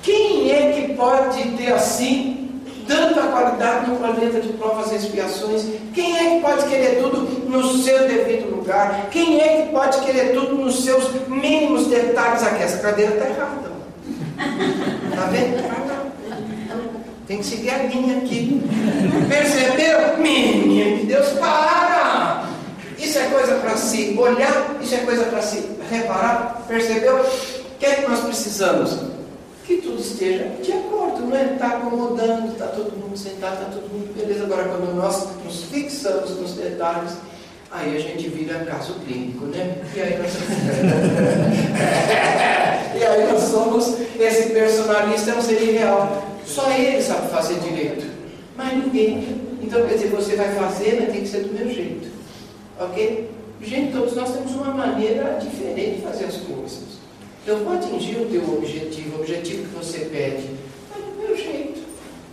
Quem 0.02 0.50
é 0.52 0.72
que 0.72 0.94
pode 0.94 1.42
ter 1.56 1.72
assim 1.72 2.60
tanta 2.86 3.22
qualidade 3.22 3.90
no 3.90 3.96
planeta 3.96 4.40
de 4.40 4.52
provas 4.54 4.92
e 4.92 4.96
expiações? 4.96 5.64
Quem 5.94 6.18
é 6.18 6.34
que 6.34 6.42
pode 6.42 6.66
querer 6.66 7.00
tudo 7.00 7.48
no 7.48 7.78
seu 7.78 8.06
devido 8.08 8.54
lugar? 8.54 9.08
Quem 9.10 9.40
é 9.40 9.62
que 9.62 9.72
pode 9.72 10.00
querer 10.00 10.34
tudo 10.34 10.56
nos 10.56 10.84
seus 10.84 11.10
mínimos 11.28 11.86
detalhes 11.86 12.42
aqui? 12.42 12.62
Essa 12.62 12.78
cadeira 12.78 13.12
está 13.12 13.26
errada. 13.26 13.72
Está 15.10 15.26
vendo? 15.26 16.01
Tem 17.32 17.38
que 17.38 17.46
seguir 17.46 17.70
a 17.70 17.84
linha 17.84 18.18
aqui. 18.18 18.60
Percebeu? 19.26 20.18
Menino 20.18 20.98
de 20.98 21.06
Deus, 21.06 21.30
para! 21.30 22.46
Isso 22.98 23.18
é 23.18 23.24
coisa 23.28 23.54
para 23.54 23.74
se 23.74 24.14
olhar, 24.18 24.76
isso 24.82 24.94
é 24.94 24.98
coisa 24.98 25.24
para 25.24 25.40
se 25.40 25.66
reparar. 25.90 26.62
Percebeu? 26.68 27.22
O 27.22 27.78
que 27.78 27.86
é 27.86 27.94
que 27.94 28.06
nós 28.06 28.20
precisamos? 28.20 28.98
que 29.64 29.76
tudo 29.76 29.98
esteja 29.98 30.44
de 30.60 30.72
acordo, 30.72 31.22
não 31.22 31.34
é? 31.34 31.54
Está 31.54 31.68
acomodando, 31.68 32.52
está 32.52 32.66
todo 32.66 32.94
mundo 32.98 33.16
sentado, 33.16 33.54
está 33.54 33.64
todo 33.66 33.90
mundo 33.90 34.14
beleza. 34.14 34.44
Agora, 34.44 34.64
quando 34.64 34.94
nós 34.94 35.28
nos 35.42 35.62
fixamos 35.62 36.36
nos 36.36 36.52
detalhes, 36.52 37.12
aí 37.70 37.96
a 37.96 38.00
gente 38.00 38.28
vira 38.28 38.62
caso 38.66 38.92
clínico, 39.06 39.46
né? 39.46 39.78
E 39.94 40.00
aí 40.00 40.18
nós, 40.18 40.32
e 43.00 43.04
aí 43.04 43.32
nós 43.32 43.42
somos 43.44 43.94
esse 44.20 44.50
personalista, 44.50 45.30
é 45.30 45.36
um 45.36 45.40
ser 45.40 45.62
irreal. 45.62 46.31
Só 46.52 46.70
ele 46.70 47.00
sabe 47.00 47.30
fazer 47.30 47.58
direito, 47.60 48.06
mas 48.54 48.76
ninguém. 48.76 49.40
Então, 49.62 49.86
quer 49.86 49.94
dizer, 49.94 50.08
você 50.08 50.36
vai 50.36 50.54
fazer, 50.54 50.98
mas 51.00 51.12
tem 51.12 51.22
que 51.22 51.28
ser 51.28 51.44
do 51.44 51.54
meu 51.54 51.72
jeito. 51.72 52.10
Ok? 52.78 53.30
Gente, 53.62 53.92
todos 53.92 54.14
nós 54.14 54.32
temos 54.34 54.52
uma 54.52 54.74
maneira 54.74 55.38
diferente 55.40 55.96
de 55.96 56.02
fazer 56.02 56.26
as 56.26 56.36
coisas. 56.36 57.00
Eu 57.46 57.64
vou 57.64 57.72
atingir 57.72 58.16
o 58.18 58.26
teu 58.26 58.42
objetivo, 58.52 59.16
o 59.16 59.20
objetivo 59.20 59.66
que 59.66 59.74
você 59.76 60.00
pede, 60.00 60.50
mas 60.90 61.02
do 61.02 61.26
meu 61.26 61.34
jeito, 61.34 61.80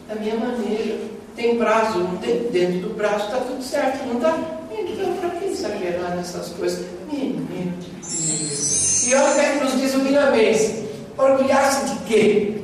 da 0.10 0.16
minha 0.16 0.36
maneira. 0.36 0.98
Tem 1.38 1.58
prazo, 1.58 2.00
não 2.00 2.18
tem? 2.18 2.40
Dentro 2.52 2.90
do 2.90 2.96
prazo 2.96 3.28
está 3.28 3.38
tudo 3.38 3.64
certo, 3.64 4.06
não 4.06 4.18
está? 4.18 4.38
Então, 4.70 5.14
para 5.14 5.30
que 5.30 5.46
exagerar 5.46 6.18
nessas 6.18 6.50
coisas? 6.50 6.86
Menino 7.10 7.48
Deus. 7.48 9.08
E 9.08 9.16
olha 9.16 9.32
o 9.32 9.36
que 9.36 9.40
é 9.40 9.64
nos 9.64 9.80
diz 9.80 9.94
o 9.94 10.00
Miramês. 10.00 10.84
Orgulhar-se 11.18 11.94
de 11.94 12.00
quê? 12.02 12.60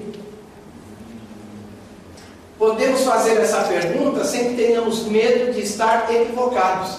Podemos 2.65 3.01
fazer 3.01 3.37
essa 3.37 3.61
pergunta 3.61 4.25
sem 4.25 4.49
que 4.49 4.55
tenhamos 4.55 5.03
medo 5.03 5.53
de 5.53 5.61
estar 5.61 6.11
equivocados, 6.11 6.97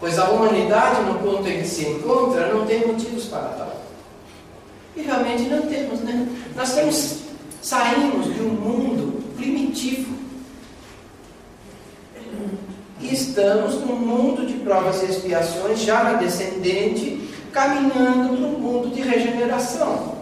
pois 0.00 0.18
a 0.18 0.30
humanidade, 0.30 1.02
no 1.02 1.18
ponto 1.18 1.46
em 1.46 1.60
que 1.60 1.68
se 1.68 1.86
encontra, 1.86 2.46
não 2.46 2.64
tem 2.64 2.86
motivos 2.86 3.26
para 3.26 3.48
tal. 3.58 3.82
E 4.96 5.02
realmente 5.02 5.42
não 5.50 5.66
temos, 5.66 6.00
né? 6.00 6.26
Nós 6.56 6.72
temos, 6.72 7.18
saímos 7.60 8.34
de 8.34 8.40
um 8.40 8.54
mundo 8.54 9.22
primitivo 9.36 10.14
e 12.98 13.12
estamos 13.12 13.74
num 13.82 13.96
mundo 13.96 14.46
de 14.46 14.54
provas 14.60 15.02
e 15.02 15.10
expiações, 15.10 15.80
já 15.80 16.04
na 16.04 16.14
descendente, 16.14 17.28
caminhando 17.52 18.34
para 18.34 18.46
um 18.46 18.58
mundo 18.58 18.88
de 18.88 19.02
regeneração. 19.02 20.21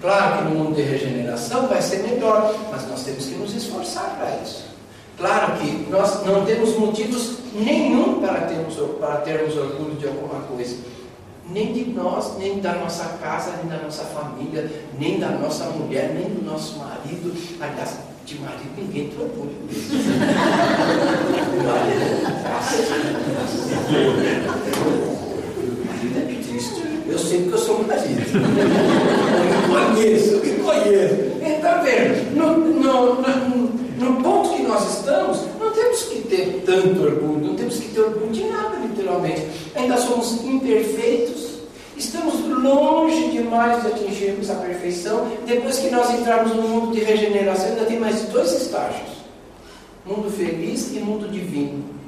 Claro 0.00 0.38
que 0.38 0.44
no 0.44 0.50
mundo 0.64 0.74
de 0.74 0.82
regeneração 0.82 1.66
vai 1.68 1.82
ser 1.82 1.98
melhor, 1.98 2.54
mas 2.70 2.88
nós 2.88 3.04
temos 3.04 3.26
que 3.26 3.34
nos 3.34 3.54
esforçar 3.54 4.16
para 4.18 4.36
isso. 4.42 4.64
Claro 5.18 5.58
que 5.58 5.86
nós 5.90 6.24
não 6.24 6.46
temos 6.46 6.76
motivos 6.78 7.36
nenhum 7.52 8.20
para 8.20 8.40
termos, 8.42 8.76
para 8.98 9.16
termos 9.18 9.54
orgulho 9.56 9.96
de 9.96 10.06
alguma 10.06 10.40
coisa. 10.40 10.78
Nem 11.50 11.72
de 11.72 11.90
nós, 11.90 12.38
nem 12.38 12.60
da 12.60 12.74
nossa 12.74 13.04
casa, 13.20 13.52
nem 13.58 13.66
da 13.68 13.82
nossa 13.84 14.04
família, 14.04 14.70
nem 14.98 15.18
da 15.18 15.30
nossa 15.30 15.64
mulher, 15.64 16.14
nem 16.14 16.30
do 16.30 16.42
nosso 16.44 16.78
marido. 16.78 17.34
Aliás, 17.60 17.98
de 18.24 18.38
marido 18.38 18.70
ninguém 18.78 19.08
tem 19.08 19.18
orgulho 19.18 19.50
marido 21.66 22.00
é 24.24 24.40
triste. 24.94 25.09
Eu 27.10 27.18
sei 27.18 27.42
que 27.42 27.52
eu 27.52 27.58
sou 27.58 27.84
marido. 27.84 28.22
Eu 28.32 29.90
me 29.90 29.94
conheço, 29.96 30.30
eu 30.34 30.44
me 30.44 30.62
conheço. 30.62 31.14
Então, 31.42 31.82
vendo, 31.82 32.36
no, 32.36 32.56
no, 32.56 33.14
no, 33.16 33.70
no 33.98 34.22
ponto 34.22 34.50
que 34.50 34.62
nós 34.62 34.98
estamos, 34.98 35.40
não 35.58 35.72
temos 35.72 36.02
que 36.02 36.22
ter 36.22 36.62
tanto 36.64 37.02
orgulho, 37.02 37.48
não 37.48 37.56
temos 37.56 37.76
que 37.76 37.88
ter 37.88 38.00
orgulho 38.00 38.30
de 38.30 38.44
nada, 38.44 38.76
literalmente. 38.76 39.46
Ainda 39.74 39.96
somos 39.96 40.44
imperfeitos, 40.44 41.60
estamos 41.96 42.34
longe 42.46 43.30
demais 43.30 43.82
de 43.82 43.88
atingirmos 43.88 44.48
a 44.48 44.54
perfeição. 44.54 45.26
Depois 45.44 45.78
que 45.78 45.90
nós 45.90 46.10
entrarmos 46.14 46.54
no 46.54 46.62
mundo 46.62 46.92
de 46.92 47.00
regeneração, 47.00 47.70
ainda 47.70 47.86
tem 47.86 47.98
mais 47.98 48.22
dois 48.26 48.52
estágios: 48.52 49.08
mundo 50.06 50.30
feliz 50.30 50.94
e 50.94 51.00
mundo 51.00 51.28
divino. 51.28 51.99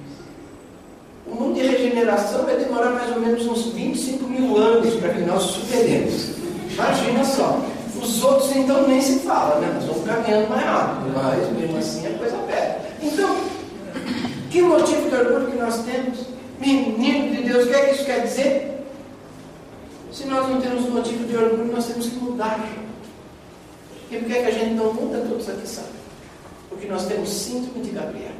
O 1.32 1.34
mundo 1.34 1.54
de 1.54 1.66
regeneração 1.66 2.44
vai 2.44 2.56
demorar 2.58 2.90
mais 2.90 3.10
ou 3.10 3.20
menos 3.20 3.46
uns 3.46 3.72
25 3.72 4.24
mil 4.24 4.54
anos 4.58 4.94
para 4.96 5.14
que 5.14 5.22
nós 5.22 5.42
superemos. 5.42 6.26
Imagina 6.70 7.24
só. 7.24 7.58
Os 7.98 8.22
outros 8.22 8.54
então 8.54 8.86
nem 8.86 9.00
se 9.00 9.20
fala, 9.20 9.58
né? 9.60 9.72
Nós 9.74 9.84
vamos 9.84 10.04
caminhando 10.04 10.50
mais 10.50 10.62
rápido, 10.62 11.10
mas 11.14 11.58
mesmo 11.58 11.78
assim 11.78 12.06
a 12.06 12.18
coisa 12.18 12.36
pega. 12.46 12.80
Então, 13.00 13.34
que 14.50 14.60
motivo 14.60 15.08
de 15.08 15.16
orgulho 15.16 15.50
que 15.52 15.56
nós 15.56 15.82
temos? 15.84 16.18
Menino 16.60 17.34
de 17.34 17.42
Deus, 17.44 17.64
o 17.64 17.68
que 17.68 17.74
é 17.74 17.86
que 17.86 17.94
isso 17.94 18.04
quer 18.04 18.22
dizer? 18.24 18.84
Se 20.12 20.26
nós 20.26 20.46
não 20.50 20.60
temos 20.60 20.86
motivo 20.90 21.24
de 21.24 21.34
orgulho, 21.34 21.72
nós 21.72 21.86
temos 21.86 22.08
que 22.08 22.16
mudar. 22.16 22.62
E 24.10 24.16
por 24.16 24.26
que, 24.26 24.36
é 24.36 24.42
que 24.42 24.48
a 24.48 24.50
gente 24.50 24.74
não 24.74 24.92
muda? 24.92 25.24
Todos 25.26 25.48
aqui 25.48 25.66
sabem. 25.66 25.92
Porque 26.68 26.86
nós 26.86 27.06
temos 27.06 27.30
síndrome 27.30 27.80
de 27.86 27.92
Gabriel. 27.92 28.32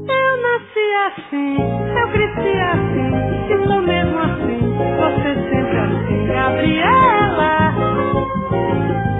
Eu 0.00 0.36
nasci 0.40 0.86
assim, 1.08 1.56
eu 1.60 2.08
cresci 2.10 2.54
assim, 2.58 3.10
e 3.50 3.54
sou 3.66 3.82
mesmo 3.82 4.18
assim, 4.18 4.60
você 4.96 5.34
sempre 5.50 5.76
assim, 5.78 6.26
Gabriela, 6.26 7.54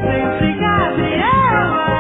sempre 0.01 0.49
Gabriela. 0.59 1.91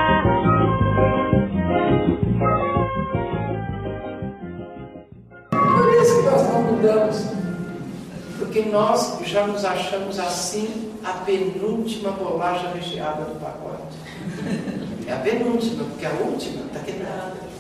Por 5.51 5.87
isso 6.01 6.16
que 6.16 6.22
nós 6.31 6.43
não 6.49 6.62
mudamos. 6.62 7.16
Porque 8.39 8.62
nós 8.62 9.18
já 9.26 9.47
nos 9.47 9.64
achamos 9.66 10.18
assim 10.18 10.91
a 11.05 11.12
penúltima 11.24 12.12
bolacha 12.12 12.68
recheada 12.74 13.24
do 13.24 13.39
pacote. 13.39 13.99
É 15.07 15.12
a 15.12 15.16
penúltima, 15.16 15.85
porque 15.85 16.07
a 16.07 16.12
última 16.12 16.64
está 16.64 16.81
quebrada. 16.81 17.51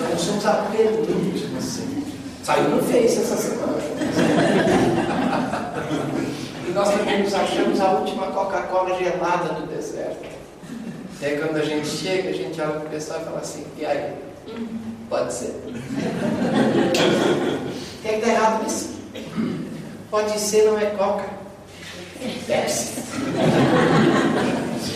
Nós 0.00 0.20
somos 0.20 0.46
a 0.46 0.52
penúltima, 0.70 1.58
assim. 1.58 2.04
Saiu 2.42 2.70
no 2.70 2.82
Face 2.82 3.18
essa 3.18 3.36
semana. 3.36 3.78
E 6.66 6.70
nós 6.70 6.90
também 6.90 7.22
nos 7.22 7.34
achamos 7.34 7.80
a 7.80 7.90
última 7.92 8.26
Coca-Cola 8.28 8.98
gelada 8.98 9.54
do 9.54 9.66
deserto. 9.66 10.26
E 11.20 11.24
aí 11.24 11.36
quando 11.38 11.56
a 11.56 11.64
gente 11.64 11.88
chega, 11.88 12.30
a 12.30 12.32
gente 12.32 12.60
olha 12.60 12.72
para 12.72 12.86
o 12.86 12.90
pessoal 12.90 13.20
e 13.20 13.24
fala 13.24 13.38
assim, 13.38 13.66
e 13.76 13.84
aí? 13.84 14.14
Pode 15.08 15.32
ser. 15.32 15.54
O 15.66 15.72
que 18.02 18.08
é 18.08 18.12
que 18.12 18.18
está 18.18 18.28
errado 18.28 18.62
nisso? 18.62 18.90
Pode 20.10 20.38
ser, 20.38 20.64
não 20.64 20.78
é 20.78 20.86
Coca. 20.86 21.24
É 22.48 22.66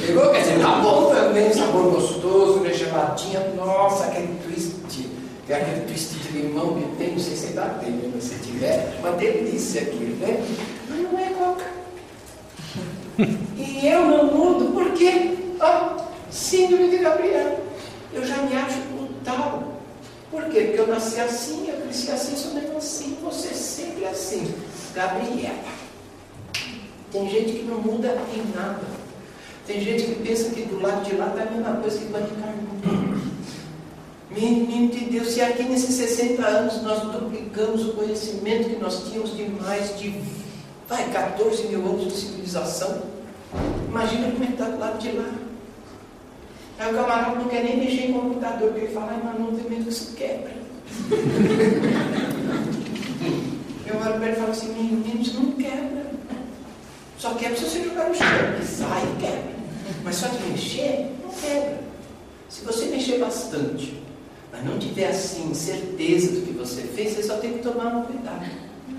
Pegou? 0.00 0.30
Quer 0.30 0.40
dizer, 0.40 0.60
tá 0.60 0.80
bom 0.80 1.10
também, 1.14 1.52
sabor 1.52 1.92
gostoso, 1.92 2.60
né, 2.60 2.72
geladinha. 2.72 3.40
Nossa, 3.56 4.04
aquele 4.06 4.38
twist, 4.44 5.08
é 5.48 5.54
aquele 5.54 5.86
twist 5.86 6.14
de 6.14 6.38
limão 6.38 6.74
que 6.74 6.96
tem, 6.96 7.12
não 7.12 7.18
sei 7.18 7.36
se 7.36 7.46
ainda 7.48 7.62
tem, 7.80 7.90
né, 7.90 8.20
se 8.20 8.34
tiver, 8.36 8.94
uma 9.00 9.12
delícia 9.12 9.82
aquilo, 9.82 10.16
né? 10.16 10.42
Mas 10.88 11.00
não 11.00 11.18
é 11.18 11.30
coca. 11.30 11.66
E 13.56 13.86
eu 13.86 14.06
não 14.06 14.26
mudo, 14.26 14.72
por 14.72 14.92
quê? 14.92 15.36
Ah, 15.60 15.96
síndrome 16.30 16.88
de 16.88 16.98
Gabriel. 16.98 17.60
Eu 18.12 18.24
já 18.24 18.36
me 18.38 18.56
acho 18.56 18.78
brutal. 18.92 19.62
Por 20.30 20.44
quê? 20.44 20.60
Porque 20.62 20.80
eu 20.80 20.86
nasci 20.86 21.20
assim, 21.20 21.68
eu 21.68 21.76
cresci 21.82 22.10
assim, 22.10 22.36
sou 22.36 22.54
mesmo 22.54 22.78
assim, 22.78 23.18
você 23.22 23.48
sempre 23.48 24.06
assim. 24.06 24.54
Gabriela. 24.94 25.54
Tem 27.10 27.28
gente 27.28 27.52
que 27.52 27.62
não 27.64 27.78
muda 27.78 28.16
em 28.34 28.56
nada. 28.56 29.01
Tem 29.72 29.80
gente 29.80 30.04
que 30.04 30.16
pensa 30.16 30.50
que 30.50 30.66
do 30.66 30.82
lado 30.82 31.02
de 31.02 31.16
lá 31.16 31.28
está 31.28 31.44
a 31.44 31.46
mesma 31.46 31.76
coisa 31.76 31.98
que 31.98 32.04
Banho 32.12 32.26
Carmão. 32.26 33.22
Menino 34.30 34.92
de 34.92 35.06
Deus, 35.06 35.28
se 35.28 35.40
aqui 35.40 35.62
nesses 35.62 35.94
60 35.94 36.46
anos 36.46 36.82
nós 36.82 37.00
duplicamos 37.10 37.86
o 37.86 37.92
conhecimento 37.94 38.68
que 38.68 38.76
nós 38.76 39.08
tínhamos 39.08 39.34
de 39.34 39.48
mais 39.48 39.98
de 39.98 40.14
vai, 40.86 41.08
14 41.10 41.68
mil 41.68 41.86
anos 41.86 42.04
de 42.04 42.12
civilização, 42.12 43.00
imagina 43.88 44.30
como 44.32 44.44
é 44.44 44.48
está 44.48 44.66
do 44.66 44.78
lado 44.78 44.98
de 44.98 45.12
lá. 45.12 45.32
Aí 46.78 46.92
o 46.92 46.94
camarada 46.94 47.36
não 47.36 47.48
quer 47.48 47.64
nem 47.64 47.78
mexer 47.78 48.10
em 48.10 48.12
computador, 48.12 48.72
porque 48.72 48.84
ele 48.84 48.92
fala, 48.92 49.18
mas 49.24 49.40
não 49.40 49.54
tem 49.54 49.70
medo 49.70 49.84
que 49.84 49.88
isso 49.88 50.14
quebra. 50.14 50.52
Eu 53.88 53.96
olho 53.96 54.14
para 54.18 54.26
ele 54.26 54.32
e 54.32 54.38
falo 54.38 54.50
assim, 54.50 54.68
menino, 54.74 55.22
isso 55.22 55.40
não 55.40 55.52
quebra. 55.52 56.12
Só 57.16 57.32
quebra 57.34 57.56
se 57.56 57.64
você 57.64 57.84
jogar 57.84 58.10
no 58.10 58.14
chão, 58.14 58.26
sai 58.62 59.06
quebra. 59.18 59.51
Mas 60.04 60.16
só 60.16 60.28
de 60.28 60.42
mexer, 60.44 61.10
não 61.22 61.30
quebra. 61.30 61.80
Se 62.48 62.64
você 62.64 62.86
mexer 62.86 63.18
bastante, 63.18 64.02
mas 64.52 64.64
não 64.64 64.78
tiver 64.78 65.08
assim 65.08 65.54
certeza 65.54 66.32
do 66.32 66.46
que 66.46 66.52
você 66.52 66.82
fez, 66.82 67.14
você 67.14 67.22
só 67.22 67.36
tem 67.36 67.54
que 67.54 67.60
tomar 67.60 67.86
um 67.86 68.02
cuidado. 68.02 68.44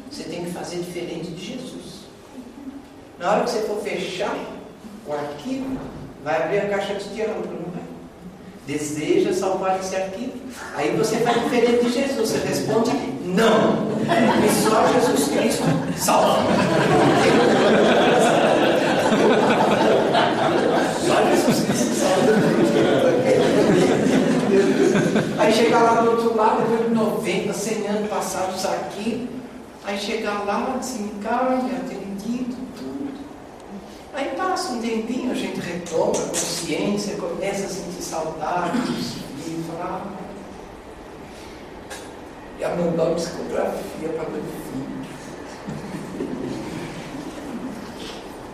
Você 0.10 0.24
tem 0.24 0.44
que 0.46 0.52
fazer 0.52 0.78
diferente 0.78 1.32
de 1.32 1.54
Jesus. 1.54 2.04
Na 3.20 3.32
hora 3.32 3.44
que 3.44 3.52
você 3.52 3.62
for 3.62 3.82
fechar 3.82 4.36
o 5.08 5.14
arquivo, 5.14 5.78
vai 6.24 6.44
abrir 6.44 6.60
a 6.60 6.70
caixa 6.70 6.96
de 6.96 7.10
diálogo, 7.14 7.48
não 7.48 7.72
vai? 7.72 7.84
Deseja 8.66 9.34
salvar 9.34 9.80
esse 9.80 9.96
arquivo. 9.96 10.34
Aí 10.76 10.96
você 10.96 11.18
faz 11.18 11.44
diferente 11.44 11.86
de 11.86 11.92
Jesus. 11.92 12.30
Você 12.30 12.48
responde 12.48 12.92
não. 13.26 13.94
E 14.04 14.64
só 14.64 14.88
Jesus 14.94 15.28
Cristo 15.30 15.64
salva. 15.98 16.44
Aí 25.38 25.54
chega 25.54 25.78
lá 25.78 26.02
do 26.02 26.12
outro 26.12 26.36
lado, 26.36 26.62
depois 26.64 26.90
de 26.90 26.96
90, 26.96 27.54
100 27.54 27.88
anos 27.88 28.10
passados 28.10 28.66
aqui, 28.66 29.30
aí 29.86 29.98
chega 29.98 30.32
lá, 30.32 30.76
assim, 30.78 31.12
olha, 31.26 31.78
atendido 31.78 32.56
tudo. 32.78 33.14
Aí 34.14 34.36
passa 34.36 34.74
um 34.74 34.82
tempinho, 34.82 35.32
a 35.32 35.36
gente 35.36 35.60
retoma 35.60 36.12
a 36.12 36.28
consciência, 36.30 37.16
começa 37.16 37.64
a 37.64 37.66
assim 37.66 37.84
sentir 37.84 38.04
saudade, 38.04 38.78
e 38.88 39.66
a 39.80 39.84
ah, 39.84 40.02
ia 42.60 42.70
mandar 42.70 43.04
uma 43.04 43.16
psicografia 43.16 44.10
para 44.10 44.30
meu 44.30 44.44
filho. 44.44 44.94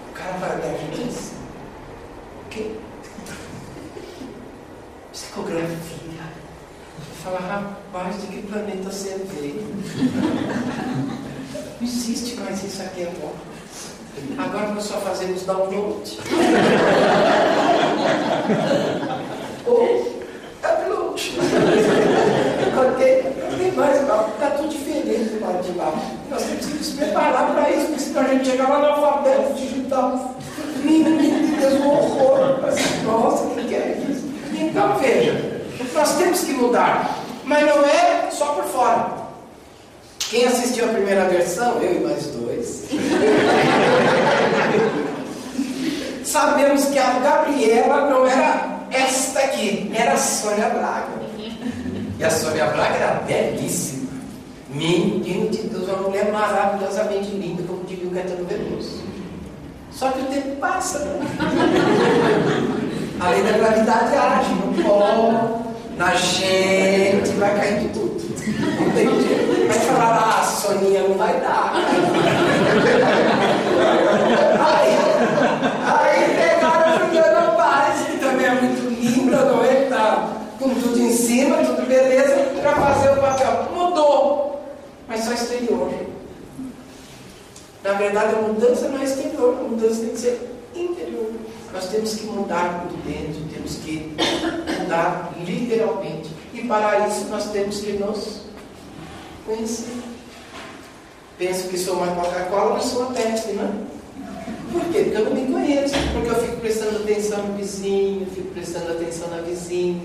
O 0.10 0.14
cara 0.14 0.38
vai 0.38 0.58
dar 0.58 0.74
15 0.92 1.39
quê? 2.50 2.72
Psicografia. 5.12 5.70
Fala, 7.24 7.40
rapaz, 7.40 8.22
de 8.22 8.28
que 8.28 8.42
planeta 8.44 8.90
você 8.90 9.22
veio? 9.34 9.66
Não 11.80 11.88
existe 11.88 12.40
mais 12.40 12.64
isso 12.64 12.82
aqui 12.82 13.04
agora. 13.04 13.50
Agora 14.38 14.74
nós 14.74 14.84
só 14.84 14.98
fazemos 14.98 15.44
download. 15.44 16.20
Ou 19.66 20.20
upload. 20.64 21.34
Porque 22.76 23.24
Não 23.52 23.58
tem 23.58 23.72
mais 23.74 24.08
mal. 24.08 24.30
Está 24.34 24.52
tudo 24.52 24.70
diferente 24.70 25.30
do 25.30 25.46
lado 25.46 25.64
de 25.64 25.78
lá. 25.78 25.94
Nós 26.30 26.44
temos 26.44 26.66
que 26.66 26.74
nos 26.74 26.90
preparar 26.94 27.54
para 27.54 27.70
isso, 27.70 27.88
porque 27.88 28.00
senão 28.00 28.22
a 28.22 28.28
gente 28.28 28.50
chega 28.50 28.68
lá 28.68 28.80
no 28.80 28.86
alfabeto 28.86 29.54
digital. 29.54 30.36
Então 34.90 34.98
veja, 34.98 35.62
nós 35.94 36.18
temos 36.18 36.40
que 36.42 36.54
mudar. 36.54 37.20
Mas 37.46 37.66
não 37.66 37.86
é 37.86 38.30
só 38.32 38.54
por 38.54 38.64
fora. 38.66 39.20
Quem 40.30 40.46
assistiu 40.46 40.86
a 40.86 40.90
primeira 40.90 41.26
versão, 41.26 41.82
eu 41.82 41.96
e 41.96 42.00
mais 42.04 42.28
dois, 42.28 42.88
sabemos 46.24 46.86
que 46.86 47.00
a 47.00 47.20
Gabriela 47.20 48.10
não 48.10 48.28
era 48.28 48.80
esta 48.92 49.40
aqui, 49.40 49.92
era 49.96 50.14
a 50.14 50.18
Sônia 50.18 50.70
Braga. 50.70 51.20
E 52.20 52.24
a 52.24 52.30
Sônia 52.30 52.68
Braga 52.68 52.96
era 52.96 53.14
belíssima. 53.26 54.10
Menino 54.70 55.50
de 55.50 55.64
Deus, 55.64 55.88
uma 55.88 56.10
mulher 56.10 56.32
maravilhosamente 56.32 57.32
linda, 57.32 57.64
como 57.64 57.84
diria 57.86 58.08
o 58.08 58.12
Caetano 58.12 58.46
Veloso. 58.46 59.02
Só 59.92 60.12
que 60.12 60.22
o 60.22 60.26
tempo 60.26 60.58
passa. 60.58 61.00
Né? 61.00 61.26
A 63.20 63.30
lei 63.32 63.44
da 63.44 63.52
gravidade 63.52 64.16
age 64.16 64.54
no 64.54 64.82
pó, 64.82 65.60
na 65.98 66.16
gente, 66.16 67.32
vai 67.32 67.54
caindo 67.54 67.92
tudo. 67.92 68.18
Entendi? 68.88 69.68
Vai 69.68 69.80
falar, 69.80 70.40
ah, 70.40 70.44
Soninha 70.44 71.04
não 71.04 71.16
vai 71.18 71.38
dar. 71.42 71.74
Aí, 74.66 74.98
aí 75.86 76.36
pegaram 76.36 76.94
a 76.94 76.98
Juliana 76.98 77.52
Paz, 77.52 78.06
que 78.08 78.18
também 78.20 78.46
é 78.46 78.52
muito 78.52 78.90
linda, 78.90 79.38
não 79.44 79.66
é? 79.66 79.86
Tá 79.90 80.30
com 80.58 80.70
tudo 80.70 80.98
em 80.98 81.12
cima, 81.12 81.58
tudo 81.58 81.86
beleza, 81.88 82.36
para 82.62 82.72
fazer 82.72 83.10
o 83.12 83.18
papel. 83.18 83.68
Mudou, 83.76 84.62
mas 85.10 85.26
só 85.26 85.34
exterior. 85.34 85.92
Na 87.84 87.94
verdade, 87.94 88.36
a 88.36 88.42
mudança 88.42 88.88
não 88.88 89.02
é 89.02 89.04
exterior, 89.04 89.58
a 89.60 89.64
mudança 89.64 90.02
tem 90.02 90.10
que 90.10 90.18
ser 90.20 90.56
interior. 90.74 91.19
Nós 91.74 91.88
temos 91.90 92.16
que 92.16 92.26
mudar 92.26 92.88
por 92.88 92.98
dentro, 93.00 93.42
temos 93.54 93.76
que 93.78 94.16
mudar 94.80 95.34
literalmente. 95.46 96.30
E 96.54 96.68
para 96.68 97.08
isso 97.08 97.26
nós 97.30 97.52
temos 97.52 97.80
que 97.80 97.94
nos 97.94 98.42
conhecer. 99.46 100.02
Penso 101.38 101.70
que 101.70 101.78
sou 101.78 101.96
uma 101.96 102.08
Coca-Cola, 102.08 102.74
mas 102.74 102.86
sou 102.86 103.04
uma 103.04 103.14
Pepsi, 103.14 103.54
não 103.54 103.64
é? 103.64 103.72
Por 104.72 104.82
quê? 104.92 105.04
Porque 105.04 105.18
eu 105.18 105.26
não 105.26 105.34
me 105.34 105.52
conheço. 105.52 105.96
Porque 106.14 106.30
eu 106.30 106.36
fico 106.36 106.58
prestando 106.58 106.98
atenção 106.98 107.48
no 107.48 107.56
vizinho, 107.56 108.28
fico 108.34 108.50
prestando 108.50 108.92
atenção 108.92 109.30
na 109.30 109.42
vizinha. 109.42 110.02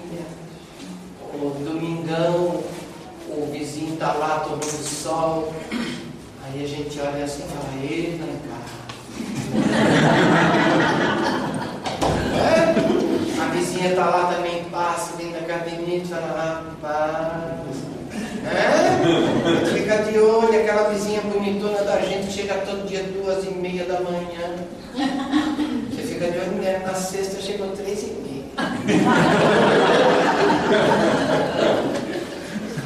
O 1.35 1.51
domingão, 1.65 2.63
o 3.29 3.49
vizinho 3.51 3.95
está 3.95 4.13
lá 4.13 4.41
tomando 4.41 4.63
sol. 4.63 5.53
Aí 6.45 6.63
a 6.63 6.67
gente 6.67 7.01
olha 7.01 7.25
assim 7.25 7.43
e 7.43 7.49
fala, 7.49 7.69
eita, 7.83 8.25
cara. 8.49 8.75
A 13.41 13.45
vizinha 13.53 13.91
está 13.91 14.05
lá 14.07 14.35
também, 14.35 14.65
passa 14.65 15.17
dentro 15.17 15.33
da 15.33 15.41
academia 15.41 15.97
e 15.99 16.05
fala, 16.05 16.65
rapaz. 16.83 17.95
É? 18.47 19.67
Fica 19.67 20.03
de 20.03 20.19
olho, 20.19 20.61
aquela 20.61 20.91
vizinha 20.91 21.21
bonitona 21.23 21.83
da 21.83 22.01
gente 22.01 22.31
chega 22.31 22.55
todo 22.67 22.87
dia 22.87 23.03
duas 23.03 23.45
e 23.45 23.51
meia 23.51 23.85
da 23.85 24.01
manhã. 24.01 24.57
Você 25.91 26.03
fica 26.03 26.31
de 26.31 26.39
olho, 26.39 26.53
mulher, 26.53 26.83
na 26.87 26.95
sexta 26.95 27.41
chegou 27.41 27.69
três 27.69 28.03
e 28.03 28.07
meia. 28.07 28.45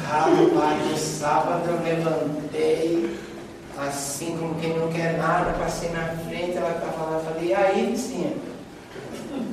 Rapaz, 0.09 0.85
no 0.89 0.97
sábado 0.97 1.63
eu 1.67 1.83
levantei, 1.83 3.17
assim 3.77 4.37
como 4.37 4.55
quem 4.55 4.77
não 4.77 4.87
quer 4.89 5.17
nada, 5.17 5.53
passei 5.59 5.89
na 5.91 6.15
frente, 6.27 6.57
ela 6.57 6.71
estava 6.71 7.11
lá, 7.11 7.19
falei, 7.19 7.49
e 7.49 7.53
aí, 7.53 7.85
vizinha? 7.91 8.33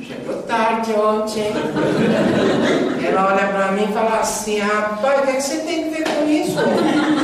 Chegou 0.02 0.42
tarde 0.42 0.92
ontem. 0.92 1.52
Ela 3.06 3.34
olha 3.34 3.46
para 3.48 3.72
mim 3.72 3.84
e 3.84 3.92
fala 3.92 4.20
assim, 4.20 4.58
rapaz, 4.58 5.20
o 5.20 5.22
que, 5.22 5.30
é 5.30 5.34
que 5.34 5.40
você 5.42 5.58
tem 5.58 5.84
que 5.84 5.90
ver 5.90 6.04
com 6.04 6.28
isso? 6.28 6.56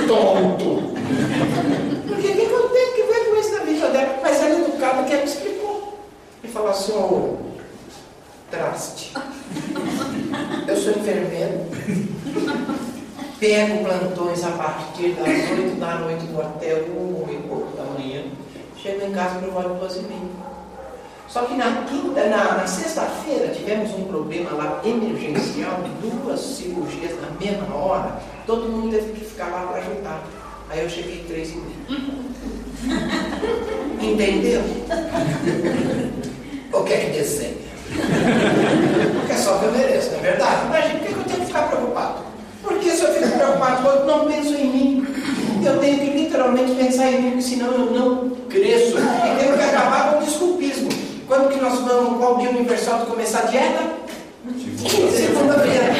Tonto. 0.06 0.92
Porque 2.06 2.28
o 2.28 2.34
que, 2.34 2.42
eu 2.42 2.68
tenho 2.68 2.92
que 2.94 3.02
ver 3.02 3.30
com 3.30 3.36
isso 3.40 3.52
na 3.52 3.64
vida 3.64 3.88
dela? 3.88 4.18
Mas 4.22 4.42
ela 4.42 4.54
é 4.54 4.60
educada 4.60 5.02
que 5.04 5.12
ela 5.12 5.22
me 5.22 5.28
explicou. 5.28 5.98
E 6.42 6.48
falou 6.48 6.70
assim, 6.70 6.92
ô, 6.92 7.36
traste. 8.50 9.12
Eu 10.66 10.76
sou 10.76 10.92
enfermeiro. 10.92 11.66
Pego 13.38 13.84
plantões 13.84 14.44
a 14.44 14.50
partir 14.52 15.14
das 15.14 15.26
8 15.26 15.80
da 15.80 15.96
noite 15.96 16.24
do 16.26 16.38
hotel, 16.38 16.78
1 16.78 17.32
e 17.32 17.36
pouco 17.48 17.76
da 17.76 17.82
manhã. 17.84 18.22
Chego 18.76 19.04
em 19.06 19.12
casa 19.12 19.40
por 19.40 19.50
volta 19.50 19.70
de 19.70 19.80
12 19.80 19.98
e 19.98 20.02
meia. 20.02 20.51
Só 21.32 21.44
que 21.44 21.54
na 21.54 21.86
quinta, 21.88 22.26
na, 22.26 22.58
na 22.58 22.66
sexta-feira, 22.66 23.54
tivemos 23.54 23.90
um 23.92 24.04
problema 24.04 24.50
lá 24.50 24.82
emergencial 24.84 25.82
de 25.82 25.88
duas 26.06 26.38
cirurgias 26.38 27.12
na 27.22 27.30
mesma 27.40 27.74
hora. 27.74 28.20
Todo 28.46 28.68
mundo 28.68 28.90
teve 28.90 29.14
que 29.14 29.24
ficar 29.24 29.46
lá 29.46 29.62
para 29.62 29.78
ajudar. 29.78 30.22
Aí 30.68 30.80
eu 30.80 30.90
cheguei 30.90 31.24
três 31.26 31.52
e 31.52 31.56
meia. 31.56 32.02
Entendeu? 34.12 34.60
o 36.70 36.84
que 36.84 36.92
é 36.92 36.96
que 36.98 37.18
dizer? 37.18 37.66
Porque 39.14 39.32
é 39.32 39.36
só 39.36 39.56
que 39.56 39.64
eu 39.64 39.72
mereço, 39.72 40.10
não 40.10 40.18
é 40.18 40.22
verdade? 40.22 40.66
Imagina, 40.66 40.98
por 40.98 41.06
que 41.06 41.14
eu 41.14 41.24
tenho 41.24 41.40
que 41.40 41.46
ficar 41.46 41.68
preocupado? 41.68 42.14
Porque 42.62 42.90
se 42.90 43.04
eu 43.04 43.14
fico 43.14 43.38
preocupado, 43.38 43.88
eu 43.88 44.04
não 44.04 44.26
penso 44.26 44.54
em 44.54 44.66
mim. 44.66 45.06
Eu 45.64 45.78
tenho 45.78 45.98
que 45.98 46.10
literalmente 46.10 46.74
pensar 46.74 47.10
em 47.10 47.22
mim, 47.22 47.30
porque 47.30 47.42
senão 47.42 47.72
eu 47.72 47.90
não 47.90 48.30
cresço. 48.50 48.98
E 48.98 49.40
tenho 49.40 49.56
que 49.56 49.64
acabar 49.64 50.12
com 50.12 50.18
o 50.18 50.24
desculpismo. 50.24 50.71
Quando 51.32 51.48
que 51.48 51.58
nós 51.62 51.80
vamos, 51.80 52.18
qual 52.18 52.36
dia 52.36 52.50
universal 52.50 52.98
de 52.98 53.06
começar 53.06 53.38
a 53.38 53.42
dieta? 53.44 53.80
Segunda-feira. 55.16 55.94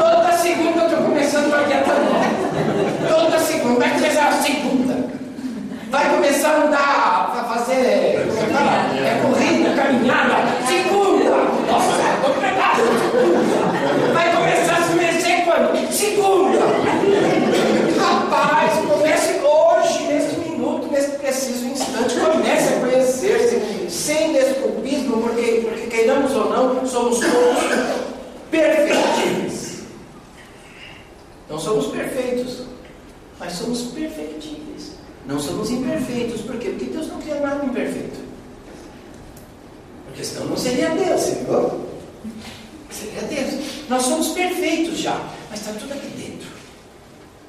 Toda 0.00 0.32
segunda 0.32 0.80
eu 0.80 0.86
estou 0.86 1.04
começando 1.04 1.46
uma 1.46 1.62
dieta 1.62 1.94
nova. 1.94 2.26
Toda 3.08 3.38
segunda. 3.38 3.78
Vai 3.78 3.90
começar 3.94 4.26
a 4.26 4.32
segunda. 4.42 5.08
Vai 5.88 6.10
começar 6.16 6.48
a 6.48 6.66
andar, 6.66 7.32
a 7.38 7.44
fazer. 7.54 7.74
É, 7.74 8.26
é 9.04 9.22
corrida, 9.22 9.80
caminhada. 9.80 10.34
Segunda. 10.66 11.30
Nossa, 11.70 11.92
estou 12.16 12.34
preparado. 12.34 12.82
Vai 14.12 14.36
começar 14.36 14.78
a 14.78 14.82
se 14.82 14.94
mexer 14.94 15.44
quando? 15.44 15.92
Segunda. 15.92 16.58
Rapaz, 18.00 18.84
comece 18.84 19.38
hoje, 19.38 20.02
nesse 20.08 20.34
minuto, 20.40 20.88
nesse 20.90 21.10
preciso 21.18 21.66
instante. 21.66 22.16
Comece 22.18 22.74
a 22.74 22.80
conhecer-se 22.80 23.76
sem 23.88 24.32
desculpismo, 24.32 25.22
porque, 25.22 25.62
porque 25.64 25.86
queiramos 25.86 26.32
ou 26.32 26.50
não, 26.50 26.86
somos 26.86 27.18
todos 27.20 27.58
perfeitíveis. 28.50 29.84
Não 31.48 31.58
somos 31.58 31.86
perfeitos, 31.86 32.62
mas 33.38 33.52
somos 33.52 33.82
perfeitíveis. 33.82 34.92
Não 35.26 35.40
somos 35.40 35.70
imperfeitos. 35.70 36.42
Por 36.42 36.56
quê? 36.58 36.70
Porque 36.70 36.84
Deus 36.86 37.08
não 37.08 37.18
cria 37.18 37.40
nada 37.40 37.64
imperfeito. 37.64 38.18
Porque 40.06 40.24
senão 40.24 40.46
não 40.46 40.56
seria 40.56 40.90
Deus, 40.90 41.20
senhor. 41.20 41.80
Seria 42.90 43.22
Deus. 43.22 43.54
Nós 43.88 44.02
somos 44.02 44.28
perfeitos 44.28 44.98
já, 44.98 45.20
mas 45.50 45.60
está 45.60 45.72
tudo 45.72 45.92
aqui 45.92 46.08
dentro. 46.08 46.48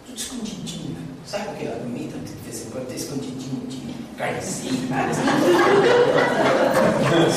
Tudo 0.05 0.17
escondidinho. 0.17 0.97
Sabe 1.25 1.49
o 1.49 1.53
que 1.55 1.67
é 1.67 1.71
a 1.71 1.75
comida 1.75 2.17
de 2.19 2.33
vez 2.49 2.65
em 2.65 2.69
quando 2.69 2.91
escondidinho 2.95 3.67
de 3.67 3.93
carnezinha? 4.17 4.71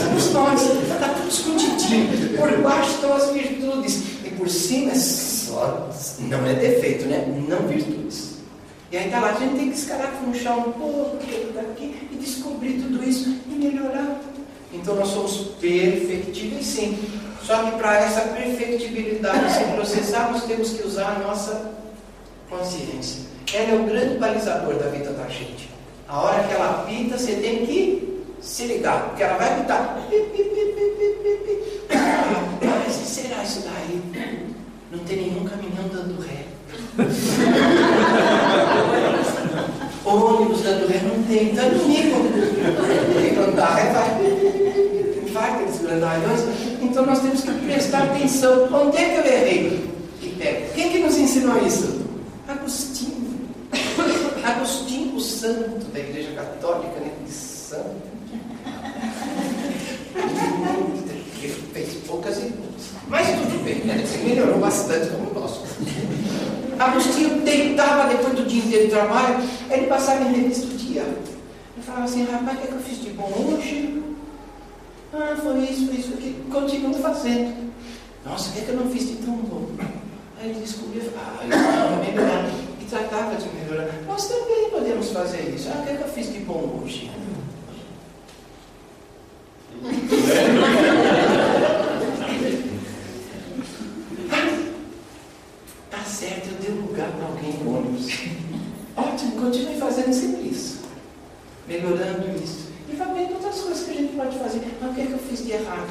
Somos 0.01 0.32
nós. 0.32 0.62
Está 0.62 1.09
tudo 1.09 1.28
escondidinho. 1.28 2.38
Por 2.38 2.57
baixo 2.62 2.90
estão 2.92 3.12
as 3.14 3.30
virtudes. 3.30 4.03
E 4.24 4.30
por 4.30 4.48
cima 4.48 4.92
é 4.92 4.94
só. 4.94 5.90
Não 6.20 6.46
é 6.46 6.55
defeito, 6.55 7.07
né? 7.07 7.26
Não 7.48 7.66
virtudes. 7.66 8.38
E 8.92 8.96
aí 8.96 9.07
está 9.07 9.18
lá, 9.20 9.30
a 9.30 9.38
gente 9.38 9.57
tem 9.57 9.70
que 9.70 9.76
escarafunchar 9.76 10.59
um 10.59 10.72
pouco 10.72 11.18
daqui 11.55 12.09
e 12.12 12.16
descobrir 12.16 12.80
tudo 12.82 13.03
isso 13.09 13.36
e 13.48 13.55
melhorar. 13.55 14.20
Então 14.72 14.94
nós 14.94 15.09
somos 15.09 15.36
perfectíveis 15.61 16.66
sim. 16.66 16.96
Só 17.42 17.64
que 17.64 17.72
para 17.72 17.96
essa 18.05 18.20
perfectibilidade 18.20 19.53
se 19.53 19.64
processar, 19.74 20.30
nós 20.30 20.44
temos 20.44 20.70
que 20.70 20.86
usar 20.86 21.16
a 21.16 21.18
nossa 21.20 21.72
consciência. 22.48 23.30
Ela 23.53 23.72
é 23.72 23.74
o 23.74 23.84
grande 23.84 24.18
balizador 24.18 24.74
da 24.74 24.88
vida 24.90 25.11
da 25.11 25.28
gente. 25.28 25.68
A 26.09 26.20
hora 26.20 26.44
que 26.44 26.53
ela 26.53 26.82
apita, 26.82 27.18
você 27.18 27.34
tem 27.34 27.66
que 27.66 28.22
se 28.40 28.64
ligar, 28.66 29.07
porque 29.07 29.22
ela 29.22 29.38
vai 29.38 29.53
apitar. 29.53 29.98
Mas 32.61 32.92
será 32.92 33.44
imitando 42.20 42.80
o 42.80 43.20
Nico. 43.20 43.20
E 43.20 43.34
quando 43.34 43.56
dá 43.56 43.66
ré, 43.74 43.92
vai. 45.32 45.50
Aqueles 45.50 45.78
grandalhões. 45.78 46.40
Então 46.82 47.06
nós 47.06 47.20
temos 47.20 47.40
que 47.42 47.52
prestar 47.52 48.02
atenção. 48.04 48.68
Onde 48.72 48.96
é 48.96 49.08
que 49.08 49.16
eu 49.16 49.32
errei? 49.32 49.90
Quem 50.74 50.90
que 50.90 50.98
nos 50.98 51.16
ensinou 51.16 51.64
isso? 51.66 52.00
Agostinho. 52.48 53.48
Agostinho, 54.44 55.16
o 55.16 55.20
santo 55.20 55.86
da 55.92 56.00
Igreja 56.00 56.32
Católica, 56.32 57.00
né? 57.00 57.10
De 57.24 57.32
santo. 57.32 58.10
Fez 61.72 61.94
poucas 62.06 62.38
e 62.38 62.52
mas 63.10 63.26
tudo 63.26 63.64
bem, 63.64 63.80
né? 63.80 64.04
Ele 64.14 64.28
melhorou 64.28 64.60
bastante 64.60 65.10
como 65.10 65.30
o 65.30 65.34
nosso. 65.34 65.64
Agostinho 66.78 67.40
deitava 67.40 68.08
depois 68.08 68.34
do 68.34 68.46
dia 68.46 68.62
inteiro 68.62 68.84
de 68.84 68.90
trabalho, 68.92 69.42
ele 69.68 69.86
passava 69.88 70.22
em 70.24 70.32
revista 70.32 70.66
o 70.66 70.76
dia. 70.76 71.04
Falava 71.91 72.07
assim, 72.07 72.24
rapaz, 72.24 72.57
o 72.57 72.61
que, 72.61 72.66
é 72.66 72.68
que 72.68 72.74
eu 72.74 72.82
fiz 72.82 73.03
de 73.03 73.11
bom 73.11 73.26
hoje? 73.26 74.01
Ah, 75.12 75.36
foi 75.43 75.59
isso, 75.64 75.88
foi 75.88 75.97
isso, 75.97 76.12
que 76.12 76.41
continuo 76.49 76.95
fazendo. 76.95 77.72
Nossa, 78.24 78.51
o 78.51 78.53
que, 78.53 78.61
é 78.61 78.62
que 78.62 78.68
eu 78.68 78.76
não 78.76 78.88
fiz 78.88 79.09
de 79.09 79.16
tão 79.16 79.34
bom? 79.34 79.66
Aí 80.41 80.51
ele 80.51 80.61
descobriu, 80.61 81.03
ah, 81.16 81.41
eu 81.43 81.49
vou 81.88 81.99
melhorar. 82.05 82.49
E 82.80 82.84
tratava 82.84 83.34
de 83.34 83.49
melhorar. 83.49 83.93
Nós 84.07 84.28
também 84.28 84.70
podemos 84.70 85.11
fazer 85.11 85.53
isso. 85.53 85.68
Ah, 85.68 85.80
o 85.80 85.82
que, 85.84 85.91
é 85.91 85.97
que 85.97 86.03
eu 86.03 86.09
fiz 86.09 86.32
de 86.32 86.38
bom 86.38 86.80
hoje? 86.80 87.11
tá 95.91 96.05
certo, 96.05 96.51
eu 96.51 96.55
dei 96.61 96.70
lugar 96.70 97.11
para 97.11 97.26
alguém 97.26 97.55
no 97.64 97.78
ônibus. 97.78 98.07
Ótimo, 98.97 99.32
continue 99.32 99.76
fazendo 99.76 100.12
sempre 100.12 100.51
isso. 100.51 100.79
Melhorando 101.70 102.28
isso. 102.42 102.68
E 102.88 102.96
vai 102.96 103.14
vendo 103.14 103.34
outras 103.34 103.60
coisas 103.60 103.84
que 103.84 103.92
a 103.92 103.94
gente 103.94 104.16
pode 104.16 104.36
fazer. 104.40 104.60
Mas 104.80 104.90
o 104.90 104.94
que, 104.94 105.00
é 105.02 105.06
que 105.06 105.12
eu 105.12 105.18
fiz 105.18 105.44
de 105.44 105.52
errado? 105.52 105.88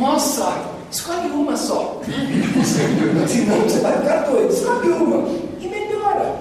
Nossa, 0.00 0.70
escolhe 0.90 1.28
uma 1.28 1.54
só. 1.54 2.00
Senão 3.26 3.60
você 3.60 3.80
vai 3.80 3.98
ficar 3.98 4.22
doido. 4.22 4.54
Escolhe 4.54 4.88
uma. 4.88 5.28
E 5.60 5.68
melhora. 5.68 6.34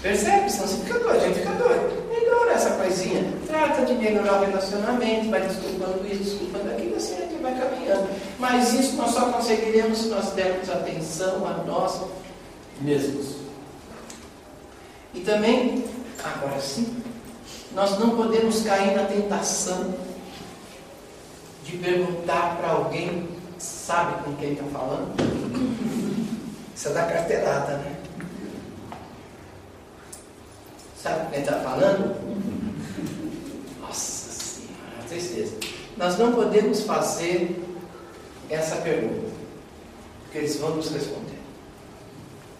Percebe? 0.00 0.48
Senão 0.48 0.68
você 0.68 0.76
fica 0.84 0.98
doido, 1.00 1.16
a 1.16 1.26
gente 1.26 1.38
fica 1.40 1.52
doido. 1.54 2.08
Melhora 2.08 2.52
essa 2.52 2.70
coisinha. 2.70 3.24
Trata 3.48 3.84
de 3.84 3.94
melhorar 3.94 4.42
o 4.42 4.46
relacionamento, 4.46 5.28
vai 5.28 5.40
desculpando 5.40 6.06
isso, 6.06 6.22
desculpando 6.22 6.70
aquilo, 6.70 6.94
assim 6.94 7.16
a 7.16 7.20
gente 7.22 7.42
vai 7.42 7.58
caminhando. 7.58 8.08
Mas 8.38 8.72
isso 8.74 8.94
nós 8.94 9.10
só 9.10 9.32
conseguiremos 9.32 9.98
se 9.98 10.08
nós 10.08 10.30
dermos 10.34 10.70
atenção 10.70 11.44
a 11.44 11.64
nós 11.64 12.00
mesmos. 12.80 13.49
E 15.12 15.20
também, 15.20 15.84
agora 16.22 16.60
sim, 16.60 17.02
nós 17.72 17.98
não 17.98 18.16
podemos 18.16 18.62
cair 18.62 18.94
na 18.94 19.04
tentação 19.04 19.94
de 21.64 21.76
perguntar 21.78 22.56
para 22.56 22.70
alguém, 22.70 23.28
sabe 23.58 24.22
com 24.22 24.34
quem 24.36 24.52
está 24.52 24.64
falando? 24.66 25.14
Isso 26.74 26.88
é 26.88 26.92
da 26.92 27.06
carteirada, 27.06 27.76
né? 27.78 27.96
Sabe 31.02 31.24
com 31.24 31.30
quem 31.30 31.40
está 31.40 31.60
falando? 31.60 32.16
Nossa 33.80 34.30
Senhora, 34.32 35.08
tristeza. 35.08 35.56
Nós 35.96 36.18
não 36.18 36.32
podemos 36.32 36.82
fazer 36.82 37.64
essa 38.48 38.76
pergunta, 38.76 39.30
porque 40.22 40.38
eles 40.38 40.56
vão 40.56 40.76
nos 40.76 40.90
responder. 40.90 41.38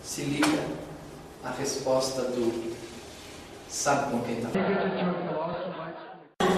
Se 0.03 0.22
liga 0.22 0.80
a 1.45 1.51
resposta 1.51 2.22
do 2.22 2.74
sabe 3.68 4.11
com 4.11 4.20
quem 4.20 4.38
está. 4.38 4.51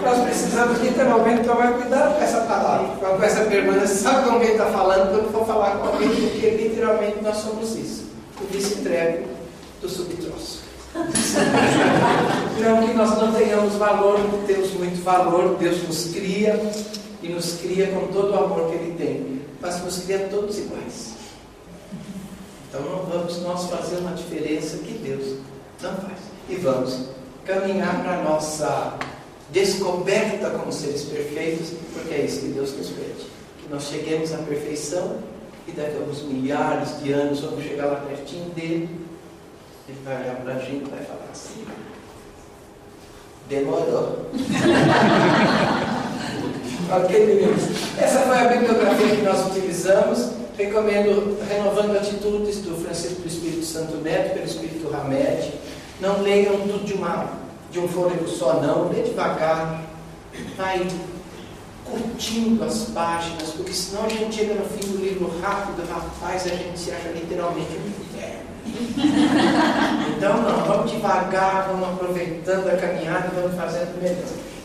Nós 0.02 0.18
precisamos 0.24 0.80
literalmente 0.80 1.44
tomar 1.44 1.72
cuidado 1.74 2.16
com 2.16 2.22
essa 2.22 2.40
palavra, 2.40 2.96
com 2.96 3.22
essa 3.22 3.44
pergunta. 3.44 3.86
Sabe 3.86 4.28
com 4.28 4.40
quem 4.40 4.52
está 4.52 4.66
falando 4.66 5.10
quando 5.10 5.32
for 5.32 5.46
falar 5.46 5.76
com 5.76 5.86
alguém, 5.88 6.08
porque 6.08 6.50
literalmente 6.50 7.22
nós 7.22 7.36
somos 7.36 7.76
isso. 7.76 8.06
O 8.40 8.44
vice-entrego 8.46 9.28
do 9.80 9.88
subtroço. 9.88 10.62
não 12.58 12.86
que 12.86 12.94
nós 12.94 13.10
não 13.18 13.32
tenhamos 13.32 13.74
valor, 13.74 14.18
temos 14.46 14.72
muito 14.72 15.02
valor, 15.02 15.56
Deus 15.58 15.82
nos 15.84 16.12
cria 16.12 16.60
e 17.22 17.28
nos 17.28 17.54
cria 17.54 17.86
com 17.88 18.08
todo 18.08 18.32
o 18.32 18.44
amor 18.44 18.70
que 18.70 18.76
Ele 18.76 18.94
tem, 18.98 19.42
mas 19.60 19.82
nos 19.82 19.98
cria 20.00 20.28
todos 20.30 20.58
iguais. 20.58 21.21
Então 22.72 22.80
não 22.86 23.04
vamos 23.04 23.42
nós 23.42 23.68
fazer 23.68 23.96
uma 23.96 24.12
diferença 24.12 24.78
que 24.78 24.94
Deus 24.94 25.36
não 25.82 25.94
faz. 25.94 26.20
E 26.48 26.54
vamos 26.54 27.00
caminhar 27.44 28.02
para 28.02 28.20
a 28.20 28.22
nossa 28.22 28.94
descoberta 29.50 30.48
como 30.48 30.72
seres 30.72 31.02
perfeitos, 31.02 31.74
porque 31.92 32.14
é 32.14 32.24
isso 32.24 32.40
que 32.40 32.48
Deus 32.48 32.74
nos 32.74 32.88
pede. 32.88 33.26
Que 33.62 33.68
nós 33.70 33.82
cheguemos 33.82 34.32
à 34.32 34.38
perfeição 34.38 35.18
e 35.68 35.72
daqui 35.72 35.98
a 35.98 36.00
uns 36.00 36.22
milhares 36.22 36.98
de 37.02 37.12
anos 37.12 37.40
vamos 37.40 37.62
chegar 37.62 37.88
lá 37.88 37.96
pertinho 37.96 38.48
dele. 38.54 38.88
Ele 39.86 39.98
vai 40.02 40.22
olhar 40.22 40.36
para 40.36 40.54
a 40.54 40.58
gente 40.58 40.86
e 40.86 40.90
vai 40.90 41.04
falar 41.04 41.28
assim. 41.30 41.66
Demorou. 43.50 44.30
ok, 46.90 47.26
meninos? 47.26 47.64
Essa 47.98 48.20
foi 48.20 48.38
a 48.38 48.48
bibliografia 48.48 49.16
que 49.16 49.20
nós 49.20 49.46
utilizamos. 49.48 50.40
Recomendo 50.56 51.38
Renovando 51.48 51.96
Atitudes 51.96 52.58
do 52.58 52.76
Francisco 52.82 53.22
do 53.22 53.28
Espírito 53.28 53.64
Santo 53.64 53.96
Neto, 53.96 54.34
pelo 54.34 54.44
Espírito 54.44 54.94
Hamed. 54.94 55.52
Não 56.00 56.20
leiam 56.22 56.56
tudo 56.60 56.84
de 56.84 56.94
uma 56.94 57.42
de 57.72 57.80
um 57.80 57.88
fôlego 57.88 58.28
só 58.28 58.60
não, 58.60 58.90
lê 58.90 59.02
devagar, 59.02 59.82
vai 60.58 60.86
curtindo 61.86 62.62
as 62.64 62.84
páginas, 62.90 63.50
porque 63.56 63.72
senão 63.72 64.04
a 64.04 64.08
gente 64.08 64.34
chega 64.34 64.54
no 64.54 64.64
fim 64.66 64.92
do 64.92 64.98
livro 64.98 65.32
rápido, 65.40 65.82
rapaz, 65.88 66.46
a 66.46 66.50
gente 66.50 66.78
se 66.78 66.90
acha 66.90 67.08
literalmente 67.08 67.70
um 67.72 67.88
inferno. 67.88 68.42
Então 70.16 70.40
não, 70.40 70.64
vamos 70.64 70.92
devagar, 70.92 71.68
vamos 71.68 71.88
aproveitando 71.88 72.68
a 72.68 72.76
caminhada 72.76 73.32
e 73.32 73.40
vamos 73.40 73.56
fazendo 73.56 74.00
melhor. 74.00 74.51